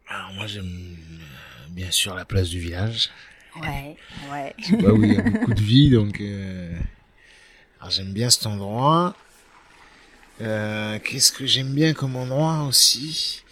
Alors 0.08 0.34
moi, 0.34 0.48
j'aime 0.48 0.66
euh, 0.66 1.70
bien 1.70 1.92
sûr 1.92 2.16
la 2.16 2.26
place 2.26 2.50
du 2.50 2.60
village. 2.60 3.12
Ouais, 3.62 3.96
ouais. 4.32 4.56
C'est 4.60 4.82
là 4.82 4.92
où 4.92 5.04
il 5.04 5.14
y 5.14 5.18
a 5.18 5.22
beaucoup 5.22 5.54
de 5.54 5.62
vie, 5.62 5.92
donc. 5.92 6.20
Euh... 6.20 6.76
Alors 7.80 7.92
j'aime 7.92 8.12
bien 8.12 8.32
cet 8.32 8.48
endroit. 8.48 9.16
Euh, 10.42 10.98
Qu'est-ce 10.98 11.32
que 11.32 11.46
j'aime 11.46 11.76
bien 11.76 11.94
comme 11.94 12.16
endroit 12.16 12.64
aussi? 12.64 13.44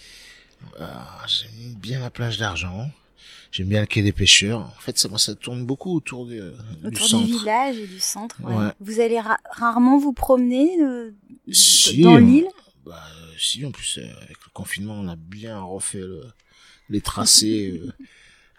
J'aime 1.27 1.75
bien 1.75 1.99
la 1.99 2.09
plage 2.09 2.39
d'Argent. 2.39 2.89
J'aime 3.57 3.69
bien 3.69 3.81
le 3.81 3.87
quai 3.87 4.03
des 4.03 4.11
pêcheurs. 4.11 4.59
En 4.61 4.79
fait, 4.81 4.99
ça, 4.99 5.07
moi, 5.09 5.17
ça 5.17 5.33
tourne 5.33 5.65
beaucoup 5.65 5.95
autour 5.95 6.27
du, 6.27 6.39
euh, 6.39 6.51
du 6.83 6.95
centre. 7.01 7.25
du 7.25 7.31
village 7.39 7.75
et 7.77 7.87
du 7.87 7.99
centre. 7.99 8.35
ouais. 8.43 8.53
Ouais. 8.55 8.71
Vous 8.79 8.99
allez 8.99 9.19
ra- 9.19 9.39
rarement 9.49 9.97
vous 9.97 10.13
promener 10.13 10.79
euh, 10.79 11.09
Si, 11.51 12.01
dans 12.01 12.11
on- 12.13 12.17
l'île? 12.17 12.47
Bah, 12.85 13.01
euh, 13.19 13.31
si, 13.39 13.65
en 13.65 13.71
plus, 13.71 13.97
euh, 13.97 14.05
avec 14.21 14.37
le 14.45 14.51
confinement, 14.53 14.93
on 14.93 15.07
a 15.07 15.15
bien 15.15 15.59
refait 15.59 15.97
le- 15.97 16.21
les 16.89 17.01
tracés 17.01 17.81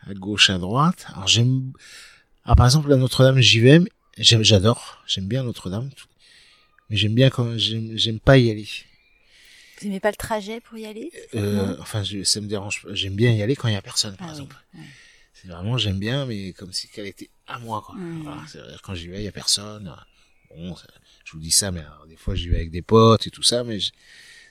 à 0.05 0.15
gauche, 0.15 0.51
à 0.51 0.59
droite. 0.59 1.07
Alors, 1.15 1.29
j'aime. 1.29 1.73
Ah, 2.45 2.57
par 2.57 2.67
exemple, 2.67 2.93
à 2.93 2.97
Notre-Dame, 2.97 3.39
j'y 3.41 3.61
vais. 3.61 3.79
J'adore. 4.19 4.99
J'aime 5.07 5.29
bien 5.29 5.45
Notre-Dame. 5.45 5.91
Mais 6.91 6.97
j'aime 6.97 7.15
bien 7.15 7.31
quand 7.31 7.57
j'aime 7.57 8.19
pas 8.19 8.37
y 8.37 8.51
aller. 8.51 8.67
Vous 9.81 9.87
aimez 9.87 10.01
pas 10.01 10.11
le 10.11 10.17
trajet 10.17 10.61
pour 10.61 10.77
y 10.79 10.87
aller 10.87 11.11
Euh, 11.35 11.77
enfin, 11.81 12.03
je- 12.03 12.23
ça 12.25 12.41
me 12.41 12.47
dérange 12.47 12.83
pas. 12.83 12.95
J'aime 12.95 13.15
bien 13.15 13.33
y 13.33 13.43
aller 13.43 13.57
quand 13.57 13.69
il 13.69 13.75
y 13.75 13.77
a 13.77 13.83
personne, 13.83 14.17
par 14.17 14.29
Ah 14.29 14.31
oui, 14.33 14.37
exemple. 14.41 14.57
C'est 15.35 15.49
vraiment, 15.49 15.79
j'aime 15.79 15.99
bien, 15.99 16.27
mais 16.27 16.53
comme 16.53 16.73
si 16.73 16.89
qu'elle 16.89 17.07
était 17.07 17.31
à 17.47 17.59
moi, 17.61 17.81
quoi. 17.87 17.95
Mm. 17.95 18.23
Voilà, 18.23 18.43
quand 18.83 18.95
j'y 18.95 19.09
vais, 19.09 19.21
il 19.21 19.25
y 19.25 19.29
a 19.29 19.33
personne. 19.33 19.95
Bon, 20.51 20.75
ça- 20.75 20.87
je 21.25 21.33
vous 21.33 21.39
dis 21.39 21.51
ça, 21.53 21.71
mais 21.71 21.81
alors, 21.81 22.07
des 22.09 22.17
fois, 22.17 22.35
j'y 22.35 22.49
vais 22.49 22.57
avec 22.57 22.71
des 22.71 22.83
potes 22.83 23.27
et 23.27 23.31
tout 23.31 23.43
ça, 23.45 23.63
mais 23.65 23.79
je- 23.79 23.93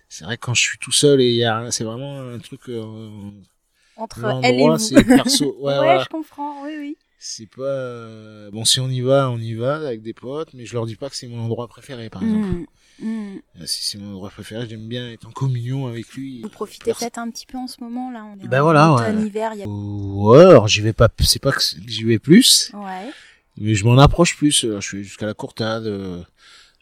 c'est 0.08 0.24
vrai 0.24 0.38
que 0.38 0.46
quand 0.46 0.54
je 0.54 0.62
suis 0.62 0.78
tout 0.78 0.92
seul 0.94 1.20
et 1.22 1.30
il 1.30 1.36
y 1.36 1.44
a, 1.44 1.70
c'est 1.72 1.84
vraiment 1.84 2.22
un 2.22 2.40
truc, 2.40 2.70
euh, 2.70 3.32
Entre 3.98 4.26
elle 4.44 4.60
et 4.62 4.70
vous. 4.70 4.78
c'est 4.78 5.04
perso. 5.04 5.58
Ouais, 5.60 5.74
Ouais, 5.74 5.76
voilà. 5.78 6.04
je 6.04 6.10
comprends, 6.10 6.64
oui, 6.64 6.72
oui. 6.78 6.98
C'est 7.20 7.48
pas, 7.48 7.64
euh, 7.64 8.52
bon, 8.52 8.64
si 8.64 8.80
on 8.80 8.90
y 8.90 9.02
va, 9.02 9.30
on 9.32 9.40
y 9.40 9.56
va 9.56 9.76
avec 9.88 10.04
des 10.04 10.14
potes, 10.14 10.54
mais 10.54 10.66
je 10.68 10.74
leur 10.74 10.86
dis 10.86 10.96
pas 10.96 11.10
que 11.10 11.16
c'est 11.16 11.28
mon 11.28 11.40
endroit 11.42 11.68
préféré, 11.68 12.10
par 12.12 12.24
exemple. 12.24 12.48
Mm. 13.00 13.38
Euh, 13.62 13.66
Si 13.66 13.84
c'est 13.86 13.98
mon 13.98 14.10
endroit 14.12 14.30
préféré, 14.30 14.68
j'aime 14.70 14.88
bien 14.88 15.12
être 15.12 15.28
en 15.28 15.32
communion 15.32 15.88
avec 15.88 16.12
lui. 16.14 16.42
Vous 16.42 16.50
profitez 16.50 16.94
peut-être 16.94 17.20
un 17.20 17.30
petit 17.30 17.46
peu 17.46 17.58
en 17.58 17.68
ce 17.68 17.82
moment, 17.82 18.10
là. 18.12 18.26
On 18.26 18.44
est 18.44 18.48
Ben 18.48 18.62
en 18.62 18.64
voilà, 18.64 18.94
ouais. 18.94 19.26
hiver, 19.26 19.52
il 19.54 19.60
y 19.60 19.64
a... 19.64 19.68
Ouais, 19.68 20.46
alors 20.46 20.68
j'y 20.68 20.82
vais 20.82 20.94
pas, 20.94 21.10
c'est 21.20 21.42
pas 21.42 21.52
que 21.52 21.62
j'y 21.88 22.04
vais 22.04 22.20
plus, 22.20 22.72
Ouais. 22.74 23.10
mais 23.58 23.76
je 23.76 23.86
m'en 23.86 23.98
approche 24.00 24.36
plus. 24.36 24.64
Alors, 24.64 24.82
je 24.82 24.88
suis 24.88 25.04
jusqu'à 25.04 25.26
la 25.26 25.34
courtade. 25.34 25.86
euh, 25.86 26.24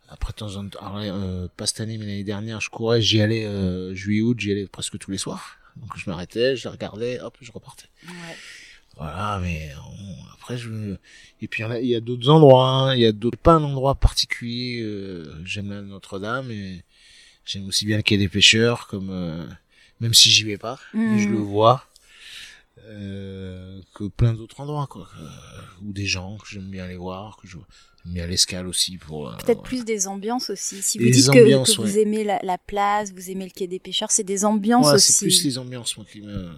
après, 0.08 0.32
de 0.34 0.38
temps 0.38 0.56
en 0.56 0.68
temps, 0.70 0.80
alors, 0.86 0.98
euh, 1.00 1.48
pas 1.58 1.66
cette 1.66 1.80
année, 1.82 1.98
mais 1.98 2.06
l'année 2.06 2.24
dernière, 2.24 2.62
je 2.62 2.70
courais, 2.70 3.02
j'y 3.02 3.20
allais, 3.22 3.44
euh, 3.46 3.94
juillet-août, 3.96 4.40
j'y 4.40 4.52
allais 4.52 4.68
presque 4.68 4.98
tous 5.00 5.10
les 5.12 5.18
soirs. 5.18 5.58
Donc 5.78 5.90
je 5.98 6.10
m'arrêtais, 6.10 6.56
je 6.56 6.70
regardais, 6.70 7.20
hop, 7.20 7.36
je 7.42 7.52
repartais. 7.52 7.88
ouais. 8.08 8.14
Voilà, 8.98 9.40
mais 9.42 9.72
bon, 9.76 10.16
après, 10.34 10.58
je... 10.58 10.96
Et 11.42 11.48
puis, 11.48 11.64
il 11.82 11.88
y 11.88 11.94
a, 11.94 11.98
a 11.98 12.02
d'autres 12.02 12.30
endroits, 12.30 12.68
hein, 12.68 12.96
il 12.96 13.02
y 13.02 13.06
a 13.06 13.12
d'autres, 13.12 13.38
pas 13.38 13.54
un 13.54 13.64
endroit 13.64 13.96
particulier, 13.96 14.82
euh, 14.82 15.26
j'aime 15.44 15.70
la 15.70 15.82
Notre-Dame, 15.82 16.50
et 16.52 16.84
j'aime 17.46 17.68
aussi 17.68 17.86
bien 17.86 17.98
le 17.98 18.04
quai 18.04 18.18
des 18.18 18.30
pêcheurs, 18.30 18.88
comme, 18.88 19.10
euh, 19.10 19.46
même 20.00 20.14
si 20.14 20.30
j'y 20.30 20.44
vais 20.44 20.58
pas, 20.58 20.80
mais 20.94 21.20
je 21.20 21.28
le 21.30 21.38
vois, 21.38 21.86
euh, 22.88 23.82
que 23.96 24.06
plein 24.06 24.34
d'autres 24.34 24.60
endroits, 24.62 24.88
quoi, 24.88 25.10
euh, 25.20 25.28
ou 25.84 25.92
des 25.92 26.06
gens 26.06 26.38
que 26.38 26.48
j'aime 26.48 26.70
bien 26.70 26.86
aller 26.86 26.98
voir, 26.98 27.38
que 27.38 27.48
je 27.48 27.58
j'aime 28.04 28.14
bien 28.14 28.28
l'escale 28.28 28.68
aussi 28.68 28.98
pour, 28.98 29.30
euh, 29.30 29.36
Peut-être 29.38 29.64
plus 29.64 29.84
des 29.84 30.08
ambiances 30.08 30.50
aussi. 30.52 30.82
Si 30.82 31.00
vous 31.00 31.06
Des 31.06 31.12
dites 31.12 31.32
que, 31.32 31.40
ambiances, 31.40 31.76
que 31.76 31.82
vous 31.82 31.96
ouais. 31.96 32.02
aimez 32.02 32.24
la, 32.24 32.40
la 32.44 32.58
place, 32.58 33.12
vous 33.12 33.30
aimez 33.32 33.46
le 33.46 33.52
quai 33.52 33.68
des 33.68 33.80
pêcheurs, 33.80 34.12
c'est 34.12 34.24
des 34.24 34.46
ambiances 34.46 34.88
Ouais, 34.88 34.94
aussi. 34.94 35.12
c'est 35.12 35.26
plus 35.26 35.44
les 35.44 35.58
ambiances, 35.58 35.98
moi, 35.98 36.06
qui 36.12 36.22
me... 36.22 36.50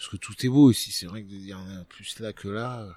Parce 0.00 0.08
que 0.08 0.16
tout 0.16 0.34
est 0.46 0.48
beau 0.48 0.70
ici, 0.70 0.92
c'est 0.92 1.04
vrai 1.04 1.22
que 1.22 1.28
en 1.52 1.78
a 1.78 1.84
plus 1.84 2.18
là 2.20 2.32
que 2.32 2.48
là. 2.48 2.80
euh, 2.80 2.90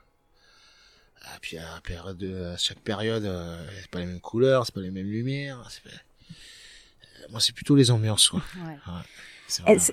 Ah, 1.23 1.37
puis 1.41 1.57
à, 1.57 1.75
la 1.75 1.81
période, 1.81 2.23
à 2.23 2.55
chaque 2.55 2.79
période, 2.79 3.25
euh, 3.25 3.67
c'est 3.81 3.89
pas 3.91 3.99
les 3.99 4.05
mêmes 4.05 4.21
couleurs, 4.21 4.65
c'est 4.65 4.73
pas 4.73 4.79
les 4.79 4.89
mêmes 4.89 5.09
lumières. 5.11 5.69
pas- 5.83 5.89
Euh, 5.89 7.27
Moi, 7.29 7.41
c'est 7.41 7.51
plutôt 7.51 7.75
les 7.75 7.91
ambiances, 7.91 8.29
quoi. 8.29 8.41
Ouais. 8.65 8.77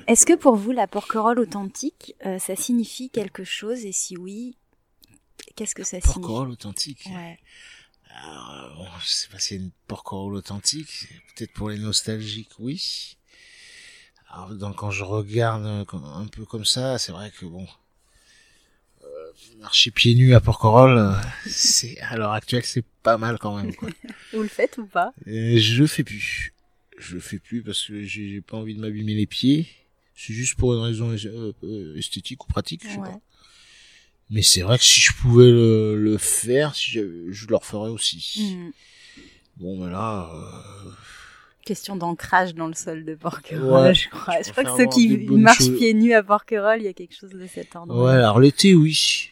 Est-ce 0.06 0.24
que 0.24 0.36
pour 0.36 0.54
vous, 0.54 0.70
la 0.70 0.86
porquerolle 0.86 1.40
authentique, 1.40 2.14
euh, 2.26 2.38
ça 2.38 2.54
signifie 2.54 3.11
quelque 3.11 3.42
chose? 3.42 3.84
Et 3.84 3.92
si 3.92 4.16
oui, 4.16 4.56
qu'est-ce 5.56 5.74
que 5.74 5.82
ça 5.82 6.00
signifie? 6.00 6.20
Porquerolles 6.20 6.50
authentique? 6.50 7.06
Ouais. 7.11 7.40
Alors, 8.22 8.76
bon, 8.76 8.86
je 9.00 9.08
sais 9.08 9.28
pas 9.28 9.40
s'il 9.40 9.56
y 9.56 9.61
a 9.61 9.64
une 9.64 9.72
porquerolles 9.88 10.36
authentique. 10.36 11.08
Peut-être 11.34 11.52
pour 11.54 11.70
les 11.70 11.78
nostalgiques, 11.78 12.52
oui. 12.61 13.16
Alors, 14.33 14.51
donc, 14.55 14.76
quand 14.76 14.91
je 14.91 15.03
regarde 15.05 15.64
euh, 15.66 15.85
un 16.14 16.26
peu 16.26 16.45
comme 16.45 16.64
ça, 16.64 16.99
c'est 16.99 17.11
vrai 17.12 17.33
que 17.37 17.45
bon, 17.47 17.66
euh, 19.03 19.07
marcher 19.59 19.91
pieds 19.91 20.14
nus 20.14 20.35
à 20.35 20.41
Porquerolles, 20.41 20.99
euh, 20.99 21.12
c'est 21.49 21.99
à 22.01 22.16
l'heure 22.16 22.33
actuelle, 22.33 22.64
c'est 22.64 22.85
pas 23.03 23.18
mal 23.18 23.39
quand 23.39 23.57
même. 23.57 23.74
Quoi. 23.74 23.89
Vous 24.33 24.43
le 24.43 24.49
faites 24.49 24.78
ou 24.78 24.87
pas? 24.87 25.12
Et 25.26 25.59
je 25.59 25.81
le 25.83 25.87
fais 25.89 26.05
plus. 26.05 26.53
Je 26.99 27.14
le 27.14 27.20
fais 27.20 27.39
plus 27.39 27.62
parce 27.62 27.87
que 27.87 28.03
j'ai 28.05 28.41
pas 28.41 28.57
envie 28.59 28.74
de 28.74 28.81
m'abîmer 28.81 29.14
les 29.14 29.26
pieds. 29.26 29.66
C'est 30.14 30.35
juste 30.35 30.55
pour 30.57 30.74
une 30.74 30.81
raison 30.83 31.11
euh, 31.11 31.53
euh, 31.64 31.97
esthétique 31.97 32.45
ou 32.45 32.47
pratique, 32.47 32.83
je 32.85 32.91
sais 32.91 32.99
Ouais. 32.99 33.09
pas. 33.11 33.20
Mais 34.28 34.43
c'est 34.43 34.61
vrai 34.62 34.78
que 34.78 34.85
si 34.85 35.01
je 35.01 35.12
pouvais 35.14 35.51
le, 35.51 35.97
le 35.97 36.18
faire, 36.18 36.76
si 36.76 36.91
je 36.93 37.47
le 37.49 37.57
referais 37.57 37.89
aussi. 37.89 38.55
Hmm. 38.55 38.70
Bon, 39.57 39.83
mais 39.85 39.91
là, 39.91 40.31
euh, 40.33 40.91
Question 41.64 41.94
d'ancrage 41.96 42.54
dans 42.54 42.66
le 42.68 42.74
sol 42.74 43.04
de 43.04 43.14
Porquerolles, 43.14 43.88
Ouais, 43.88 43.94
je 43.94 44.08
crois. 44.08 44.40
je 44.40 44.46
Je, 44.46 44.50
crois 44.52 44.64
que 44.64 44.76
ceux 44.76 44.88
qui 44.88 45.18
marchent 45.28 45.58
choses. 45.58 45.76
pieds 45.76 45.92
nus 45.94 46.14
à 46.14 46.22
Porquerolles, 46.22 46.80
il 46.80 46.84
y 46.84 46.88
a 46.88 46.92
quelque 46.94 47.14
chose 47.14 47.30
de 47.30 47.46
cet 47.46 47.76
ordre. 47.76 48.02
ouais, 48.02 48.12
alors 48.12 48.40
l'été, 48.40 48.74
oui. 48.74 49.28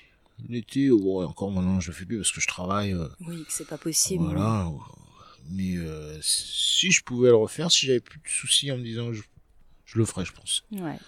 L'été, 0.48 0.90
ouais, 0.90 1.24
encore 1.24 1.50
maintenant, 1.50 1.80
je 1.80 1.88
le 1.90 1.94
fais 1.96 2.04
plus 2.04 2.18
parce 2.18 2.30
que 2.30 2.40
je 2.40 2.46
travaille. 2.46 2.92
euh, 2.92 3.08
Oui, 3.26 3.44
que 3.44 3.52
c'est 3.52 3.66
pas 3.66 3.78
possible. 3.78 4.24
voilà. 4.24 4.70
Mais 5.50 5.76
euh, 5.78 6.18
si 6.20 6.90
je 6.92 7.02
pouvais 7.02 7.30
le 7.30 7.36
refaire, 7.36 7.70
si 7.72 7.86
j'avais 7.86 8.00
plus 8.00 8.18
de 8.20 8.28
soucis 8.28 8.70
en 8.70 8.76
me 8.76 8.82
disant, 8.84 9.12
je, 9.12 9.22
je 9.86 9.98
le 9.98 10.04
ferais, 10.04 10.24
je 10.26 10.32
pense. 10.32 10.62
Ouais. 10.70 10.98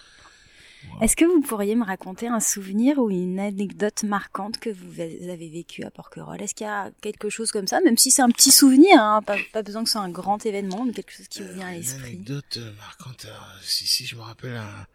Est-ce 1.01 1.15
que 1.15 1.25
vous 1.25 1.41
pourriez 1.41 1.75
me 1.75 1.83
raconter 1.85 2.27
un 2.27 2.39
souvenir 2.39 2.97
ou 2.99 3.09
une 3.09 3.39
anecdote 3.39 4.03
marquante 4.03 4.57
que 4.59 4.69
vous 4.69 4.99
avez 4.99 5.49
vécu 5.49 5.83
à 5.83 5.91
Porquerolles? 5.91 6.41
Est-ce 6.41 6.53
qu'il 6.55 6.65
y 6.67 6.69
a 6.69 6.91
quelque 7.01 7.29
chose 7.29 7.51
comme 7.51 7.67
ça, 7.67 7.81
même 7.81 7.97
si 7.97 8.11
c'est 8.11 8.21
un 8.21 8.29
petit 8.29 8.51
souvenir, 8.51 8.99
hein, 9.01 9.21
pas, 9.21 9.37
pas 9.53 9.63
besoin 9.63 9.83
que 9.83 9.89
ce 9.89 9.93
soit 9.93 10.01
un 10.01 10.09
grand 10.09 10.45
événement, 10.45 10.83
mais 10.85 10.93
quelque 10.93 11.11
chose 11.13 11.27
qui 11.27 11.41
vous 11.41 11.53
vient 11.53 11.67
à 11.67 11.71
Une 11.71 11.77
l'esprit 11.81 12.03
anecdote 12.15 12.57
euh, 12.57 12.71
marquante. 12.77 13.25
euh, 13.25 13.33
si, 13.63 13.87
si, 13.87 14.05
je 14.05 14.15
me 14.15 14.21
rappelle, 14.21 14.55
un- 14.57 14.87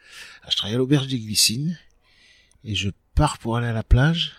je 0.49 0.57
travaillais 0.57 0.77
à 0.77 0.79
l'auberge 0.79 1.09
des 1.09 1.19
Glycines 1.19 1.79
et 2.65 2.75
je 2.75 2.91
pars 3.15 3.39
pour 3.39 3.57
aller 3.57 3.67
à 3.69 3.73
la 3.73 3.83
plage. 3.85 4.35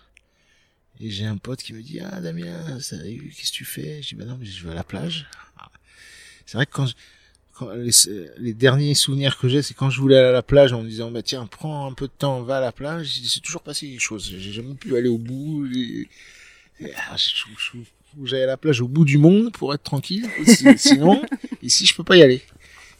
Et 0.99 1.11
j'ai 1.11 1.25
un 1.25 1.37
pote 1.37 1.61
qui 1.61 1.73
me 1.73 1.81
dit, 1.83 1.99
ah 1.99 2.21
Damien, 2.21 2.63
qu'est-ce 2.77 3.51
que 3.51 3.55
tu 3.55 3.65
fais 3.65 4.01
Je 4.01 4.09
dis, 4.09 4.15
bah 4.15 4.25
non, 4.25 4.37
mais 4.39 4.45
je 4.45 4.63
vais 4.65 4.71
à 4.71 4.75
la 4.75 4.83
plage. 4.83 5.27
C'est 6.45 6.57
vrai 6.57 6.65
que 6.65 6.71
quand, 6.71 6.87
je- 6.87 6.93
quand 7.57 7.69
les, 7.71 7.91
les 8.37 8.53
derniers 8.53 8.93
souvenirs 8.93 9.37
que 9.37 9.47
j'ai, 9.47 9.61
c'est 9.61 9.73
quand 9.73 9.89
je 9.89 9.99
voulais 9.99 10.17
aller 10.17 10.27
à 10.29 10.31
la 10.31 10.43
plage 10.43 10.73
en 10.73 10.81
me 10.83 10.87
disant, 10.89 11.09
bah 11.11 11.21
tiens, 11.23 11.47
prends 11.47 11.87
un 11.89 11.93
peu 11.93 12.07
de 12.07 12.11
temps, 12.17 12.41
va 12.43 12.57
à 12.57 12.61
la 12.61 12.71
plage. 12.71 13.17
Il 13.17 13.27
s'est 13.27 13.39
toujours 13.39 13.61
passé 13.63 13.87
quelque 13.89 13.99
chose. 14.01 14.29
J'ai 14.37 14.51
jamais 14.53 14.75
pu 14.75 14.95
aller 14.97 15.09
au 15.09 15.17
bout. 15.17 15.67
Et, 15.75 16.07
et, 16.79 16.91
ah, 17.09 17.15
j'aille 18.23 18.43
à 18.43 18.47
la 18.47 18.57
plage 18.57 18.81
au 18.81 18.87
bout 18.87 19.05
du 19.05 19.17
monde 19.17 19.51
pour 19.51 19.73
être 19.73 19.83
tranquille. 19.83 20.27
Si- 20.45 20.77
Sinon, 20.77 21.21
ici, 21.61 21.85
je 21.85 21.95
peux 21.95 22.03
pas 22.03 22.15
y 22.17 22.23
aller. 22.23 22.41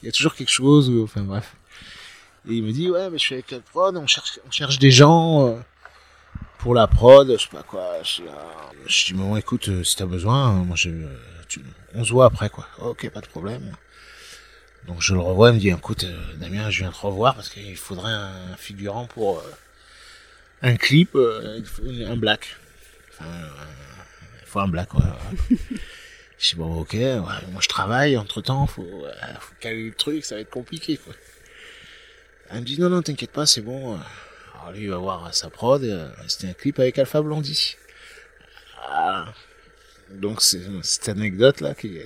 Il 0.01 0.05
y 0.05 0.10
a 0.10 0.12
toujours 0.12 0.36
quelque 0.36 0.51
chose, 0.51 0.89
ou- 0.89 1.03
enfin 1.03 1.22
bref. 1.22 1.55
Et 2.49 2.53
il 2.55 2.64
me 2.64 2.72
dit, 2.72 2.89
ouais, 2.89 3.10
mais 3.10 3.18
je 3.18 3.24
suis 3.24 3.34
avec 3.36 3.51
la 3.51 3.60
prod, 3.60 3.95
on 3.97 4.08
cherche, 4.08 4.39
on 4.47 4.51
cherche 4.51 4.80
des 4.80 4.91
gens 4.91 5.47
euh, 5.47 5.60
pour 6.60 6.74
la 6.74 6.88
prod, 6.88 7.30
je 7.32 7.41
sais 7.41 7.49
pas 7.51 7.64
quoi. 7.64 7.86
Je, 8.03 8.22
dis, 8.22 8.28
je 8.88 9.05
dis, 9.08 9.14
bon, 9.14 9.36
écoute, 9.36 9.68
euh, 9.70 9.84
si 9.84 9.95
t'as 9.97 10.05
besoin, 10.05 10.51
euh, 10.62 10.64
moi, 10.64 10.76
je, 10.78 10.89
euh, 10.89 11.08
tu- 11.49 11.62
on 11.93 12.03
se 12.03 12.12
voit 12.12 12.26
après, 12.26 12.49
quoi. 12.49 12.66
Ok, 12.80 13.10
pas 13.10 13.22
de 13.22 13.28
problème. 13.28 13.74
Donc 14.88 15.01
je 15.01 15.13
le 15.13 15.19
revois, 15.19 15.49
il 15.49 15.55
me 15.55 15.59
dit, 15.59 15.69
écoute, 15.69 16.05
euh, 16.05 16.33
Damien, 16.35 16.69
je 16.69 16.79
viens 16.79 16.91
te 16.91 16.97
revoir 16.97 17.35
parce 17.35 17.49
qu'il 17.49 17.75
faudrait 17.75 18.13
un 18.13 18.55
figurant 18.57 19.05
pour 19.05 19.39
euh, 19.39 19.51
un 20.61 20.77
clip, 20.77 21.15
euh, 21.15 21.61
un 22.07 22.15
black. 22.15 22.55
Enfin, 23.11 23.29
euh, 23.29 23.49
il 24.41 24.47
faut 24.47 24.59
un 24.59 24.67
black, 24.67 24.93
ouais. 24.93 25.01
Je 26.39 26.49
dis 26.49 26.55
bon 26.55 26.81
ok, 26.81 26.93
ouais, 26.93 27.19
moi 27.19 27.61
je 27.61 27.67
travaille, 27.67 28.15
entre 28.15 28.41
temps, 28.41 28.67
faut, 28.67 28.83
euh, 28.83 29.11
faut 29.39 29.55
caler 29.59 29.88
le 29.88 29.93
truc, 29.93 30.23
ça 30.23 30.35
va 30.35 30.41
être 30.41 30.51
compliqué 30.51 30.97
quoi. 30.97 31.13
Elle 32.49 32.59
me 32.59 32.65
dit 32.65 32.79
non 32.79 32.89
non 32.89 33.01
t'inquiète 33.01 33.31
pas, 33.31 33.47
c'est 33.47 33.61
bon. 33.61 33.99
Alors 34.53 34.71
lui 34.71 34.83
il 34.83 34.89
va 34.91 34.97
voir 34.97 35.33
sa 35.33 35.49
prod, 35.49 35.83
euh, 35.83 36.09
c'était 36.27 36.49
un 36.49 36.53
clip 36.53 36.79
avec 36.79 36.99
Alpha 36.99 37.23
Blondie. 37.23 37.75
Ah. 38.88 39.33
Donc 40.11 40.43
c'est 40.43 40.61
cette 40.83 41.09
anecdote 41.09 41.59
là 41.61 41.73
qui, 41.73 41.99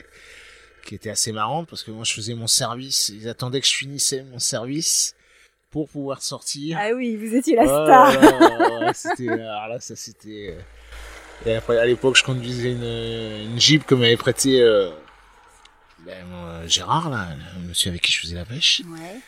qui 0.85 0.95
était 0.95 1.09
assez 1.09 1.31
marrante 1.31 1.67
parce 1.69 1.83
que 1.83 1.91
moi 1.91 2.03
je 2.03 2.13
faisais 2.13 2.33
mon 2.33 2.47
service, 2.47 3.09
ils 3.09 3.27
attendaient 3.29 3.61
que 3.61 3.67
je 3.67 3.75
finissais 3.75 4.23
mon 4.23 4.39
service 4.39 5.15
pour 5.69 5.87
pouvoir 5.89 6.21
sortir. 6.21 6.77
Ah 6.81 6.89
oui, 6.95 7.15
vous 7.15 7.33
étiez 7.35 7.55
la 7.55 7.63
star. 7.65 8.11
ouais, 8.21 8.85
ouais, 8.85 8.93
c'était, 8.93 9.29
alors 9.29 9.67
là, 9.69 9.79
ça 9.79 9.95
c'était. 9.95 10.55
euh, 10.57 11.49
Et 11.49 11.55
après, 11.55 11.77
à 11.77 11.85
l'époque, 11.85 12.17
je 12.17 12.23
conduisais 12.23 12.73
une, 12.73 12.83
une 13.53 13.59
Jeep 13.59 13.85
que 13.85 13.95
m'avait 13.95 14.17
prêté 14.17 14.61
euh, 14.61 14.89
ben, 16.05 16.25
mon- 16.25 16.67
Gérard, 16.67 17.09
là, 17.09 17.29
le 17.61 17.67
monsieur 17.69 17.89
avec 17.89 18.01
qui 18.01 18.11
je 18.11 18.19
faisais 18.21 18.35
la 18.35 18.45
pêche. 18.45 18.81
Ouais. 18.87 19.19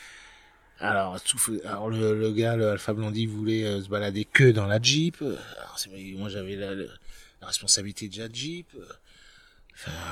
Alors, 0.80 1.22
tout, 1.22 1.38
fait- 1.38 1.64
alors 1.66 1.90
le, 1.90 2.20
le 2.20 2.32
gars, 2.32 2.56
le 2.58 2.72
Alpha 2.72 2.92
Blondie, 2.94 3.26
voulait 3.26 3.64
euh, 3.64 3.82
se 3.82 3.88
balader 3.88 4.26
que 4.26 4.52
dans 4.52 4.66
la 4.66 4.82
Jeep. 4.82 5.22
Alors, 5.22 5.78
moi, 6.18 6.28
j'avais 6.30 6.56
la, 6.58 6.74
la 6.76 7.48
responsabilité 7.48 8.10
de 8.10 8.20
la 8.20 8.28
Jeep. 8.32 8.68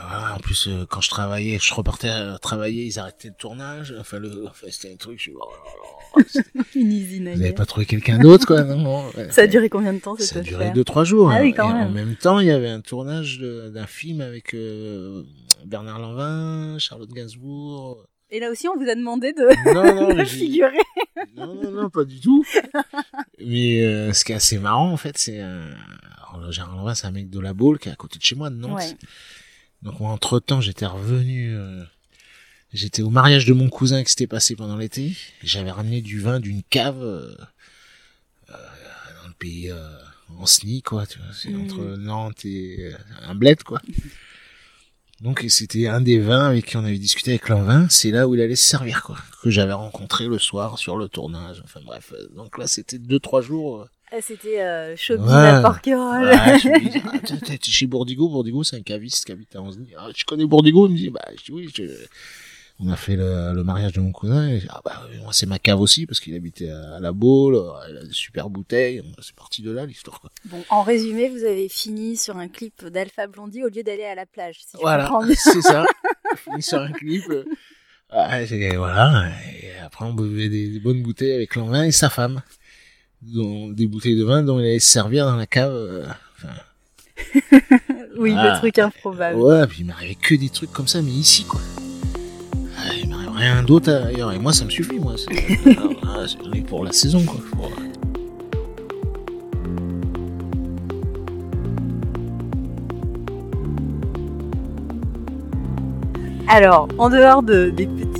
Voilà, 0.09 0.36
en 0.36 0.39
plus, 0.39 0.68
euh, 0.68 0.86
quand 0.89 1.01
je 1.01 1.09
travaillais, 1.09 1.57
je 1.62 1.74
repartais 1.74 2.09
à 2.09 2.38
travailler, 2.39 2.86
ils 2.86 2.99
arrêtaient 2.99 3.30
le 3.30 3.34
tournage. 3.36 3.93
Enfin, 3.99 4.20
le, 4.20 4.47
enfin, 4.47 4.68
c'était 4.70 4.91
un 4.91 4.97
truc, 4.97 5.18
je 5.18 5.24
suis, 5.24 5.34
oh 5.36 5.39
là 5.39 6.24
là, 6.24 6.64
Une 6.76 6.91
usine 6.91 7.32
vous 7.32 7.39
n'avez 7.39 7.53
pas 7.53 7.66
trouvé 7.66 7.86
quelqu'un 7.86 8.18
d'autre, 8.18 8.45
quoi, 8.45 8.64
non, 8.64 9.07
ouais. 9.12 9.32
Ça 9.32 9.43
a 9.43 9.47
duré 9.47 9.70
combien 9.70 9.93
de 9.93 9.99
temps 9.99 10.16
cette 10.18 10.28
Ça 10.28 10.39
a 10.39 10.41
duré 10.41 10.64
affaire 10.64 10.74
deux, 10.74 10.84
trois 10.84 11.03
jours. 11.03 11.32
Ah 11.32 11.36
hein. 11.36 11.41
oui, 11.41 11.53
quand 11.53 11.70
Et 11.70 11.74
même. 11.74 11.88
en 11.88 11.91
même 11.91 12.16
temps, 12.16 12.39
il 12.39 12.47
y 12.47 12.51
avait 12.51 12.70
un 12.70 12.82
tournage 12.82 13.39
d'un 13.39 13.88
film 13.88 14.20
avec 14.20 14.53
euh, 14.53 15.24
Bernard 15.66 15.99
Lanvin, 15.99 16.78
Charlotte 16.80 17.12
Gainsbourg. 17.12 18.05
Et 18.30 18.39
là 18.39 18.49
aussi, 18.49 18.68
on 18.68 18.76
vous 18.78 18.89
a 18.89 18.95
demandé 18.95 19.34
de, 19.34 19.74
Non, 19.74 20.14
de 20.16 20.24
figurer. 20.24 20.78
non, 21.38 21.53
non, 21.55 21.72
non, 21.72 21.89
pas 21.89 22.03
du 22.03 22.20
tout. 22.20 22.43
Mais 23.39 23.82
euh, 23.82 24.12
ce 24.14 24.26
qui 24.26 24.32
est 24.32 24.36
assez 24.36 24.57
marrant, 24.57 24.91
en 24.91 24.97
fait, 24.97 25.18
c'est. 25.18 25.39
Alors, 25.39 26.51
Gérard 26.51 26.76
Lanvin, 26.76 26.93
c'est 26.95 27.07
un 27.07 27.12
mec 27.12 27.30
de 27.30 27.39
la 27.39 27.53
Baule 27.53 27.78
qui 27.78 27.89
est 27.89 27.91
à 27.91 27.95
côté 27.95 28.20
de 28.20 28.24
chez 28.24 28.36
moi, 28.36 28.49
de 28.49 28.55
Nantes. 28.55 28.78
Ouais. 28.80 28.97
Donc 29.84 29.99
moi, 29.99 30.11
entre 30.11 30.39
temps, 30.39 30.61
j'étais 30.61 30.86
revenu. 30.86 31.55
euh, 31.55 31.84
J'étais 32.73 33.01
au 33.01 33.09
mariage 33.09 33.45
de 33.45 33.51
mon 33.53 33.67
cousin 33.67 34.01
qui 34.03 34.11
s'était 34.11 34.27
passé 34.27 34.55
pendant 34.55 34.77
l'été. 34.77 35.13
J'avais 35.43 35.71
ramené 35.71 36.01
du 36.01 36.21
vin 36.21 36.39
d'une 36.39 36.63
cave 36.63 37.01
euh, 37.03 37.36
euh, 38.49 38.53
dans 39.21 39.27
le 39.27 39.34
pays 39.38 39.69
euh, 39.69 39.89
en 40.38 40.45
SNI, 40.45 40.82
quoi. 40.82 41.05
Tu 41.05 41.17
vois, 41.17 41.27
c'est 41.34 41.53
entre 41.53 41.97
Nantes 41.97 42.45
et 42.45 42.93
euh, 42.93 42.97
un 43.23 43.36
bled, 43.36 43.61
quoi. 43.63 43.82
Donc 45.21 45.45
c'était 45.49 45.88
un 45.88 45.99
des 46.01 46.19
vins 46.19 46.47
avec 46.47 46.65
qui 46.65 46.77
on 46.77 46.84
avait 46.86 46.97
discuté 46.97 47.32
avec 47.32 47.49
l'envin. 47.49 47.88
C'est 47.89 48.09
là 48.09 48.27
où 48.27 48.36
il 48.36 48.41
allait 48.41 48.55
se 48.55 48.63
servir, 48.67 49.03
quoi. 49.03 49.17
Que 49.43 49.49
j'avais 49.51 49.73
rencontré 49.73 50.27
le 50.27 50.39
soir 50.39 50.79
sur 50.79 50.95
le 50.97 51.09
tournage. 51.09 51.61
Enfin 51.65 51.82
bref. 51.86 52.13
Donc 52.36 52.57
là, 52.57 52.67
c'était 52.67 52.97
deux 52.99 53.19
trois 53.19 53.41
jours. 53.41 53.88
Euh, 54.12 54.18
Ah, 54.18 54.22
C'était 54.22 54.62
euh, 54.62 54.95
showbiz 54.95 55.26
Ouais. 55.28 55.34
à 55.34 55.62
Porquerolles. 55.62 56.26
Ouais, 56.26 56.36
ah, 57.51 57.55
chez 57.62 57.88
Bourdigo, 57.88 58.30
Bourdigo 58.30 58.64
c'est 58.64 58.78
un 58.78 58.82
caviste 58.82 59.26
qui 59.26 59.32
habite 59.32 59.55
à 59.55 59.62
Anzeny. 59.62 59.89
Ah, 59.97 60.07
je 60.16 60.24
connais 60.26 60.45
Bourdigo, 60.45 60.88
il 60.88 60.91
me 60.93 60.97
dit, 60.97 61.09
bah, 61.09 61.22
je 61.38 61.43
dis 61.45 61.51
oui, 61.51 61.70
je... 61.76 61.84
on 62.80 62.89
a 62.89 62.95
fait 62.95 63.16
le, 63.16 63.53
le 63.53 63.64
mariage 63.64 63.93
de 63.93 64.01
mon 64.01 64.12
cousin, 64.12 64.47
et, 64.49 64.62
ah 64.70 64.82
bah, 64.84 65.03
oui, 65.12 65.18
moi 65.22 65.32
c'est 65.34 65.45
ma 65.45 65.59
cave 65.59 65.80
aussi, 65.80 66.05
parce 66.05 66.20
qu'il 66.20 66.36
habitait 66.36 66.70
à, 66.70 66.95
à 66.95 66.99
la 66.99 67.12
Baule, 67.12 67.62
il 67.89 67.97
a 67.97 68.03
des 68.03 68.12
super 68.14 68.49
bouteilles, 68.49 69.01
c'est 69.22 69.36
parti 69.36 69.62
de 69.62 69.72
là 69.72 69.86
l'histoire, 69.86 70.20
quoi. 70.20 70.30
Bon, 70.45 70.64
en 70.70 70.82
résumé, 70.84 71.30
vous 71.30 71.43
avez 71.43 71.70
fini 71.70 72.18
sur 72.18 72.38
un 72.38 72.47
clip 72.47 72.86
d'Alpha 72.86 73.28
Blondie 73.28 73.64
au 73.64 73.70
lieu 73.70 73.84
d'aller 73.84 74.03
à 74.05 74.16
la 74.16 74.26
plage. 74.26 74.57
Si 74.66 74.78
Voilà, 74.82 75.09
c'est 75.36 75.62
ça, 75.62 75.86
fini 76.38 76.62
sur 76.62 76.80
un 76.80 76.91
clip, 76.91 77.24
euh, 77.30 77.43
ah, 78.09 78.45
c'est- 78.45 78.76
voilà, 78.76 79.30
et 79.62 79.78
après 79.80 80.03
on 80.05 80.14
buvait 80.14 80.49
des, 80.49 80.68
des 80.70 80.80
bonnes 80.80 81.01
bouteilles 81.01 81.32
avec 81.34 81.55
l'envin 81.55 81.84
et 81.86 81.91
sa 81.91 82.09
femme, 82.09 82.41
des 83.22 83.88
bouteilles 83.88 84.17
de 84.17 84.24
vin 84.24 84.41
dont 84.43 84.59
il 84.59 84.63
allait 84.65 84.80
se 84.80 84.89
servir 84.89 85.26
dans 85.26 85.36
la 85.36 85.45
cave, 85.47 85.72
euh, 85.74 86.05
enfin, 86.38 86.53
Oui, 88.17 88.34
Ah. 88.36 88.53
le 88.53 88.57
truc 88.59 88.80
improbable. 88.80 89.38
Ouais, 89.39 89.65
puis 89.67 89.80
il 89.82 89.86
m'arrivait 89.86 90.15
que 90.15 90.36
des 90.36 90.49
trucs 90.49 90.72
comme 90.72 90.88
ça, 90.88 91.01
mais 91.01 91.11
ici, 91.11 91.43
quoi. 91.45 91.61
Ah, 92.78 92.93
il 93.01 93.09
m'arrive 93.09 93.32
rien 93.36 93.63
d'autre 93.63 93.91
ailleurs. 93.91 94.32
Et 94.32 94.39
moi, 94.39 94.53
ça 94.53 94.65
me 94.65 94.69
suffit, 94.69 94.99
moi. 94.99 95.15
C'est 95.17 95.67
ah, 96.03 96.26
pour 96.67 96.84
la 96.84 96.91
saison, 96.91 97.24
quoi. 97.24 97.39
Pour- 97.51 97.69
Alors, 106.47 106.88
en 106.97 107.09
dehors 107.09 107.43
de, 107.43 107.69
des 107.69 107.86
petites 107.88 108.07
euh, 108.07 108.11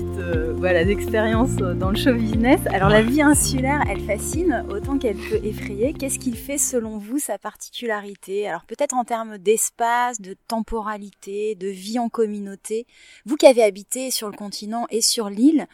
voilà, 0.62 0.82
expériences 0.82 1.59
euh, 1.59 1.74
dans 1.74 1.89
le 1.89 1.97
show 1.97 2.14
business, 2.14 2.59
alors 2.68 2.89
la 2.89 3.01
vie 3.01 3.24
insulaire, 3.24 3.82
elle 3.89 3.99
fascine 4.05 4.64
autant 4.70 4.99
qu'elle 4.99 5.18
peut 5.18 5.39
effrayer. 5.43 5.91
Qu'est-ce 5.91 6.20
qui 6.20 6.36
fait, 6.36 6.59
selon 6.59 6.99
vous, 6.99 7.18
sa 7.18 7.39
particularité? 7.39 8.47
Alors, 8.47 8.64
peut-être 8.66 8.93
en 8.93 9.03
termes 9.03 9.39
d'espace, 9.39 10.22
de 10.22 10.36
temporalité, 10.47 11.55
de 11.55 11.68
vie 11.68 11.97
en 11.97 12.09
communauté. 12.09 12.86
Vous 13.26 13.38
qui 13.38 13.47
avez 13.47 13.64
habité 13.64 14.12
sur 14.12 14.30
le 14.30 14.38
continent 14.38 14.86
et 14.91 15.01
sur 15.01 15.32
l'île, 15.32 15.66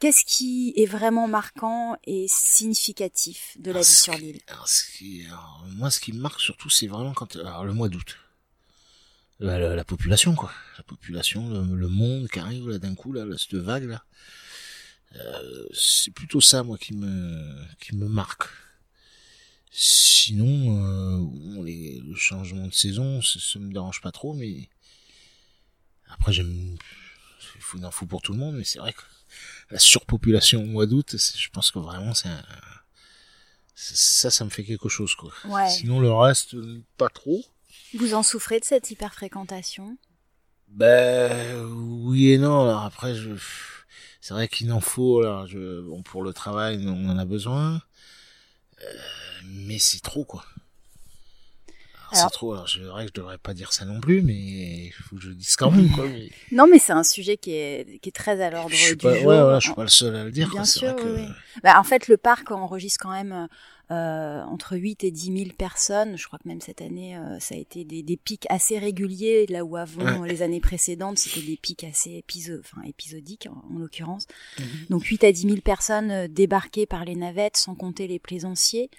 qu'est-ce 0.00 0.24
qui 0.24 0.72
est 0.76 0.86
vraiment 0.86 1.28
marquant 1.28 1.94
et 2.04 2.24
significatif 2.28 3.58
de 3.58 3.72
la 3.72 3.80
vie 3.80 3.84
sur 3.84 4.14
l'île? 4.14 4.40
moi, 5.76 5.90
ce 5.90 6.00
qui 6.00 6.14
me 6.14 6.20
marque 6.20 6.40
surtout, 6.40 6.70
c'est 6.70 6.86
vraiment 6.86 7.12
quand 7.12 7.36
alors, 7.36 7.66
le 7.66 7.74
mois 7.74 7.90
d'août. 7.90 8.16
La, 9.40 9.58
la- 9.58 9.76
la 9.76 9.84
population, 9.84 10.34
quoi. 10.34 10.52
La 10.76 10.82
population, 10.82 11.48
le, 11.48 11.76
le 11.76 11.88
monde 11.88 12.28
qui 12.28 12.38
arrive 12.40 12.68
là 12.68 12.78
d'un 12.78 12.94
coup, 12.94 13.12
là, 13.12 13.24
là, 13.24 13.36
cette 13.38 13.54
vague 13.54 13.84
là. 13.84 14.02
Euh, 15.16 15.66
c'est 15.72 16.10
plutôt 16.12 16.40
ça, 16.40 16.62
moi, 16.62 16.76
qui 16.76 16.92
me 16.94 17.64
qui 17.80 17.94
me 17.94 18.08
marque. 18.08 18.44
Sinon, 19.70 20.82
euh, 20.82 21.18
bon, 21.20 21.62
les, 21.62 22.00
le 22.00 22.14
changement 22.14 22.66
de 22.66 22.72
saison, 22.74 23.22
ça, 23.22 23.38
ça 23.40 23.58
me 23.58 23.72
dérange 23.72 24.00
pas 24.00 24.10
trop, 24.12 24.34
mais 24.34 24.68
après 26.08 26.32
j'aime, 26.32 26.76
il 27.56 27.60
faut, 27.60 27.82
en 27.84 27.90
faut 27.90 28.06
pour 28.06 28.22
tout 28.22 28.32
le 28.32 28.38
monde, 28.38 28.56
mais 28.56 28.64
c'est 28.64 28.78
vrai 28.78 28.92
que 28.92 29.02
la 29.70 29.78
surpopulation 29.78 30.62
au 30.62 30.66
mois 30.66 30.86
d'août, 30.86 31.14
je 31.16 31.48
pense 31.50 31.70
que 31.70 31.78
vraiment 31.78 32.14
c'est 32.14 32.28
un, 32.28 32.42
c'est- 33.74 33.96
ça, 33.96 34.30
ça 34.30 34.44
me 34.44 34.50
fait 34.50 34.64
quelque 34.64 34.88
chose, 34.88 35.14
quoi. 35.14 35.32
Ouais. 35.44 35.68
Sinon 35.70 36.00
le 36.00 36.10
reste, 36.12 36.56
pas 36.96 37.08
trop. 37.10 37.44
Vous 37.94 38.14
en 38.14 38.22
souffrez 38.22 38.60
de 38.60 38.64
cette 38.64 38.90
hyperfréquentation? 38.90 39.96
Ben 40.68 41.64
oui 41.64 42.32
et 42.32 42.38
non. 42.38 42.62
Alors 42.68 42.84
après, 42.84 43.14
je, 43.14 43.30
c'est 44.20 44.34
vrai 44.34 44.48
qu'il 44.48 44.70
en 44.72 44.80
faut. 44.80 45.22
Je, 45.46 45.80
bon 45.80 46.02
pour 46.02 46.22
le 46.22 46.32
travail, 46.32 46.84
on 46.86 47.08
en 47.08 47.18
a 47.18 47.24
besoin, 47.24 47.80
Euh, 48.82 48.84
mais 49.46 49.78
c'est 49.78 50.00
trop 50.02 50.24
quoi. 50.24 50.44
Alors, 52.10 52.24
c'est 52.24 52.30
trop. 52.34 52.52
Alors 52.52 52.66
je 52.66 52.82
vrai 52.82 53.04
que 53.04 53.08
je 53.14 53.20
devrais 53.20 53.38
pas 53.38 53.54
dire 53.54 53.72
ça 53.72 53.84
non 53.84 54.00
plus, 54.00 54.22
mais 54.22 54.34
il 54.86 54.92
faut 54.92 55.16
que 55.16 55.22
je 55.22 55.28
le 55.30 55.34
dise 55.34 55.56
quand 55.56 55.70
même 55.70 55.90
quoi. 55.90 56.06
Mais 56.06 56.28
Non, 56.52 56.66
mais 56.70 56.78
c'est 56.78 56.92
un 56.92 57.02
sujet 57.02 57.36
qui 57.38 57.52
est, 57.52 57.98
qui 58.00 58.08
est 58.10 58.12
très 58.12 58.40
à 58.42 58.50
l'ordre 58.50 58.70
du 58.70 58.96
pas, 58.96 59.12
ouais, 59.12 59.18
jour. 59.18 59.24
voilà, 59.24 59.58
je 59.58 59.66
suis 59.66 59.74
pas 59.74 59.82
le 59.82 59.88
seul 59.88 60.14
à 60.16 60.24
le 60.24 60.30
dire. 60.30 60.48
Bien 60.48 60.58
quoi. 60.60 60.64
Sûr, 60.66 60.92
vrai 60.94 61.02
que- 61.02 61.16
oui. 61.16 61.26
Bah, 61.62 61.78
en 61.80 61.84
fait, 61.84 62.08
le 62.08 62.16
parc 62.18 62.50
enregistre 62.50 63.00
quand 63.02 63.12
même 63.12 63.48
euh, 63.90 64.42
entre 64.44 64.76
8 64.76 65.04
et 65.04 65.10
10 65.10 65.38
000 65.44 65.50
personnes. 65.56 66.16
Je 66.18 66.26
crois 66.26 66.38
que 66.38 66.46
même 66.48 66.60
cette 66.60 66.82
année, 66.82 67.16
euh, 67.16 67.38
ça 67.40 67.54
a 67.54 67.58
été 67.58 67.84
des, 67.84 68.02
des 68.02 68.16
pics 68.16 68.46
assez 68.50 68.78
réguliers, 68.78 69.46
là 69.48 69.64
où 69.64 69.76
avant, 69.76 70.24
les 70.24 70.42
années 70.42 70.60
précédentes, 70.60 71.18
c'était 71.18 71.40
des 71.46 71.56
pics 71.56 71.84
assez 71.84 72.16
épiso 72.16 72.54
épisodiques, 72.86 73.48
en, 73.50 73.74
en 73.74 73.78
l'occurrence. 73.78 74.26
Mhm. 74.58 74.66
Donc 74.90 75.04
8 75.04 75.24
à 75.24 75.32
10 75.32 75.40
000 75.42 75.56
personnes 75.62 76.10
euh, 76.10 76.28
débarquées 76.28 76.86
par 76.86 77.04
les 77.04 77.16
navettes, 77.16 77.56
sans 77.56 77.74
compter 77.74 78.06
les 78.06 78.18
plaisanciers. 78.18 78.90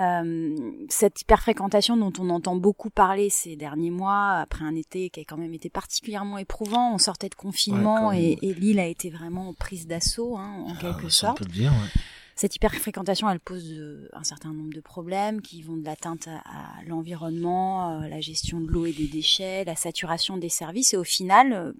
Euh, 0.00 0.56
cette 0.88 1.20
hyperfréquentation 1.20 1.96
dont 1.96 2.12
on 2.18 2.28
entend 2.30 2.56
beaucoup 2.56 2.90
parler 2.90 3.30
ces 3.30 3.54
derniers 3.54 3.92
mois, 3.92 4.38
après 4.40 4.64
un 4.64 4.74
été 4.74 5.08
qui 5.08 5.20
a 5.20 5.24
quand 5.24 5.36
même 5.36 5.54
été 5.54 5.70
particulièrement 5.70 6.38
éprouvant, 6.38 6.92
on 6.92 6.98
sortait 6.98 7.28
de 7.28 7.36
confinement 7.36 8.08
Ouais, 8.08 8.20
et, 8.42 8.48
et 8.48 8.54
l'île 8.54 8.80
a 8.80 8.86
été 8.88 9.08
vraiment 9.10 9.54
prise 9.54 9.86
d'assaut, 9.86 10.36
hein, 10.36 10.52
en 10.66 10.72
Ah, 10.74 10.78
quelque 10.80 11.08
ça, 11.08 11.28
on 11.28 11.36
sorte. 11.36 11.38
peut 11.38 11.44
le 11.44 11.52
dire. 11.52 11.70
ouais. 11.70 12.00
Cette 12.36 12.56
hyperfréquentation, 12.56 13.30
elle 13.30 13.38
pose 13.40 13.64
euh, 13.72 14.08
un 14.12 14.24
certain 14.24 14.52
nombre 14.52 14.72
de 14.74 14.80
problèmes 14.80 15.40
qui 15.40 15.62
vont 15.62 15.76
de 15.76 15.84
l'atteinte 15.84 16.26
à, 16.28 16.38
à 16.78 16.82
l'environnement, 16.88 18.00
euh, 18.02 18.08
la 18.08 18.20
gestion 18.20 18.60
de 18.60 18.66
l'eau 18.68 18.86
et 18.86 18.92
des 18.92 19.06
déchets, 19.06 19.64
la 19.64 19.76
saturation 19.76 20.36
des 20.36 20.48
services, 20.48 20.94
et 20.94 20.96
au 20.96 21.04
final, 21.04 21.52
euh, 21.52 21.72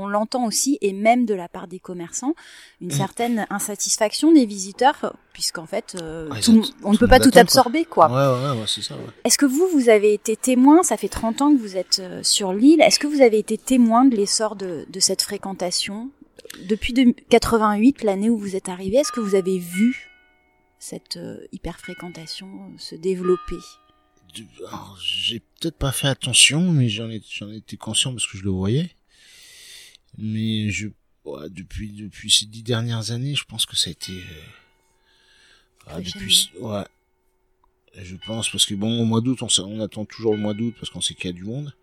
on 0.00 0.06
l'entend 0.06 0.46
aussi, 0.46 0.78
et 0.80 0.92
même 0.92 1.24
de 1.26 1.34
la 1.34 1.48
part 1.48 1.66
des 1.66 1.80
commerçants, 1.80 2.34
une 2.80 2.90
certaine 2.92 3.46
insatisfaction 3.50 4.30
des 4.30 4.46
visiteurs, 4.46 5.16
puisqu'en 5.32 5.66
fait, 5.66 5.96
euh, 6.00 6.28
Ouais, 6.30 6.40
tout 6.40 6.52
le- 6.52 6.62
ça- 6.62 6.72
on 6.84 6.92
ne 6.92 6.98
peut 6.98 7.08
pas 7.08 7.18
tout 7.18 7.30
quoi. 7.32 7.40
absorber, 7.40 7.84
quoi. 7.84 8.06
Ouais, 8.08 8.42
ouais, 8.54 8.60
ouais, 8.60 8.66
c'est 8.68 8.82
ça. 8.82 8.94
Ouais. 8.94 9.00
Est-ce 9.24 9.38
que 9.38 9.46
vous, 9.46 9.66
vous 9.72 9.88
avez 9.88 10.12
été 10.14 10.36
témoin, 10.36 10.84
ça 10.84 10.96
fait 10.96 11.08
30 11.08 11.42
ans 11.42 11.50
que 11.52 11.60
vous 11.60 11.76
êtes 11.76 12.00
sur 12.22 12.52
l'île, 12.52 12.80
est-ce 12.80 13.00
que 13.00 13.08
vous 13.08 13.22
avez 13.22 13.38
été 13.40 13.58
témoin 13.58 14.04
de 14.04 14.14
l'essor 14.14 14.54
de, 14.54 14.86
de 14.88 15.00
cette 15.00 15.22
fréquentation? 15.22 16.10
Depuis 16.68 16.92
de- 16.92 17.14
88, 17.30 18.02
l'année 18.02 18.30
où 18.30 18.38
vous 18.38 18.56
êtes 18.56 18.68
arrivé, 18.68 18.96
est-ce 18.98 19.12
que 19.12 19.20
vous 19.20 19.34
avez 19.34 19.58
vu 19.58 20.08
cette 20.78 21.16
euh, 21.16 21.38
hyperfréquentation 21.52 22.46
euh, 22.46 22.78
se 22.78 22.94
développer? 22.94 23.56
J'ai 25.02 25.40
peut-être 25.40 25.76
pas 25.78 25.92
fait 25.92 26.08
attention, 26.08 26.72
mais 26.72 26.88
j'en 26.88 27.08
ai, 27.10 27.22
j'en 27.30 27.50
étais 27.50 27.76
conscient 27.76 28.12
parce 28.12 28.26
que 28.26 28.36
je 28.38 28.44
le 28.44 28.50
voyais. 28.50 28.90
Mais 30.18 30.70
je, 30.70 30.88
ouais, 31.24 31.48
depuis, 31.50 31.92
depuis 31.92 32.30
ces 32.30 32.46
dix 32.46 32.62
dernières 32.62 33.10
années, 33.10 33.34
je 33.34 33.44
pense 33.44 33.66
que 33.66 33.76
ça 33.76 33.88
a 33.88 33.92
été, 33.92 34.12
euh, 34.12 34.42
ah, 35.86 36.00
depuis, 36.00 36.50
ouais. 36.60 36.84
Je 38.00 38.16
pense 38.26 38.48
parce 38.50 38.66
que 38.66 38.74
bon, 38.74 39.00
au 39.00 39.04
mois 39.04 39.20
d'août, 39.20 39.38
on 39.42 39.80
attend 39.80 40.04
toujours 40.04 40.34
le 40.34 40.38
mois 40.40 40.54
d'août 40.54 40.74
parce 40.78 40.90
qu'on 40.90 41.00
sait 41.00 41.14
qu'il 41.14 41.26
y 41.26 41.30
a 41.30 41.32
du 41.32 41.44
monde. 41.44 41.74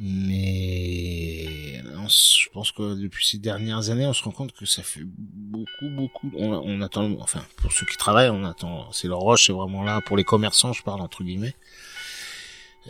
Mais 0.00 1.82
je 2.08 2.48
pense 2.50 2.72
que 2.72 2.94
depuis 2.94 3.26
ces 3.26 3.38
dernières 3.38 3.90
années, 3.90 4.06
on 4.06 4.12
se 4.12 4.22
rend 4.22 4.30
compte 4.32 4.52
que 4.52 4.66
ça 4.66 4.82
fait 4.82 5.04
beaucoup, 5.04 5.88
beaucoup. 5.88 6.30
On, 6.36 6.52
on 6.52 6.80
attend, 6.80 7.10
enfin, 7.20 7.44
pour 7.56 7.72
ceux 7.72 7.86
qui 7.86 7.96
travaillent, 7.96 8.30
on 8.30 8.44
attend. 8.44 8.90
C'est 8.92 9.08
le 9.08 9.14
rush, 9.14 9.46
c'est 9.46 9.52
vraiment 9.52 9.82
là 9.82 10.00
pour 10.00 10.16
les 10.16 10.24
commerçants, 10.24 10.72
je 10.72 10.82
parle 10.82 11.00
entre 11.00 11.24
guillemets. 11.24 11.54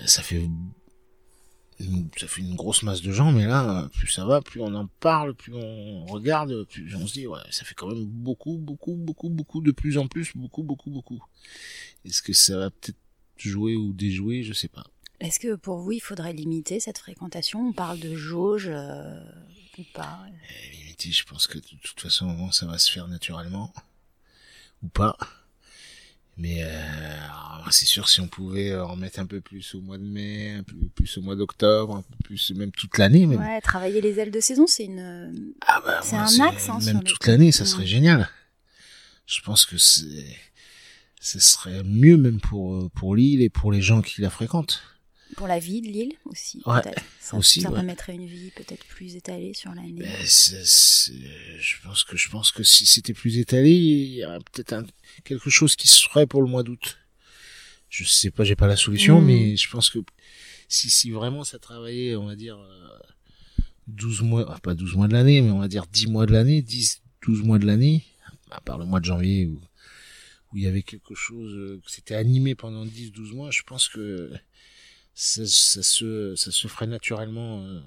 Ça 0.07 0.23
fait, 0.23 0.49
ça 2.17 2.27
fait 2.27 2.41
une 2.41 2.57
grosse 2.57 2.83
masse 2.83 3.03
de 3.03 3.13
gens, 3.13 3.31
mais 3.31 3.47
là, 3.47 3.89
plus 3.93 4.09
ça 4.09 4.25
va, 4.25 4.41
plus 4.41 4.61
on 4.61 4.75
en 4.75 4.87
parle, 5.01 5.35
plus 5.35 5.55
on 5.55 6.07
regarde, 6.07 6.65
plus 6.65 6.95
on 6.97 7.07
se 7.07 7.13
dit, 7.13 7.27
ouais, 7.27 7.41
ça 7.51 7.65
fait 7.65 7.75
quand 7.75 7.89
même 7.89 8.05
beaucoup, 8.05 8.57
beaucoup, 8.57 8.95
beaucoup, 8.95 9.29
beaucoup, 9.29 9.61
de 9.61 9.73
plus 9.73 9.99
en 9.99 10.07
plus, 10.07 10.33
beaucoup, 10.35 10.63
beaucoup, 10.63 10.91
beaucoup. 10.91 11.23
Est-ce 12.05 12.23
que 12.23 12.33
ça 12.33 12.57
va 12.57 12.71
peut-être 12.71 12.99
jouer 13.37 13.77
ou 13.77 13.93
déjouer, 13.93 14.43
je 14.43 14.53
sais 14.53 14.69
pas. 14.69 14.85
Est-ce 15.23 15.41
que 15.41 15.55
pour 15.55 15.79
vous, 15.79 15.93
il 15.93 16.01
faudrait 16.01 16.33
limiter 16.33 16.81
cette 16.81 16.99
fréquentation? 16.99 17.69
On 17.69 17.73
parle 17.73 17.99
de 18.01 18.15
jauge 18.17 18.71
ou 19.79 19.83
pas? 19.95 20.19
Limiter, 20.73 21.13
je 21.13 21.25
pense 21.25 21.47
que 21.47 21.59
de 21.59 21.65
toute 21.83 22.01
façon, 22.01 22.51
ça 22.51 22.67
va 22.67 22.79
se 22.79 22.91
faire 22.91 23.09
naturellement 23.09 23.73
ou 24.83 24.89
pas. 24.89 25.17
Mais 26.39 26.63
euh, 26.63 26.71
c'est 27.71 27.85
sûr, 27.85 28.09
si 28.09 28.21
on 28.21 28.27
pouvait 28.27 28.75
en 28.75 28.97
mettre 28.97 29.19
un 29.21 29.27
peu 29.27 29.41
plus 29.41 29.75
au 29.75 29.81
mois 29.81 29.99
de 29.99 30.03
mai, 30.03 30.53
un 30.53 30.63
peu 30.63 30.75
plus 30.95 31.19
au 31.19 31.23
mois 31.23 31.37
d'octobre, 31.37 31.97
un 31.97 32.03
peu 32.03 32.17
plus, 32.25 32.51
même 32.53 32.73
toute 32.73 32.97
l'année. 32.99 33.27
Même. 33.27 33.39
Ouais, 33.39 33.61
travailler 33.61 34.01
les 34.01 34.19
ailes 34.19 34.31
de 34.31 34.41
saison, 34.41 34.67
c'est 34.67 34.85
une, 34.85 35.53
ah 35.67 35.83
bah, 35.85 36.01
c'est 36.03 36.17
un 36.17 36.41
axe. 36.49 36.69
Hein, 36.71 36.79
même 36.85 37.03
toute 37.05 37.27
l'année, 37.27 37.53
ça 37.53 37.67
serait 37.67 37.87
génial. 37.87 38.31
Je 39.27 39.41
pense 39.43 39.67
que 39.67 39.77
c'est, 39.77 40.37
ce 41.21 41.39
serait 41.39 41.83
mieux 41.85 42.17
même 42.17 42.41
pour 42.41 42.91
pour 42.91 43.15
l'île 43.15 43.43
et 43.43 43.51
pour 43.51 43.71
les 43.71 43.83
gens 43.83 44.01
qui 44.01 44.21
la 44.23 44.31
fréquentent. 44.31 44.83
Pour 45.37 45.47
la 45.47 45.59
vie 45.59 45.81
de 45.81 45.89
l'île 45.89 46.13
aussi, 46.27 46.61
ouais, 46.67 46.81
Ça, 47.21 47.37
aussi, 47.37 47.61
ça 47.63 47.69
ouais. 47.71 47.75
permettrait 47.75 48.15
une 48.15 48.27
vie 48.27 48.51
peut-être 48.55 48.85
plus 48.87 49.17
étalée 49.17 49.55
sur 49.55 49.75
l'année. 49.75 49.93
Ben, 49.97 50.09
je 50.25 51.77
pense 51.83 52.05
que 52.05 52.17
je 52.17 52.29
pense 52.29 52.53
que 52.53 52.63
si 52.63 52.87
c'était 52.87 53.15
plus 53.15 53.39
étalé, 53.39 53.71
il 53.73 54.15
y 54.17 54.25
aurait 54.25 54.39
peut-être 54.53 54.85
quelque 55.25 55.51
chose 55.51 55.75
qui 55.77 55.89
se 55.89 56.07
ferait 56.09 56.27
pour 56.27 56.43
le 56.43 56.49
mois 56.49 56.63
d'août. 56.63 56.99
Je 57.89 58.05
sais 58.05 58.31
pas, 58.31 58.45
j'ai 58.45 58.57
pas 58.57 58.67
la 58.67 58.77
solution, 58.77 59.21
Mmh. 59.21 59.25
mais 59.27 59.57
je 59.57 59.69
pense 59.71 59.91
que 59.91 59.99
si 60.69 60.89
si 60.91 61.11
vraiment 61.11 61.45
ça 61.45 61.59
travaillait, 61.59 62.17
on 62.17 62.27
va 62.27 62.37
dire 62.37 62.59
euh, 62.59 62.99
12 63.89 64.23
mois, 64.23 64.47
ah, 64.55 64.59
pas 64.61 64.75
12 64.75 64.95
mois 64.97 65.09
de 65.09 65.13
l'année, 65.13 65.41
mais 65.43 65.51
on 65.51 65.59
va 65.59 65.69
dire 65.69 65.87
10 65.87 66.07
mois 66.09 66.27
de 66.27 66.33
l'année, 66.33 66.63
10 66.63 67.03
12 67.27 67.43
mois 67.43 67.59
de 67.59 67.67
l'année, 67.67 68.05
à 68.51 68.61
part 68.61 68.79
le 68.79 68.85
mois 68.87 69.01
de 69.01 69.05
janvier 69.07 69.47
où 69.47 69.61
où 70.53 70.59
il 70.59 70.65
y 70.65 70.67
avait 70.67 70.83
quelque 70.83 71.15
chose 71.15 71.55
euh, 71.55 71.81
que 71.83 71.91
c'était 71.91 72.15
animé 72.15 72.55
pendant 72.55 72.85
10 72.85 73.13
12 73.13 73.33
mois, 73.33 73.51
je 73.51 73.63
pense 73.63 73.89
que 73.89 74.31
ça, 75.15 75.47
ça 75.47 75.83
se 75.83 76.35
ça 76.37 76.51
se 76.51 76.69
ferait 76.69 76.87
naturellement 76.87 77.63
euh, 77.63 77.81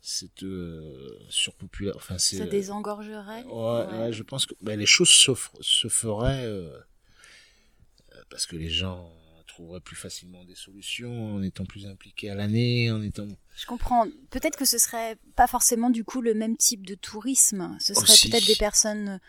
cette 0.00 0.42
euh, 0.42 1.18
surpopulation 1.28 1.96
enfin 1.96 2.18
ça 2.18 2.46
désengorgerait 2.46 3.44
ouais, 3.44 3.98
ouais. 3.98 4.12
je 4.12 4.22
pense 4.22 4.46
que 4.46 4.54
ben, 4.60 4.78
les 4.78 4.86
choses 4.86 5.08
se, 5.08 5.32
se 5.60 5.88
feraient 5.88 6.44
euh, 6.44 6.76
parce 8.28 8.46
que 8.46 8.56
les 8.56 8.68
gens 8.68 9.10
trouveraient 9.46 9.80
plus 9.80 9.96
facilement 9.96 10.44
des 10.44 10.54
solutions 10.54 11.34
en 11.34 11.42
étant 11.42 11.64
plus 11.64 11.86
impliqués 11.86 12.30
à 12.30 12.34
l'année 12.34 12.90
en 12.90 13.02
étant 13.02 13.26
je 13.54 13.66
comprends. 13.66 14.06
Peut-être 14.30 14.56
que 14.56 14.64
ce 14.64 14.78
serait 14.78 15.16
pas 15.36 15.46
forcément 15.46 15.90
du 15.90 16.04
coup 16.04 16.22
le 16.22 16.34
même 16.34 16.56
type 16.56 16.86
de 16.86 16.94
tourisme. 16.94 17.76
Ce 17.80 17.92
serait 17.94 18.30
peut-être 18.30 18.46
des 18.46 18.56
personnes 18.56 19.20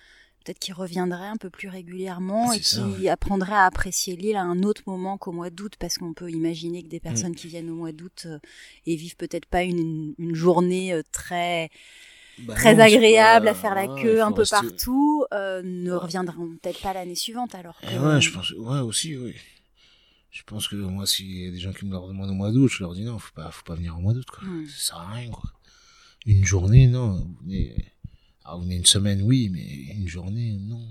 peut-être 0.43 0.59
qui 0.59 0.73
reviendraient 0.73 1.27
un 1.27 1.37
peu 1.37 1.49
plus 1.49 1.69
régulièrement 1.69 2.51
et 2.53 2.59
qui 2.59 2.79
ouais. 2.79 3.09
apprendraient 3.09 3.53
à 3.53 3.65
apprécier 3.65 4.15
l'île 4.15 4.35
à 4.35 4.43
un 4.43 4.63
autre 4.63 4.83
moment 4.85 5.17
qu'au 5.17 5.31
mois 5.31 5.49
d'août, 5.49 5.73
parce 5.79 5.97
qu'on 5.97 6.13
peut 6.13 6.29
imaginer 6.29 6.83
que 6.83 6.89
des 6.89 6.99
personnes 6.99 7.31
mmh. 7.31 7.35
qui 7.35 7.47
viennent 7.47 7.69
au 7.69 7.75
mois 7.75 7.91
d'août 7.91 8.23
euh, 8.25 8.39
et 8.85 8.95
vivent 8.95 9.15
peut-être 9.15 9.45
pas 9.45 9.63
une, 9.63 10.13
une 10.17 10.35
journée 10.35 10.93
euh, 10.93 11.01
très 11.11 11.69
bah 12.39 12.55
très 12.55 12.75
non, 12.75 12.83
agréable 12.83 13.45
pas, 13.45 13.51
à 13.51 13.55
faire 13.55 13.75
la 13.75 13.87
queue 13.87 14.15
ouais, 14.15 14.21
un 14.21 14.31
peu 14.31 14.41
rester... 14.41 14.55
partout 14.55 15.25
euh, 15.33 15.61
ne 15.63 15.91
ouais. 15.91 15.97
reviendront 15.97 16.57
peut-être 16.61 16.81
pas 16.81 16.93
l'année 16.93 17.15
suivante 17.15 17.53
alors 17.55 17.79
que... 17.79 17.85
Eh 17.91 17.99
ouais, 17.99 18.21
je 18.21 18.31
pense, 18.31 18.51
ouais 18.51 18.79
aussi, 18.79 19.17
oui. 19.17 19.35
Je 20.31 20.41
pense 20.43 20.67
que 20.67 20.75
moi, 20.75 21.05
s'il 21.05 21.43
y 21.43 21.47
a 21.47 21.51
des 21.51 21.59
gens 21.59 21.71
qui 21.71 21.85
me 21.85 21.91
le 21.91 22.07
demandent 22.07 22.31
au 22.31 22.33
mois 22.33 22.51
d'août, 22.51 22.67
je 22.67 22.81
leur 22.81 22.95
dis 22.95 23.03
non, 23.03 23.19
faut 23.19 23.33
pas, 23.35 23.51
faut 23.51 23.63
pas 23.63 23.75
venir 23.75 23.95
au 23.95 24.01
mois 24.01 24.13
d'août, 24.13 24.25
quoi. 24.31 24.43
Mmh. 24.43 24.65
Ça 24.65 24.87
sert 24.87 24.97
à 24.97 25.11
rien, 25.11 25.29
quoi. 25.29 25.51
Une 26.25 26.43
journée, 26.43 26.87
non. 26.87 27.27
Alors, 28.45 28.57
vous 28.57 28.65
venez 28.65 28.75
une 28.75 28.85
semaine, 28.85 29.21
oui, 29.21 29.49
mais 29.49 29.95
une 29.95 30.07
journée, 30.07 30.57
non. 30.59 30.85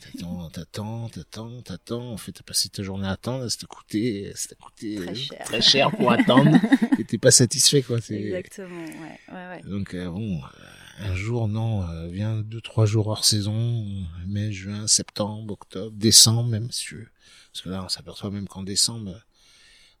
T'attends, 0.00 0.50
t'attends, 0.50 1.08
t'attends, 1.08 1.62
t'attends. 1.62 2.12
En 2.12 2.16
fait, 2.16 2.32
t'as 2.32 2.42
passé 2.42 2.68
ta 2.68 2.82
journée 2.82 3.06
à 3.06 3.12
attendre, 3.12 3.48
ça 3.48 3.56
t'a 3.58 3.66
coûté, 3.66 4.32
ça 4.34 4.48
t'a 4.48 4.54
coûté 4.56 4.96
très 4.96 5.14
cher. 5.14 5.44
très 5.44 5.60
cher 5.60 5.90
pour 5.92 6.10
attendre. 6.10 6.58
et 6.98 7.04
t'es 7.04 7.18
pas 7.18 7.30
satisfait, 7.30 7.82
quoi. 7.82 7.98
Exactement, 7.98 8.84
ouais, 8.84 9.20
ouais, 9.28 9.48
ouais. 9.48 9.62
Donc, 9.64 9.94
euh, 9.94 10.10
bon, 10.10 10.40
un 10.98 11.14
jour, 11.14 11.46
non, 11.48 11.88
euh, 11.88 12.08
viens 12.08 12.40
deux, 12.40 12.60
trois 12.60 12.86
jours 12.86 13.06
hors 13.08 13.24
saison, 13.24 13.86
mai, 14.26 14.52
juin, 14.52 14.88
septembre, 14.88 15.52
octobre, 15.52 15.96
décembre, 15.96 16.48
même, 16.48 16.70
si 16.70 16.84
tu 16.84 16.96
veux. 16.96 17.08
Parce 17.52 17.62
que 17.62 17.68
là, 17.68 17.84
on 17.84 17.88
s'aperçoit 17.88 18.30
même 18.30 18.48
qu'en 18.48 18.62
décembre, 18.62 19.22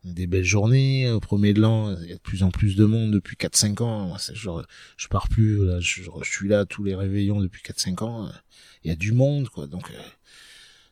des 0.04 0.26
belles 0.26 0.44
journées. 0.44 1.10
Au 1.10 1.20
premier 1.20 1.54
de 1.54 1.60
l'an, 1.60 1.96
il 2.02 2.08
y 2.08 2.12
a 2.12 2.16
de 2.16 2.20
plus 2.20 2.42
en 2.42 2.50
plus 2.50 2.76
de 2.76 2.84
monde 2.84 3.12
depuis 3.12 3.36
4-5 3.36 3.82
ans. 3.82 4.06
Moi, 4.08 4.18
je, 4.32 4.50
je 4.96 5.08
pars 5.08 5.28
plus, 5.28 5.64
là, 5.64 5.80
je, 5.80 6.02
je, 6.02 6.30
suis 6.30 6.48
là 6.48 6.64
tous 6.64 6.84
les 6.84 6.94
réveillons 6.94 7.40
depuis 7.40 7.62
4-5 7.62 8.04
ans. 8.04 8.30
Il 8.84 8.88
y 8.88 8.92
a 8.92 8.96
du 8.96 9.12
monde, 9.12 9.48
quoi. 9.48 9.66
Donc, 9.66 9.90
euh, 9.90 10.02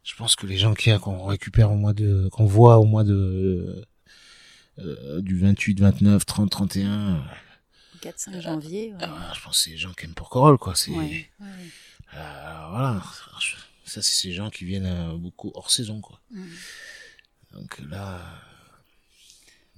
je 0.05 0.15
pense 0.15 0.37
que 0.37 0.47
les 0.47 0.57
gens 0.57 0.75
qui 0.75 0.97
qu'on 0.99 1.25
récupère 1.25 1.73
au 1.73 1.77
mois 1.77 1.93
de, 1.93 2.29
qu'on 2.33 2.47
voit 2.47 2.79
au 2.79 2.85
mois 2.85 3.05
de, 3.05 3.85
euh, 4.79 5.21
du 5.21 5.39
28, 5.39 5.81
29, 5.81 6.25
30, 6.25 6.51
31. 6.51 7.25
4-5 8.03 8.41
janvier. 8.41 8.95
Ouais. 8.95 9.05
Euh, 9.05 9.35
je 9.35 9.43
pense 9.43 9.59
que 9.59 9.65
c'est 9.65 9.71
les 9.71 9.77
gens 9.77 9.93
qui 9.93 10.07
aiment 10.07 10.15
Porquerolles, 10.15 10.59
quoi. 10.59 10.75
C'est, 10.75 10.93
ouais, 10.93 11.29
ouais. 11.41 11.47
voilà. 12.13 13.03
Ça, 13.85 14.03
c'est 14.03 14.13
ces 14.13 14.33
gens 14.33 14.51
qui 14.51 14.65
viennent 14.65 15.19
beaucoup 15.19 15.51
hors 15.55 15.71
saison, 15.71 16.01
quoi. 16.01 16.21
Mm. 16.31 16.45
Donc 17.55 17.81
là, 17.91 18.21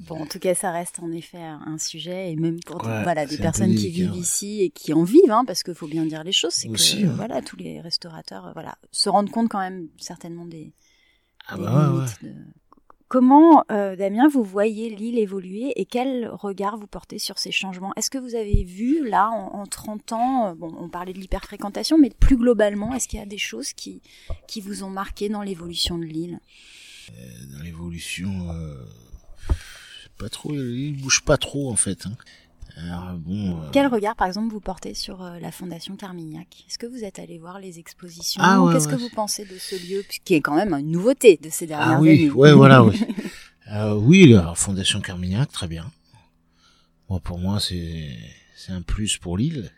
Bon, 0.07 0.21
en 0.23 0.27
tout 0.27 0.39
cas, 0.39 0.55
ça 0.55 0.71
reste 0.71 1.01
en 1.01 1.13
effet 1.13 1.43
un 1.43 1.79
sujet, 1.79 2.33
et 2.33 2.37
même 2.37 2.59
pour 2.61 2.85
ouais, 2.85 3.03
voilà, 3.03 3.27
des 3.27 3.39
personnes 3.39 3.75
qui 3.75 3.89
vivent 3.89 4.13
ouais. 4.13 4.19
ici 4.19 4.63
et 4.63 4.71
qui 4.71 4.93
en 4.93 5.05
vivent, 5.05 5.31
hein, 5.31 5.45
parce 5.47 5.63
qu'il 5.63 5.75
faut 5.75 5.87
bien 5.87 6.05
dire 6.05 6.25
les 6.25 6.33
choses, 6.33 6.53
c'est 6.53 6.69
que 6.69 6.75
Aussi, 6.75 7.05
voilà, 7.05 7.41
tous 7.43 7.57
les 7.57 7.81
restaurateurs 7.81 8.51
voilà, 8.55 8.77
se 8.91 9.09
rendent 9.09 9.31
compte 9.31 9.49
quand 9.49 9.61
même 9.61 9.89
certainement 9.99 10.47
des, 10.47 10.73
ah 11.47 11.57
des 11.57 11.63
bah 11.63 11.93
limites. 11.93 12.23
De... 12.23 12.33
Comment, 13.09 13.63
euh, 13.71 13.95
Damien, 13.95 14.27
vous 14.27 14.43
voyez 14.43 14.89
l'île 14.89 15.19
évoluer 15.19 15.79
et 15.79 15.85
quel 15.85 16.31
regard 16.31 16.79
vous 16.79 16.87
portez 16.87 17.19
sur 17.19 17.39
ces 17.39 17.53
changements? 17.53 17.93
Est-ce 17.97 18.09
que 18.11 18.17
vous 18.17 18.35
avez 18.35 18.65
vu, 18.65 19.07
là, 19.07 19.29
en, 19.29 19.61
en 19.61 19.67
30 19.67 20.13
ans, 20.13 20.47
euh, 20.47 20.55
bon, 20.55 20.75
on 20.79 20.89
parlait 20.89 21.13
de 21.13 21.19
l'hyperfréquentation, 21.19 21.99
mais 21.99 22.09
plus 22.09 22.39
globalement, 22.39 22.95
est-ce 22.95 23.09
qu'il 23.09 23.19
y 23.19 23.23
a 23.23 23.27
des 23.27 23.37
choses 23.37 23.75
qui, 23.75 24.01
qui 24.49 24.63
vous 24.63 24.83
ont 24.83 24.89
marqué 24.89 25.29
dans 25.29 25.43
l'évolution 25.43 25.99
de 25.99 26.05
l'île? 26.05 26.41
Euh, 27.11 27.57
Dans 27.57 27.63
l'évolution 27.63 28.31
pas 30.23 30.29
trop, 30.29 30.55
il 30.55 31.01
bouge 31.01 31.23
pas 31.23 31.37
trop 31.37 31.71
en 31.71 31.77
fait. 31.77 32.07
Hein. 32.07 32.13
Alors, 32.77 33.13
bon, 33.17 33.51
euh... 33.51 33.69
Quel 33.73 33.87
regard, 33.89 34.17
par 34.17 34.27
exemple, 34.29 34.53
vous 34.53 34.61
portez 34.61 34.95
sur 34.95 35.23
euh, 35.23 35.39
la 35.41 35.51
Fondation 35.51 35.97
Carmignac? 35.97 36.65
Est-ce 36.67 36.79
que 36.79 36.87
vous 36.87 37.05
êtes 37.05 37.19
allé 37.19 37.39
voir 37.39 37.59
les 37.59 37.79
expositions? 37.79 38.41
Ah, 38.43 38.63
ouais, 38.63 38.73
Qu'est-ce 38.73 38.89
ouais. 38.89 38.95
que 38.95 39.01
vous 39.01 39.11
pensez 39.11 39.45
de 39.45 39.59
ce 39.59 39.75
lieu, 39.75 40.05
qui 40.25 40.35
est 40.35 40.41
quand 40.41 40.55
même 40.55 40.73
une 40.73 40.91
nouveauté 40.91 41.39
de 41.43 41.51
ces 41.51 41.67
dernières 41.67 41.99
ah, 41.99 42.01
oui, 42.01 42.11
années? 42.11 42.31
Ouais, 42.31 42.53
voilà, 42.53 42.83
oui. 42.85 42.99
euh, 43.73 43.95
oui, 43.95 44.29
la 44.29 44.55
Fondation 44.55 45.01
Carmignac, 45.01 45.51
très 45.53 45.67
bien. 45.67 45.91
Moi, 47.11 47.21
pour 47.21 47.39
moi, 47.39 47.61
c'est 47.61 48.17
c'est 48.57 48.73
un 48.73 48.83
plus 48.83 49.19
pour 49.19 49.37
l'île. 49.37 49.71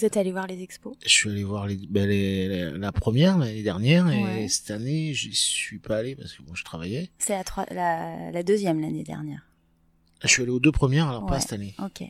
Vous 0.00 0.06
êtes 0.06 0.16
allé 0.16 0.32
voir 0.32 0.46
les 0.46 0.62
expos? 0.62 0.96
Je 1.04 1.10
suis 1.10 1.28
allé 1.28 1.44
voir 1.44 1.66
les, 1.66 1.76
ben, 1.76 2.08
les, 2.08 2.48
les 2.48 2.70
la 2.78 2.90
première 2.90 3.36
l'année 3.36 3.62
dernière 3.62 4.06
Ouais. 4.06 4.44
et 4.44 4.48
cette 4.48 4.70
année, 4.70 5.12
j'y 5.12 5.34
suis 5.34 5.78
pas 5.78 5.98
allé 5.98 6.16
parce 6.16 6.32
que 6.32 6.40
bon, 6.42 6.54
je 6.54 6.64
travaillais. 6.64 7.10
C'est 7.18 7.34
la, 7.34 7.42
troi- 7.44 7.66
la, 7.70 8.30
la 8.30 8.42
deuxième 8.42 8.80
l'année 8.80 9.02
dernière. 9.04 9.42
Je 10.22 10.28
suis 10.28 10.40
allé 10.40 10.50
aux 10.52 10.58
deux 10.58 10.72
premières, 10.72 11.08
alors 11.08 11.26
pas 11.26 11.38
cette 11.38 11.52
année. 11.52 11.74
Ok. 11.78 12.00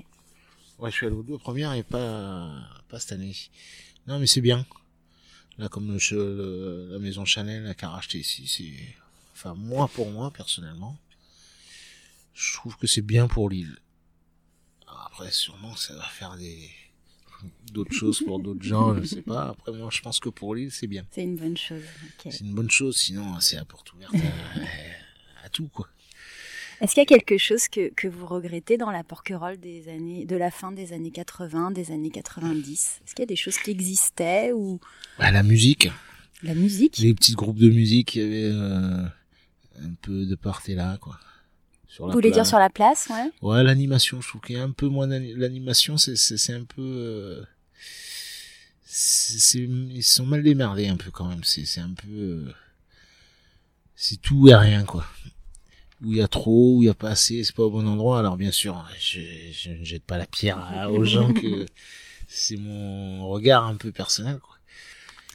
Ouais, 0.78 0.88
je 0.92 0.94
suis 0.94 1.06
allé 1.06 1.16
aux 1.16 1.24
deux 1.24 1.36
premières 1.38 1.72
et 1.72 1.82
pas, 1.82 2.52
pas 2.88 3.00
cette 3.00 3.10
année. 3.10 3.34
Non, 4.06 4.20
mais 4.20 4.28
c'est 4.28 4.40
bien. 4.40 4.64
Là, 5.58 5.68
comme 5.68 5.88
le, 5.92 5.98
le- 6.12 6.90
la 6.92 6.98
maison 7.00 7.24
Chanel 7.24 7.64
là, 7.64 7.74
qui 7.74 7.84
a 7.84 7.88
racheté 7.90 8.18
ici, 8.18 8.46
c'est, 8.46 8.94
enfin, 9.32 9.54
moi, 9.54 9.88
pour 9.92 10.12
moi, 10.12 10.30
personnellement, 10.30 10.96
je 12.34 12.52
trouve 12.54 12.76
que 12.76 12.86
c'est 12.86 13.02
bien 13.02 13.26
pour 13.26 13.50
l'île. 13.50 13.78
Après, 15.06 15.32
sûrement, 15.32 15.74
ça 15.74 15.96
va 15.96 16.04
faire 16.04 16.36
des, 16.36 16.70
d'autres 17.72 17.92
choses 17.92 18.22
pour 18.24 18.40
d'autres 18.40 18.62
gens, 18.62 18.94
je 19.00 19.04
sais 19.04 19.22
pas. 19.22 19.50
Après, 19.50 19.72
moi, 19.72 19.88
je 19.92 20.00
pense 20.00 20.20
que 20.20 20.28
pour 20.28 20.54
l'île, 20.54 20.70
c'est 20.70 20.86
bien. 20.86 21.04
C'est 21.10 21.22
une 21.22 21.36
bonne 21.36 21.56
chose. 21.56 21.82
C'est 22.24 22.40
une 22.40 22.54
bonne 22.54 22.70
chose, 22.70 22.96
sinon, 22.96 23.38
c'est 23.40 23.56
la 23.56 23.64
porte 23.64 23.92
ouverte 23.92 24.14
à, 24.14 25.46
à 25.46 25.48
tout, 25.48 25.68
quoi. 25.68 25.88
Est-ce 26.80 26.94
qu'il 26.94 27.02
y 27.02 27.04
a 27.04 27.06
quelque 27.06 27.36
chose 27.36 27.68
que, 27.68 27.92
que 27.92 28.08
vous 28.08 28.26
regrettez 28.26 28.78
dans 28.78 28.90
la 28.90 29.04
porquerolle 29.04 29.58
des 29.60 29.88
années, 29.88 30.24
de 30.24 30.36
la 30.36 30.50
fin 30.50 30.72
des 30.72 30.94
années 30.94 31.10
80, 31.10 31.72
des 31.72 31.90
années 31.92 32.10
90 32.10 33.00
Est-ce 33.04 33.14
qu'il 33.14 33.22
y 33.22 33.24
a 33.24 33.26
des 33.26 33.36
choses 33.36 33.58
qui 33.58 33.70
existaient 33.70 34.52
ou? 34.52 34.80
Bah, 35.18 35.30
la 35.30 35.42
musique. 35.42 35.90
la 36.42 36.54
musique? 36.54 36.96
Les 36.96 37.12
petits 37.12 37.34
groupes 37.34 37.58
de 37.58 37.68
musique, 37.68 38.14
il 38.14 38.22
y 38.22 38.24
avait, 38.24 38.54
euh, 38.54 39.04
un 39.82 39.92
peu 40.00 40.24
de 40.24 40.34
part 40.34 40.62
et 40.68 40.74
là, 40.74 40.96
quoi. 40.98 41.20
Sur 41.90 42.06
Vous 42.06 42.12
voulez 42.12 42.30
dire 42.30 42.46
sur 42.46 42.58
la 42.58 42.70
place, 42.70 43.08
ouais 43.10 43.30
Ouais, 43.42 43.64
l'animation, 43.64 44.20
je 44.20 44.28
trouve 44.28 44.40
qu'il 44.40 44.56
y 44.56 44.58
a 44.58 44.62
un 44.62 44.70
peu 44.70 44.86
moins 44.86 45.06
l'animation, 45.08 45.96
c'est 45.98 46.16
c'est 46.16 46.54
un 46.54 46.64
peu 46.64 46.80
euh, 46.82 47.42
c'est 48.84 49.38
c'est- 49.38 49.58
ils 49.60 50.02
sont 50.02 50.26
mal 50.26 50.42
démerdés 50.42 50.88
un 50.88 50.96
peu 50.96 51.10
quand 51.10 51.26
même, 51.26 51.44
c'est 51.44 51.64
c'est 51.64 51.80
un 51.80 51.92
peu 51.94 52.08
euh, 52.10 52.52
c'est 53.96 54.20
tout 54.20 54.48
et 54.48 54.54
rien 54.54 54.84
quoi. 54.84 55.04
Où 56.02 56.12
il 56.12 56.18
y 56.18 56.22
a 56.22 56.28
trop, 56.28 56.76
où 56.78 56.82
il 56.82 56.86
y 56.86 56.88
a 56.88 56.94
pas 56.94 57.10
assez, 57.10 57.44
c'est 57.44 57.54
pas 57.54 57.64
au 57.64 57.70
bon 57.70 57.86
endroit. 57.86 58.18
Alors 58.20 58.36
bien 58.38 58.52
sûr, 58.52 58.86
je, 58.98 59.20
je 59.52 59.70
ne 59.70 59.84
jette 59.84 60.04
pas 60.04 60.16
la 60.16 60.26
pierre 60.26 60.58
à- 60.58 60.90
aux 60.90 61.04
gens 61.04 61.32
que 61.32 61.66
c'est 62.28 62.56
mon 62.56 63.28
regard 63.28 63.66
un 63.66 63.76
peu 63.76 63.92
personnel 63.92 64.38
quoi. 64.38 64.56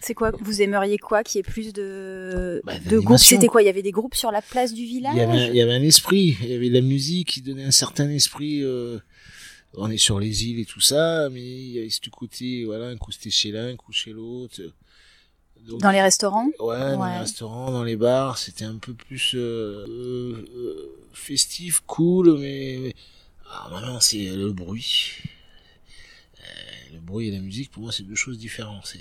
C'est 0.06 0.14
quoi 0.14 0.32
Vous 0.40 0.62
aimeriez 0.62 1.00
quoi 1.00 1.24
Qu'il 1.24 1.40
y 1.40 1.40
ait 1.40 1.44
plus 1.44 1.74
de, 1.74 2.62
Bah, 2.64 2.78
de 2.78 3.00
groupes 3.00 3.18
C'était 3.18 3.48
quoi? 3.48 3.64
Il 3.64 3.66
y 3.66 3.70
avait 3.70 3.82
des 3.82 3.92
groupes 3.92 4.14
sur 4.14 4.32
la 4.32 4.44
place 4.44 4.72
du 4.72 4.86
village 4.86 5.14
Il 5.16 5.18
y, 5.18 5.22
avait, 5.22 5.48
il 5.50 5.56
y 5.56 5.62
avait 5.62 5.74
un 5.74 5.82
esprit, 5.82 6.38
il 6.42 6.48
y 6.48 6.54
avait 6.54 6.70
de 6.70 6.76
la 6.76 6.82
musique 6.82 7.30
qui 7.30 7.42
donnait 7.42 7.64
un 7.64 7.72
certain 7.72 8.08
esprit. 8.12 8.62
euh, 8.62 9.00
on 9.74 9.90
est 9.90 9.98
sur 9.98 10.20
les 10.20 10.46
îles 10.46 10.60
et 10.60 10.66
tout 10.66 10.80
ça, 10.80 11.28
mais 11.32 11.42
il 11.42 11.72
y 11.72 11.80
avait 11.80 11.90
ce 11.90 12.08
côté, 12.12 12.66
voilà, 12.66 12.86
un 12.90 12.98
coup 12.98 13.12
c'était 13.12 13.32
chez 13.32 13.52
l'un, 13.52 13.70
un 13.70 13.76
coup 13.76 13.92
chez 13.92 14.12
l'autre. 14.12 14.62
Donc, 15.68 15.82
Dans 15.82 15.90
les 15.90 16.02
restaurants? 16.02 16.50
Ouais, 16.60 16.78
dans 16.96 17.06
les 17.06 17.18
restaurants, 17.18 17.72
dans 17.72 17.84
les 17.84 17.96
bars, 17.96 18.38
c'était 18.38 18.66
un 18.66 18.78
peu 18.78 18.94
plus 18.94 19.32
euh, 19.34 19.86
euh, 19.90 20.46
euh, 20.56 20.98
festif, 21.14 21.82
cool, 21.88 22.38
mais, 22.38 22.78
mais- 22.80 22.96
ah, 23.50 23.70
maintenant 23.72 24.00
c'est 24.00 24.30
le 24.36 24.52
bruit. 24.52 25.14
Euh, 26.40 26.94
le 26.94 27.00
bruit 27.00 27.30
et 27.30 27.32
la 27.32 27.40
musique, 27.40 27.72
pour 27.72 27.82
moi, 27.82 27.92
c'est 27.92 28.04
deux 28.04 28.14
choses 28.16 28.38
différentes. 28.38 28.94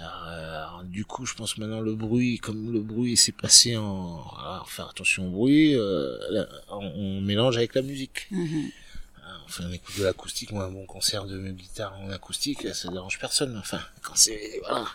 Alors, 0.00 0.24
euh, 0.28 0.56
alors, 0.56 0.84
du 0.84 1.04
coup, 1.04 1.26
je 1.26 1.34
pense 1.34 1.58
maintenant 1.58 1.80
le 1.80 1.94
bruit, 1.94 2.38
comme 2.38 2.72
le 2.72 2.80
bruit 2.80 3.16
s'est 3.16 3.32
passé 3.32 3.76
en, 3.76 4.24
alors, 4.38 4.70
faire 4.70 4.88
attention 4.88 5.28
au 5.28 5.30
bruit, 5.30 5.74
euh, 5.74 6.16
là, 6.30 6.48
on, 6.70 6.78
on 6.78 7.20
mélange 7.20 7.58
avec 7.58 7.74
la 7.74 7.82
musique. 7.82 8.26
Mhm. 8.30 8.70
Enfin, 9.44 9.64
on 9.68 9.72
écoute 9.72 9.98
de 9.98 10.04
l'acoustique, 10.04 10.52
moi, 10.52 10.64
un 10.64 10.70
bon 10.70 10.86
concert 10.86 11.24
de 11.26 11.50
guitare 11.50 11.98
en 12.00 12.10
acoustique, 12.10 12.72
ça 12.74 12.88
dérange 12.88 13.18
personne. 13.18 13.56
Enfin, 13.58 13.80
quand 14.02 14.14
c'est, 14.14 14.60
voilà. 14.60 14.86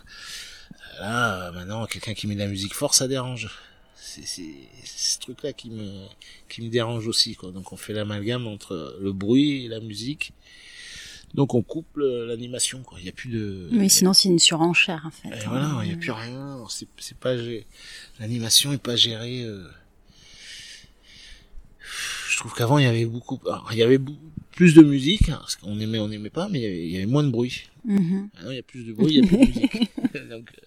Là, 0.99 1.47
euh, 1.47 1.51
maintenant, 1.51 1.85
quelqu'un 1.85 2.13
qui 2.13 2.25
met 2.25 2.35
de 2.35 2.39
la 2.39 2.47
musique 2.47 2.73
forte, 2.73 2.95
ça 2.95 3.07
dérange. 3.07 3.49
C'est, 3.95 4.25
c'est, 4.25 4.53
c'est 4.83 5.15
ce 5.15 5.19
truc-là 5.19 5.51
qui 5.51 5.69
me, 5.69 6.05
qui 6.47 6.61
me 6.61 6.69
dérange 6.69 7.05
aussi, 7.07 7.35
quoi. 7.35 7.51
Donc, 7.51 7.73
on 7.73 7.77
fait 7.77 7.93
l'amalgame 7.93 8.47
entre 8.47 8.97
le 9.01 9.11
bruit 9.11 9.65
et 9.65 9.67
la 9.67 9.81
musique. 9.81 10.31
Donc, 11.35 11.53
on 11.53 11.61
coupe 11.61 11.97
l'animation, 11.97 12.81
quoi. 12.83 12.97
Il 12.99 13.03
n'y 13.03 13.09
a 13.09 13.11
plus 13.11 13.29
de... 13.29 13.67
Mais 13.71 13.89
sinon, 13.89 14.13
c'est 14.13 14.29
une 14.29 14.39
surenchère, 14.39 15.03
en 15.05 15.11
fait. 15.11 15.29
Et 15.29 15.47
voilà, 15.47 15.79
il 15.83 15.89
n'y 15.89 15.93
a 15.93 15.97
plus 15.97 16.11
rien. 16.11 16.63
C'est, 16.69 16.87
c'est 16.97 17.17
pas, 17.17 17.35
l'animation 18.19 18.73
est 18.73 18.81
pas 18.81 18.95
gérée, 18.95 19.43
euh, 19.43 19.67
je 22.35 22.37
trouve 22.41 22.53
qu'avant 22.53 22.77
il 22.77 22.83
y 22.83 22.87
avait 22.87 23.05
beaucoup, 23.05 23.39
alors, 23.45 23.69
il 23.71 23.77
y 23.77 23.83
avait 23.83 23.99
plus 24.51 24.73
de 24.73 24.81
musique, 24.81 25.29
hein, 25.29 25.37
parce 25.39 25.55
qu'on 25.55 25.79
aimait, 25.79 25.99
on 25.99 26.09
n'aimait 26.09 26.29
pas, 26.29 26.49
mais 26.49 26.59
il 26.59 26.63
y 26.63 26.65
avait, 26.65 26.85
il 26.87 26.91
y 26.91 26.97
avait 26.97 27.05
moins 27.05 27.23
de 27.23 27.29
bruit. 27.29 27.69
Mhm. 27.85 28.29
Maintenant 28.33 28.51
il 28.51 28.55
y 28.55 28.59
a 28.59 28.63
plus 28.63 28.83
de 28.83 28.91
bruit, 28.91 29.13
il 29.13 29.23
y 29.23 29.25
a 29.25 29.27
plus 29.27 29.37
de 29.37 29.45
musique. 29.45 29.73
Donc, 30.29 30.51
euh, 30.51 30.65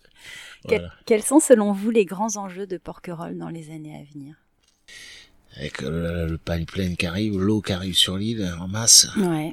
voilà. 0.64 0.92
Quels 1.04 1.22
sont, 1.22 1.40
selon 1.40 1.72
vous, 1.72 1.90
les 1.90 2.06
grands 2.06 2.36
enjeux 2.36 2.66
de 2.66 2.78
Porquerolles 2.78 3.36
dans 3.36 3.50
les 3.50 3.70
années 3.70 3.96
à 3.96 4.12
venir? 4.12 4.34
Avec 5.56 5.82
euh, 5.82 6.26
le, 6.26 6.32
le 6.32 6.38
pipeline 6.38 6.96
qui 6.96 7.06
arrive, 7.06 7.38
l'eau 7.38 7.60
qui 7.60 7.72
arrive 7.72 7.96
sur 7.96 8.16
l'île 8.16 8.50
en 8.58 8.68
masse. 8.68 9.08
Ouais. 9.16 9.52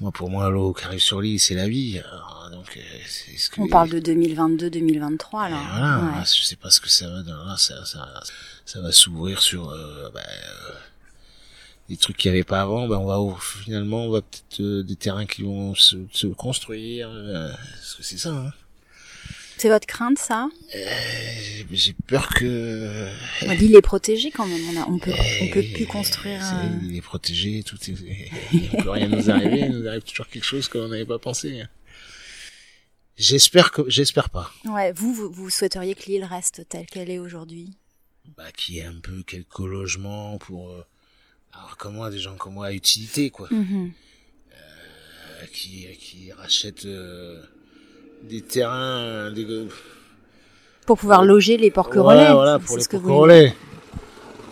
Moi, 0.03 0.11
pour 0.13 0.29
moi, 0.31 0.51
l'eau 0.51 0.73
qui 0.73 0.85
arrive 0.85 1.01
sur 1.01 1.21
l'île, 1.21 1.39
c'est 1.41 1.55
la 1.55 1.69
vie. 1.69 1.99
Alors, 2.01 2.49
donc, 2.51 2.77
euh, 2.77 2.81
c'est 3.07 3.37
ce 3.37 3.49
que 3.49 3.61
On 3.61 3.69
parle 3.69 3.89
de 3.89 4.01
2022-2023, 4.01 5.47
Et 5.47 5.51
là. 5.53 5.61
voilà, 6.01 6.19
Ouais. 6.19 6.25
je 6.25 6.43
sais 6.43 6.57
pas 6.57 6.71
ce 6.71 6.81
que 6.81 6.89
ça 6.91 7.09
va 7.09 7.23
donner. 7.23 7.45
Là, 7.47 7.57
ça, 7.57 7.85
ça, 7.85 8.21
ça 8.67 8.81
va 8.81 8.91
s'ouvrir 8.93 9.41
sur 9.41 9.71
euh, 9.71 10.11
bah, 10.13 10.21
euh, 10.21 10.73
des 11.89 11.97
trucs 11.97 12.17
qu'il 12.17 12.33
n'y 12.33 12.37
avait 12.39 12.45
pas 12.45 12.63
avant. 12.63 12.89
Ben, 12.89 12.97
on 12.97 13.07
va 13.07 13.21
ouvrir- 13.21 13.43
finalement, 13.43 14.07
on 14.07 14.11
va 14.11 14.23
peut-être 14.23 14.61
euh, 14.61 14.83
des 14.83 14.97
terrains 14.97 15.27
qui 15.27 15.43
vont 15.43 15.75
se, 15.77 15.97
se 16.13 16.27
construire. 16.27 17.09
euh, 17.11 17.53
parce 17.53 17.95
que 17.95 18.03
c'est 18.03 18.19
ça. 18.19 18.31
Hein. 18.31 18.53
C'est 19.59 19.69
votre 19.69 19.87
crainte, 19.87 20.19
ça 20.19 20.49
Euh, 20.75 20.87
j'ai- 21.71 21.95
peur 22.07 22.29
que 22.35 23.09
dit 23.59 23.69
les 23.69 23.81
protéger 23.83 24.31
quand 24.31 24.47
même. 24.47 24.61
On, 24.77 24.81
a, 24.83 24.87
on 24.89 24.99
peut, 24.99 25.13
on 25.43 25.49
peut 25.49 25.63
plus 25.75 25.87
construire. 25.87 26.41
C'est- 26.45 26.55
euh, 26.55 26.79
Il 26.89 26.97
est 26.97 27.01
protégé, 27.03 27.63
tout 27.63 27.79
est, 27.89 28.31
il 28.53 28.69
peut 28.71 28.91
rien 28.91 29.09
nous 29.09 29.31
arriver, 29.31 29.61
il 29.61 29.71
nous 29.79 29.87
arrive 29.87 30.03
toujours 30.03 30.27
quelque 30.29 30.45
chose 30.45 30.69
qu'on 30.69 30.89
n'avait 30.89 31.07
pas 31.07 31.19
pensé. 31.19 31.63
J'espère 33.17 33.71
que, 33.73 33.83
j'espère 33.89 34.31
pas. 34.31 34.53
Ouais, 34.65 34.93
vous, 34.93 35.15
vous, 35.15 35.31
vous 35.31 35.51
souhaiteriez 35.51 35.95
que 35.95 36.07
l'île 36.07 36.25
reste 36.25 36.67
telle 36.69 36.87
qu'elle 36.87 37.11
est 37.11 37.19
aujourd'hui 37.19 37.71
Bah, 38.37 38.51
qu'il 38.53 38.77
y 38.77 38.79
ait 38.79 38.85
un 38.85 38.99
peu 39.01 39.23
quelques 39.23 39.59
logements 39.59 40.39
pour, 40.39 40.71
euh, 40.71 40.85
alors 41.53 41.77
comme 41.77 41.95
moi, 41.95 42.11
des 42.11 42.19
gens 42.19 42.37
comme 42.37 42.55
moi 42.55 42.67
à 42.69 42.73
utilité, 42.73 43.31
quoi. 43.31 43.49
Mhm. 43.51 43.93
Euh, 44.53 45.47
qui, 45.53 45.87
qui 45.99 46.33
rachètent 46.33 46.87
euh, 46.87 47.43
des 48.23 48.41
terrains, 48.43 48.99
euh, 48.99 49.31
des, 49.31 49.47
Pour 50.87 50.99
pouvoir 50.99 51.25
loger 51.25 51.57
les 51.57 51.71
porquerolais. 51.71 52.33
Voilà, 52.33 52.59
pour 52.59 52.77
les 52.77 52.83
ce 52.83 52.89
que 52.89 52.97
vous 52.97 53.03
porquerolais. 53.09 53.55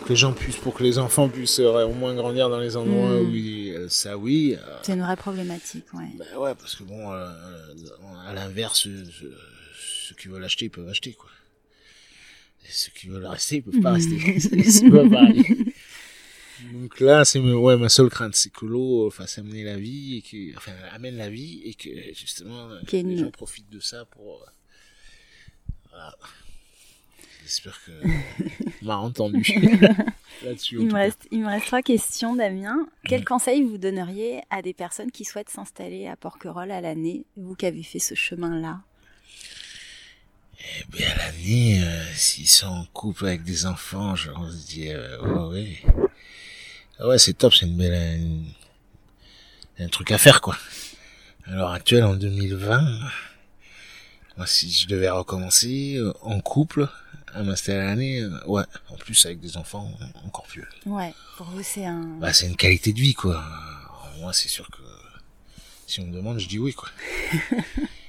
Que 0.05 0.09
les 0.09 0.15
gens 0.15 0.33
puissent, 0.33 0.55
pour 0.57 0.73
que 0.73 0.83
les 0.83 0.97
enfants 0.97 1.29
puissent 1.29 1.59
euh, 1.59 1.85
au 1.85 1.93
moins 1.93 2.15
grandir 2.15 2.49
dans 2.49 2.59
les 2.59 2.75
endroits 2.75 3.09
Mm. 3.21 3.25
où 3.29 3.35
ils, 3.35 3.73
euh, 3.75 3.87
ça 3.89 4.17
oui. 4.17 4.55
euh, 4.57 4.77
C'est 4.81 4.93
une 4.93 5.01
vraie 5.01 5.15
problématique, 5.15 5.85
ouais. 5.93 6.09
bah 6.17 6.25
ouais, 6.39 6.55
parce 6.55 6.75
que 6.75 6.83
bon, 6.83 7.11
euh, 7.11 7.29
à 8.27 8.33
l'inverse, 8.33 8.87
euh, 8.87 9.03
ceux 10.07 10.15
qui 10.15 10.27
veulent 10.27 10.43
acheter, 10.43 10.65
ils 10.65 10.69
peuvent 10.71 10.89
acheter, 10.89 11.13
quoi. 11.13 11.29
Et 12.65 12.71
ceux 12.71 12.91
qui 12.95 13.07
veulent 13.07 13.25
rester, 13.27 13.57
ils 13.57 13.63
peuvent 13.63 13.81
pas 13.81 13.91
rester. 13.93 14.39
C'est 14.39 14.89
pas 14.89 15.07
pareil. 15.07 15.73
Donc 16.73 16.99
là, 16.99 17.25
c'est 17.25 17.39
ouais, 17.39 17.77
ma 17.77 17.89
seule 17.89 18.09
crainte, 18.09 18.35
c'est 18.35 18.51
que 18.51 18.65
l'eau 18.65 19.07
euh, 19.07 19.09
fasse 19.09 19.37
amener 19.37 19.63
la 19.63 19.77
vie 19.77 20.17
et 20.17 20.21
que, 20.21 20.57
enfin, 20.57 20.73
amène 20.91 21.15
la 21.17 21.29
vie 21.29 21.61
et 21.65 21.73
que 21.73 21.89
justement 22.13 22.69
euh, 22.69 22.79
ait 22.91 23.03
les 23.03 23.17
gens 23.17 23.31
profitent 23.31 23.69
de 23.69 23.79
ça 23.79 24.05
pour. 24.05 24.41
euh, 24.43 24.45
voilà. 25.89 26.15
J'espère 27.43 27.79
que 27.85 27.91
m'a 28.85 28.97
entendu 28.97 29.41
là-dessus. 30.43 30.75
Il 30.79 30.81
il 31.31 31.41
me 31.41 31.47
reste 31.47 31.65
trois 31.65 31.81
questions, 31.81 32.35
Damien. 32.35 32.87
Quel 33.07 33.21
Mm. 33.21 33.25
conseil 33.25 33.63
vous 33.63 33.77
donneriez 33.77 34.41
à 34.49 34.61
des 34.61 34.73
personnes 34.73 35.11
qui 35.11 35.25
souhaitent 35.25 35.49
s'installer 35.49 36.07
à 36.07 36.15
Porquerolles 36.15 36.71
à 36.71 36.81
l'année, 36.81 37.25
vous 37.37 37.55
qui 37.55 37.65
avez 37.65 37.83
fait 37.83 37.99
ce 37.99 38.13
chemin-là? 38.15 38.81
Eh 40.79 40.83
bien, 40.95 41.09
à 41.09 41.17
l'année, 41.17 41.83
euh, 41.83 42.03
s'ils 42.13 42.47
sont 42.47 42.67
en 42.67 42.85
couple 42.93 43.25
avec 43.25 43.43
des 43.43 43.65
enfants, 43.65 44.15
je 44.15 44.29
leur 44.29 44.47
dis, 44.67 44.89
euh, 44.89 45.19
ouais, 45.49 45.57
ouais. 45.83 46.10
Ah 47.01 47.07
ouais, 47.07 47.17
c'est 47.17 47.33
top, 47.33 47.53
c'est 47.53 47.65
une 47.65 47.77
belle, 47.77 47.93
une- 48.19 48.45
un 49.79 49.87
truc 49.87 50.11
à 50.11 50.17
faire, 50.17 50.41
quoi. 50.41 50.55
À 51.45 51.51
l'heure 51.55 51.71
actuelle, 51.71 52.03
en 52.03 52.13
2020, 52.15 52.81
moi, 54.37 54.45
si 54.45 54.71
je 54.71 54.87
devais 54.87 55.09
recommencer 55.09 55.95
euh, 55.97 56.13
en 56.21 56.39
couple, 56.39 56.87
à 57.33 57.41
m'installer 57.43 57.79
à 57.79 57.85
l'année, 57.85 58.21
euh, 58.21 58.29
ouais, 58.45 58.63
en 58.89 58.95
plus 58.95 59.25
avec 59.25 59.39
des 59.39 59.57
enfants, 59.57 59.91
encore 60.25 60.45
plus. 60.45 60.65
Ouais, 60.85 61.13
pour 61.37 61.47
vous 61.47 61.63
c'est 61.63 61.85
un... 61.85 62.01
Bah, 62.19 62.33
c'est 62.33 62.47
une 62.47 62.55
qualité 62.55 62.93
de 62.93 62.99
vie, 62.99 63.13
quoi. 63.15 63.37
Alors, 63.39 64.11
moi, 64.19 64.33
c'est 64.33 64.49
sûr 64.49 64.69
que 64.69 64.81
si 65.87 65.99
on 66.01 66.05
me 66.07 66.13
demande, 66.13 66.37
je 66.39 66.47
dis 66.47 66.59
oui, 66.59 66.73
quoi. 66.73 66.89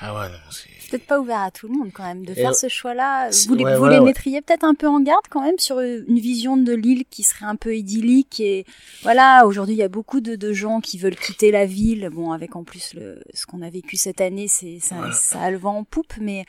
ah 0.00 0.14
ouais, 0.14 0.28
non, 0.28 0.38
c'est... 0.50 0.68
peut-être 0.90 1.06
pas 1.06 1.18
ouvert 1.20 1.40
à 1.40 1.50
tout 1.50 1.66
le 1.68 1.74
monde 1.74 1.90
quand 1.92 2.04
même 2.04 2.24
de 2.24 2.32
Et 2.32 2.36
faire 2.36 2.54
ce 2.54 2.68
choix-là. 2.68 3.30
Vous, 3.46 3.54
les, 3.54 3.64
ouais, 3.64 3.72
vous 3.72 3.78
voilà, 3.78 3.94
les 3.96 4.00
ouais. 4.00 4.06
mettriez 4.06 4.40
peut-être 4.42 4.64
un 4.64 4.74
peu 4.74 4.86
en 4.86 5.00
garde 5.00 5.24
quand 5.28 5.42
même 5.42 5.58
sur 5.58 5.78
euh, 5.78 6.04
une 6.06 6.18
vision 6.18 6.56
de 6.56 6.72
l'île 6.72 7.04
qui 7.10 7.22
serait 7.24 7.46
un 7.46 7.56
peu 7.56 7.76
idyllique 7.76 8.38
et 8.40 8.64
voilà. 9.02 9.44
Aujourd'hui, 9.46 9.74
il 9.74 9.78
y 9.78 9.82
a 9.82 9.88
beaucoup 9.88 10.20
de, 10.20 10.36
de 10.36 10.52
gens 10.52 10.80
qui 10.80 10.98
veulent 10.98 11.16
quitter 11.16 11.50
la 11.50 11.66
ville. 11.66 12.08
Bon, 12.12 12.32
avec 12.32 12.54
en 12.56 12.64
plus 12.64 12.94
le, 12.94 13.22
ce 13.34 13.44
qu'on 13.46 13.60
a 13.62 13.70
vécu 13.70 13.96
cette 13.96 14.20
année, 14.20 14.46
c'est 14.48 14.78
ça, 14.80 14.94
Voilà. 14.96 15.12
ça 15.14 15.40
a 15.40 15.50
le 15.50 15.58
vent 15.58 15.78
en 15.78 15.84
poupe, 15.84 16.14
mais 16.20 16.44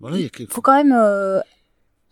Voilà, 0.00 0.16
il 0.16 0.22
y 0.22 0.26
a 0.26 0.30
quelque 0.30 0.52
faut 0.52 0.62
quand 0.62 0.74
même 0.76 0.92
euh, 0.92 1.40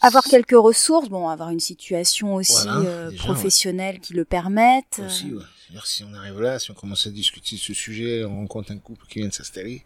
avoir 0.00 0.22
quelques 0.24 0.52
ressources. 0.56 1.08
Bon, 1.08 1.28
avoir 1.28 1.50
une 1.50 1.60
situation 1.60 2.34
aussi 2.34 2.62
Voilà, 2.64 2.78
euh, 2.80 3.10
déjà, 3.10 3.24
professionnelle 3.24 4.00
qui 4.00 4.12
le 4.12 4.24
permette. 4.24 5.00
Aussi, 5.04 5.32
ouais. 5.32 5.42
C'est-à-dire, 5.74 5.86
si 5.88 6.04
on 6.04 6.14
arrive 6.14 6.40
là, 6.40 6.60
si 6.60 6.70
on 6.70 6.74
commence 6.74 7.04
à 7.08 7.10
discuter 7.10 7.56
de 7.56 7.60
ce 7.60 7.74
sujet, 7.74 8.24
on 8.24 8.36
rencontre 8.36 8.70
un 8.70 8.78
couple 8.78 9.06
qui 9.08 9.18
vient 9.18 9.26
de 9.26 9.34
s'installer, 9.34 9.84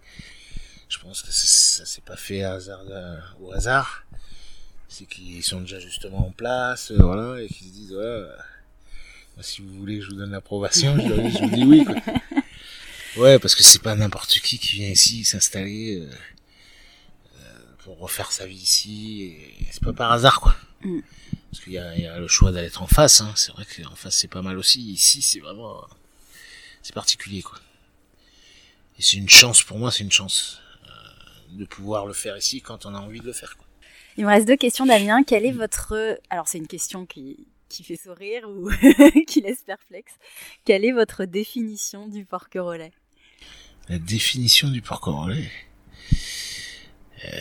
je 0.86 0.99
pense 0.99 1.22
que 1.22 1.32
c'est- 1.32 1.78
ça 1.78 1.86
s'est 1.86 2.03
pas 2.03 2.16
fait 2.16 2.43
à 2.43 2.53
hasard, 2.55 2.82
euh, 2.91 3.16
au 3.41 3.53
hasard. 3.53 4.05
C'est 4.86 5.07
qu'ils 5.07 5.43
sont 5.43 5.62
déjà 5.62 5.80
justement 5.80 6.26
en 6.26 6.30
place, 6.30 6.91
euh, 6.91 6.99
voilà, 7.01 7.43
et 7.43 7.49
qu'ils 7.49 7.68
se 7.68 7.72
disent, 7.72 7.93
voilà, 7.95 8.07
euh, 8.11 8.36
si 9.41 9.62
vous 9.62 9.78
voulez 9.78 9.99
que 10.01 10.05
je 10.05 10.11
vous 10.11 10.16
donne 10.16 10.32
l'approbation, 10.32 10.95
je, 10.99 11.09
vous 11.45 11.51
dis 11.57 11.64
oui, 11.64 11.84
quoi. 11.86 11.95
Ouais, 13.16 13.39
parce 13.39 13.55
que 13.55 13.62
c'est 13.62 13.80
pas 13.82 13.95
n'importe 13.97 14.28
qui 14.41 14.59
qui 14.59 14.74
vient 14.76 14.91
ici 14.91 15.24
s'installer 15.24 16.01
euh, 16.03 16.11
euh, 17.41 17.59
pour 17.78 17.99
refaire 17.99 18.30
sa 18.30 18.45
vie 18.47 18.57
ici, 18.57 19.22
et 19.22 19.66
c'est 19.72 19.82
pas 19.82 19.95
par 19.95 20.12
hasard, 20.12 20.41
quoi. 20.43 20.55
Mm. 20.84 20.99
Parce 21.51 21.65
qu'il 21.65 21.73
y 21.73 21.77
y 21.77 22.07
a 22.07 22.19
le 22.19 22.29
choix 22.29 22.53
d'aller 22.53 22.67
être 22.67 22.83
en 22.83 22.87
face, 22.87 23.21
hein. 23.21 23.33
c'est 23.35 23.53
vrai 23.53 23.65
qu'en 23.65 23.95
face 23.95 24.17
c'est 24.17 24.29
pas 24.29 24.43
mal 24.43 24.59
aussi, 24.59 24.81
ici 24.93 25.23
c'est 25.23 25.41
vraiment, 25.41 25.83
c'est 26.83 26.95
particulier, 26.95 27.43
quoi. 27.43 27.59
Et 28.99 29.03
c'est 29.03 29.17
une 29.17 29.29
chance, 29.29 29.63
pour 29.63 29.79
moi 29.79 29.91
c'est 29.91 30.05
une 30.05 30.13
chance, 30.13 30.61
euh, 30.87 30.91
de 31.53 31.65
pouvoir 31.65 32.07
le 32.07 32.13
faire 32.13 32.37
ici 32.37 32.61
quand 32.61 32.85
on 32.85 32.95
a 32.95 32.99
envie 32.99 33.21
de 33.21 33.27
le 33.27 33.33
faire, 33.33 33.57
quoi. 33.57 33.69
Il 34.19 34.25
me 34.25 34.31
reste 34.31 34.49
deux 34.49 34.57
questions, 34.57 34.85
Damien. 34.85 35.23
Quelle 35.23 35.47
est 35.47 35.53
votre... 35.53 36.19
Alors, 36.29 36.49
c'est 36.49 36.59
une 36.59 36.67
question 36.67 37.07
qui, 37.07 37.47
qui 37.69 37.85
fait 37.85 37.95
sourire 37.95 38.49
ou 38.49 38.69
qui 39.29 39.41
laisse 39.41 39.63
perplexe. 39.63 40.13
Quelle 40.65 40.85
est 40.85 40.91
votre 40.91 41.25
définition 41.25 42.09
du 42.09 42.25
porquerolais 42.25 42.93
La 43.89 44.01
définition 44.01 44.71
du 44.71 44.83
porc-relais. 44.83 45.49
Euh, 47.25 47.41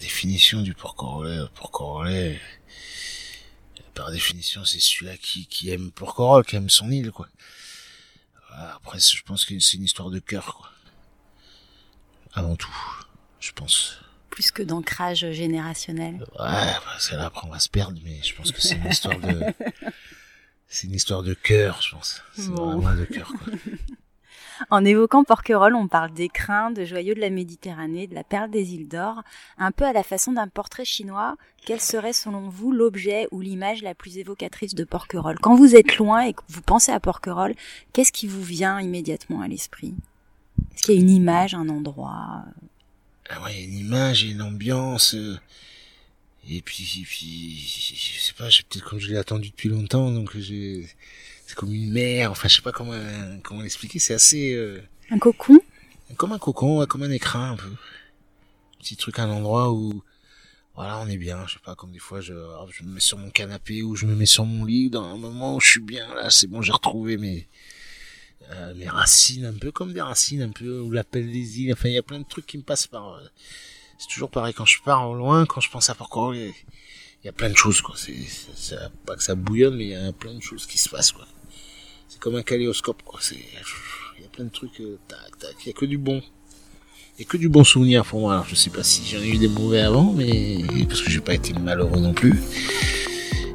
définition 0.00 0.62
du 0.62 0.72
porc-relais. 0.72 1.44
Porc-relais. 1.54 2.40
Par 3.94 4.10
définition, 4.10 4.64
c'est 4.64 4.80
celui-là 4.80 5.16
qui, 5.16 5.46
qui 5.46 5.70
aime 5.70 5.90
Porquerolles, 5.90 6.44
qui 6.44 6.56
aime 6.56 6.70
son 6.70 6.90
île, 6.90 7.10
quoi. 7.10 7.28
Après, 8.50 8.98
je 8.98 9.22
pense 9.22 9.44
que 9.44 9.58
c'est 9.58 9.76
une 9.76 9.84
histoire 9.84 10.10
de 10.10 10.18
cœur, 10.18 10.54
quoi. 10.56 10.70
Avant 12.34 12.56
tout, 12.56 12.74
je 13.40 13.52
pense. 13.52 13.98
Plus 14.30 14.50
que 14.50 14.62
d'ancrage 14.62 15.30
générationnel. 15.32 16.14
Ouais, 16.14 16.26
bah, 16.38 16.96
c'est 16.98 17.16
là 17.16 17.26
après 17.26 17.46
on 17.46 17.50
va 17.50 17.58
se 17.58 17.68
perdre, 17.68 17.98
mais 18.02 18.22
je 18.22 18.34
pense 18.34 18.50
que 18.50 18.62
c'est 18.62 18.76
une 18.76 18.90
histoire 18.90 19.18
de, 19.18 19.42
c'est 20.68 20.86
une 20.86 20.94
histoire 20.94 21.22
de 21.22 21.34
cœur, 21.34 21.82
je 21.82 21.90
pense. 21.90 22.22
C'est 22.34 22.48
vraiment 22.48 22.94
de 22.94 23.04
cœur. 23.04 23.28
Quoi. 23.28 23.52
En 24.70 24.84
évoquant 24.84 25.24
Porquerolles, 25.24 25.74
on 25.74 25.88
parle 25.88 26.12
d'écrins, 26.12 26.70
de 26.70 26.84
joyaux 26.84 27.14
de 27.14 27.20
la 27.20 27.30
Méditerranée, 27.30 28.06
de 28.06 28.14
la 28.14 28.24
perle 28.24 28.50
des 28.50 28.74
îles 28.74 28.88
d'or, 28.88 29.22
un 29.58 29.70
peu 29.70 29.84
à 29.84 29.92
la 29.92 30.02
façon 30.02 30.32
d'un 30.32 30.48
portrait 30.48 30.84
chinois. 30.84 31.36
Quel 31.64 31.80
serait 31.80 32.12
selon 32.12 32.48
vous 32.48 32.72
l'objet 32.72 33.28
ou 33.30 33.40
l'image 33.40 33.82
la 33.82 33.94
plus 33.94 34.18
évocatrice 34.18 34.74
de 34.74 34.84
Porquerolles? 34.84 35.38
Quand 35.40 35.54
vous 35.54 35.76
êtes 35.76 35.96
loin 35.96 36.22
et 36.22 36.32
que 36.32 36.42
vous 36.48 36.62
pensez 36.62 36.92
à 36.92 37.00
Porquerolles, 37.00 37.54
qu'est-ce 37.92 38.12
qui 38.12 38.26
vous 38.26 38.42
vient 38.42 38.80
immédiatement 38.80 39.42
à 39.42 39.48
l'esprit? 39.48 39.94
Est-ce 40.74 40.84
qu'il 40.84 40.94
y 40.94 40.98
a 40.98 41.00
une 41.00 41.10
image, 41.10 41.54
un 41.54 41.68
endroit? 41.68 42.44
Ah 43.30 43.42
ouais, 43.42 43.62
une 43.62 43.74
image, 43.74 44.24
une 44.24 44.42
ambiance. 44.42 45.14
Euh, 45.14 45.38
et 46.48 46.60
puis, 46.60 47.04
puis, 47.06 47.56
je 47.56 48.20
sais 48.20 48.32
pas, 48.32 48.46
peut-être 48.46 48.84
comme 48.84 48.98
je 48.98 49.08
l'ai 49.08 49.16
attendu 49.16 49.50
depuis 49.50 49.68
longtemps, 49.68 50.10
donc 50.10 50.36
j'ai 50.36 50.88
c'est 51.52 51.58
comme 51.58 51.74
une 51.74 51.92
mer, 51.92 52.30
enfin 52.30 52.48
je 52.48 52.56
sais 52.56 52.62
pas 52.62 52.72
comment 52.72 52.94
comment 53.42 53.60
l'expliquer, 53.60 53.98
c'est 53.98 54.14
assez 54.14 54.54
euh, 54.54 54.82
un 55.10 55.18
cocon, 55.18 55.60
comme 56.16 56.32
un 56.32 56.38
cocon, 56.38 56.86
comme 56.86 57.02
un 57.02 57.10
écrin 57.10 57.50
un 57.50 57.56
peu, 57.56 57.68
petit 58.78 58.96
truc, 58.96 59.18
un 59.18 59.28
endroit 59.28 59.70
où 59.70 60.02
voilà 60.74 60.98
on 61.00 61.08
est 61.08 61.18
bien, 61.18 61.46
je 61.46 61.52
sais 61.52 61.60
pas 61.62 61.74
comme 61.74 61.92
des 61.92 61.98
fois 61.98 62.22
je 62.22 62.32
je 62.70 62.84
me 62.84 62.94
mets 62.94 63.00
sur 63.00 63.18
mon 63.18 63.28
canapé 63.28 63.82
ou 63.82 63.96
je 63.96 64.06
me 64.06 64.14
mets 64.14 64.24
sur 64.24 64.46
mon 64.46 64.64
lit 64.64 64.88
dans 64.88 65.04
un 65.04 65.18
moment 65.18 65.56
où 65.56 65.60
je 65.60 65.72
suis 65.72 65.80
bien 65.80 66.14
là, 66.14 66.30
c'est 66.30 66.46
bon 66.46 66.62
j'ai 66.62 66.72
retrouvé 66.72 67.18
mes 67.18 67.46
euh, 68.50 68.72
mes 68.76 68.88
racines 68.88 69.44
un 69.44 69.52
peu 69.52 69.70
comme 69.72 69.92
des 69.92 70.00
racines 70.00 70.40
un 70.40 70.52
peu 70.52 70.80
ou 70.80 70.90
l'appel 70.90 71.30
des 71.30 71.60
îles, 71.60 71.74
enfin 71.74 71.90
il 71.90 71.94
y 71.96 71.98
a 71.98 72.02
plein 72.02 72.20
de 72.20 72.26
trucs 72.26 72.46
qui 72.46 72.56
me 72.56 72.62
passent 72.62 72.86
par 72.86 73.16
euh, 73.16 73.20
c'est 73.98 74.08
toujours 74.08 74.30
pareil 74.30 74.54
quand 74.54 74.64
je 74.64 74.80
pars 74.82 75.06
au 75.06 75.14
loin, 75.14 75.44
quand 75.44 75.60
je 75.60 75.68
pense 75.70 75.90
à 75.90 75.94
Porquerolles, 75.94 76.36
il 76.36 77.26
y 77.26 77.28
a 77.28 77.32
plein 77.32 77.50
de 77.50 77.56
choses 77.58 77.82
quoi, 77.82 77.94
c'est 77.98 78.76
pas 79.04 79.16
que 79.16 79.22
ça 79.22 79.34
bouillonne 79.34 79.76
mais 79.76 79.84
il 79.84 79.90
y 79.90 79.94
a 79.94 80.12
plein 80.14 80.32
de 80.32 80.40
choses 80.40 80.64
qui 80.64 80.78
se 80.78 80.88
passent 80.88 81.12
quoi 81.12 81.26
c'est 82.12 82.20
comme 82.20 82.36
un 82.36 82.42
kaléoscope, 82.42 83.02
quoi. 83.02 83.20
C'est, 83.22 83.36
il 83.36 84.22
y 84.22 84.26
a 84.26 84.28
plein 84.28 84.44
de 84.44 84.50
trucs, 84.50 84.80
euh, 84.80 84.98
tac, 85.08 85.38
tac. 85.38 85.54
Il 85.64 85.68
y 85.68 85.70
a 85.70 85.72
que 85.72 85.86
du 85.86 85.96
bon. 85.96 86.20
Il 87.16 87.22
y 87.22 87.24
a 87.24 87.24
que 87.24 87.38
du 87.38 87.48
bon 87.48 87.64
souvenir 87.64 88.04
pour 88.04 88.20
moi. 88.20 88.34
Alors, 88.34 88.46
je 88.46 88.54
sais 88.54 88.68
pas 88.68 88.82
si 88.82 89.02
j'en 89.06 89.22
ai 89.22 89.28
eu 89.28 89.38
des 89.38 89.48
mauvais 89.48 89.80
avant, 89.80 90.12
mais, 90.12 90.58
parce 90.88 91.00
que 91.00 91.10
j'ai 91.10 91.20
pas 91.20 91.32
été 91.32 91.54
malheureux 91.54 92.00
non 92.00 92.12
plus. 92.12 92.38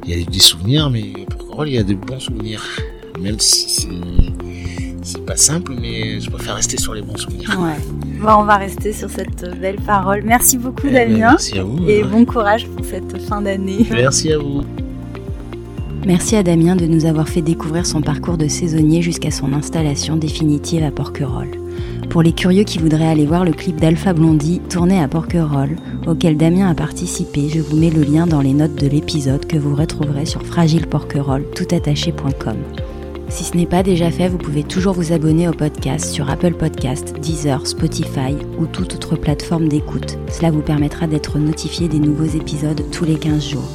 Il 0.04 0.10
y 0.10 0.14
a 0.14 0.16
eu 0.16 0.24
des 0.24 0.40
souvenirs, 0.40 0.90
mais 0.90 1.12
pour 1.28 1.64
il 1.66 1.74
y 1.74 1.78
a 1.78 1.84
des 1.84 1.94
bons 1.94 2.18
souvenirs. 2.18 2.64
Même 3.20 3.38
si 3.38 3.68
c'est, 3.68 3.88
c'est 5.02 5.24
pas 5.24 5.36
simple, 5.36 5.74
mais 5.80 6.20
je 6.20 6.28
préfère 6.28 6.56
rester 6.56 6.78
sur 6.78 6.94
les 6.94 7.02
bons 7.02 7.16
souvenirs. 7.16 7.56
Ouais. 7.60 7.78
Bon, 8.20 8.40
on 8.40 8.44
va 8.44 8.56
rester 8.56 8.92
sur 8.92 9.08
cette 9.08 9.56
belle 9.60 9.80
parole. 9.82 10.22
Merci 10.24 10.58
beaucoup, 10.58 10.88
eh 10.88 10.90
ben, 10.90 11.12
Damien. 11.12 11.30
merci 11.30 11.58
à 11.58 11.62
vous. 11.62 11.88
Et 11.88 12.02
bon 12.02 12.24
courage 12.24 12.66
pour 12.66 12.84
cette 12.84 13.22
fin 13.22 13.40
d'année. 13.40 13.86
Merci 13.88 14.32
à 14.32 14.38
vous. 14.38 14.64
Merci 16.06 16.36
à 16.36 16.42
Damien 16.42 16.76
de 16.76 16.86
nous 16.86 17.06
avoir 17.06 17.28
fait 17.28 17.42
découvrir 17.42 17.84
son 17.84 18.00
parcours 18.00 18.38
de 18.38 18.48
saisonnier 18.48 19.02
jusqu'à 19.02 19.30
son 19.30 19.52
installation 19.52 20.16
définitive 20.16 20.82
à 20.82 20.90
Porquerolles. 20.90 21.58
Pour 22.08 22.22
les 22.22 22.32
curieux 22.32 22.64
qui 22.64 22.78
voudraient 22.78 23.08
aller 23.08 23.26
voir 23.26 23.44
le 23.44 23.52
clip 23.52 23.76
d'Alpha 23.76 24.14
Blondie 24.14 24.60
tourné 24.70 25.00
à 25.00 25.08
Porquerolles, 25.08 25.76
auquel 26.06 26.36
Damien 26.36 26.70
a 26.70 26.74
participé, 26.74 27.48
je 27.48 27.60
vous 27.60 27.76
mets 27.76 27.90
le 27.90 28.02
lien 28.02 28.26
dans 28.26 28.40
les 28.40 28.54
notes 28.54 28.76
de 28.76 28.86
l'épisode 28.86 29.46
que 29.46 29.58
vous 29.58 29.74
retrouverez 29.74 30.24
sur 30.24 30.44
fragileporquerolles 30.46 31.50
toutattaché.com. 31.54 32.56
Si 33.28 33.44
ce 33.44 33.56
n'est 33.56 33.66
pas 33.66 33.82
déjà 33.82 34.10
fait, 34.10 34.28
vous 34.28 34.38
pouvez 34.38 34.62
toujours 34.62 34.94
vous 34.94 35.12
abonner 35.12 35.48
au 35.48 35.52
podcast 35.52 36.06
sur 36.06 36.30
Apple 36.30 36.54
Podcast, 36.54 37.14
Deezer, 37.20 37.66
Spotify 37.66 38.34
ou 38.58 38.64
toute 38.64 38.94
autre 38.94 39.16
plateforme 39.16 39.68
d'écoute. 39.68 40.16
Cela 40.30 40.50
vous 40.50 40.62
permettra 40.62 41.06
d'être 41.06 41.38
notifié 41.38 41.88
des 41.88 41.98
nouveaux 41.98 42.24
épisodes 42.24 42.82
tous 42.90 43.04
les 43.04 43.18
15 43.18 43.50
jours. 43.50 43.68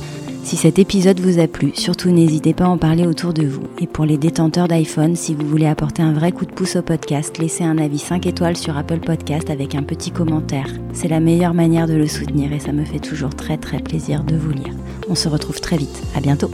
Si 0.43 0.57
cet 0.57 0.77
épisode 0.77 1.21
vous 1.21 1.39
a 1.39 1.47
plu, 1.47 1.71
surtout 1.73 2.11
n'hésitez 2.11 2.53
pas 2.53 2.65
à 2.65 2.67
en 2.67 2.77
parler 2.77 3.07
autour 3.07 3.33
de 3.33 3.45
vous. 3.45 3.63
Et 3.79 3.87
pour 3.87 4.05
les 4.05 4.17
détenteurs 4.17 4.67
d'iPhone, 4.67 5.15
si 5.15 5.33
vous 5.33 5.47
voulez 5.47 5.65
apporter 5.65 6.01
un 6.01 6.11
vrai 6.11 6.33
coup 6.33 6.45
de 6.45 6.51
pouce 6.51 6.75
au 6.75 6.81
podcast, 6.81 7.37
laissez 7.37 7.63
un 7.63 7.77
avis 7.77 7.97
5 7.97 8.27
étoiles 8.27 8.57
sur 8.57 8.77
Apple 8.77 8.99
Podcast 8.99 9.49
avec 9.49 9.73
un 9.73 9.83
petit 9.83 10.11
commentaire. 10.11 10.67
C'est 10.91 11.07
la 11.07 11.21
meilleure 11.21 11.53
manière 11.53 11.87
de 11.87 11.93
le 11.93 12.07
soutenir 12.07 12.51
et 12.51 12.59
ça 12.59 12.73
me 12.73 12.83
fait 12.83 12.99
toujours 12.99 13.35
très 13.35 13.57
très 13.57 13.79
plaisir 13.79 14.23
de 14.25 14.35
vous 14.35 14.51
lire. 14.51 14.73
On 15.09 15.15
se 15.15 15.29
retrouve 15.29 15.61
très 15.61 15.77
vite. 15.77 16.03
À 16.13 16.19
bientôt. 16.19 16.51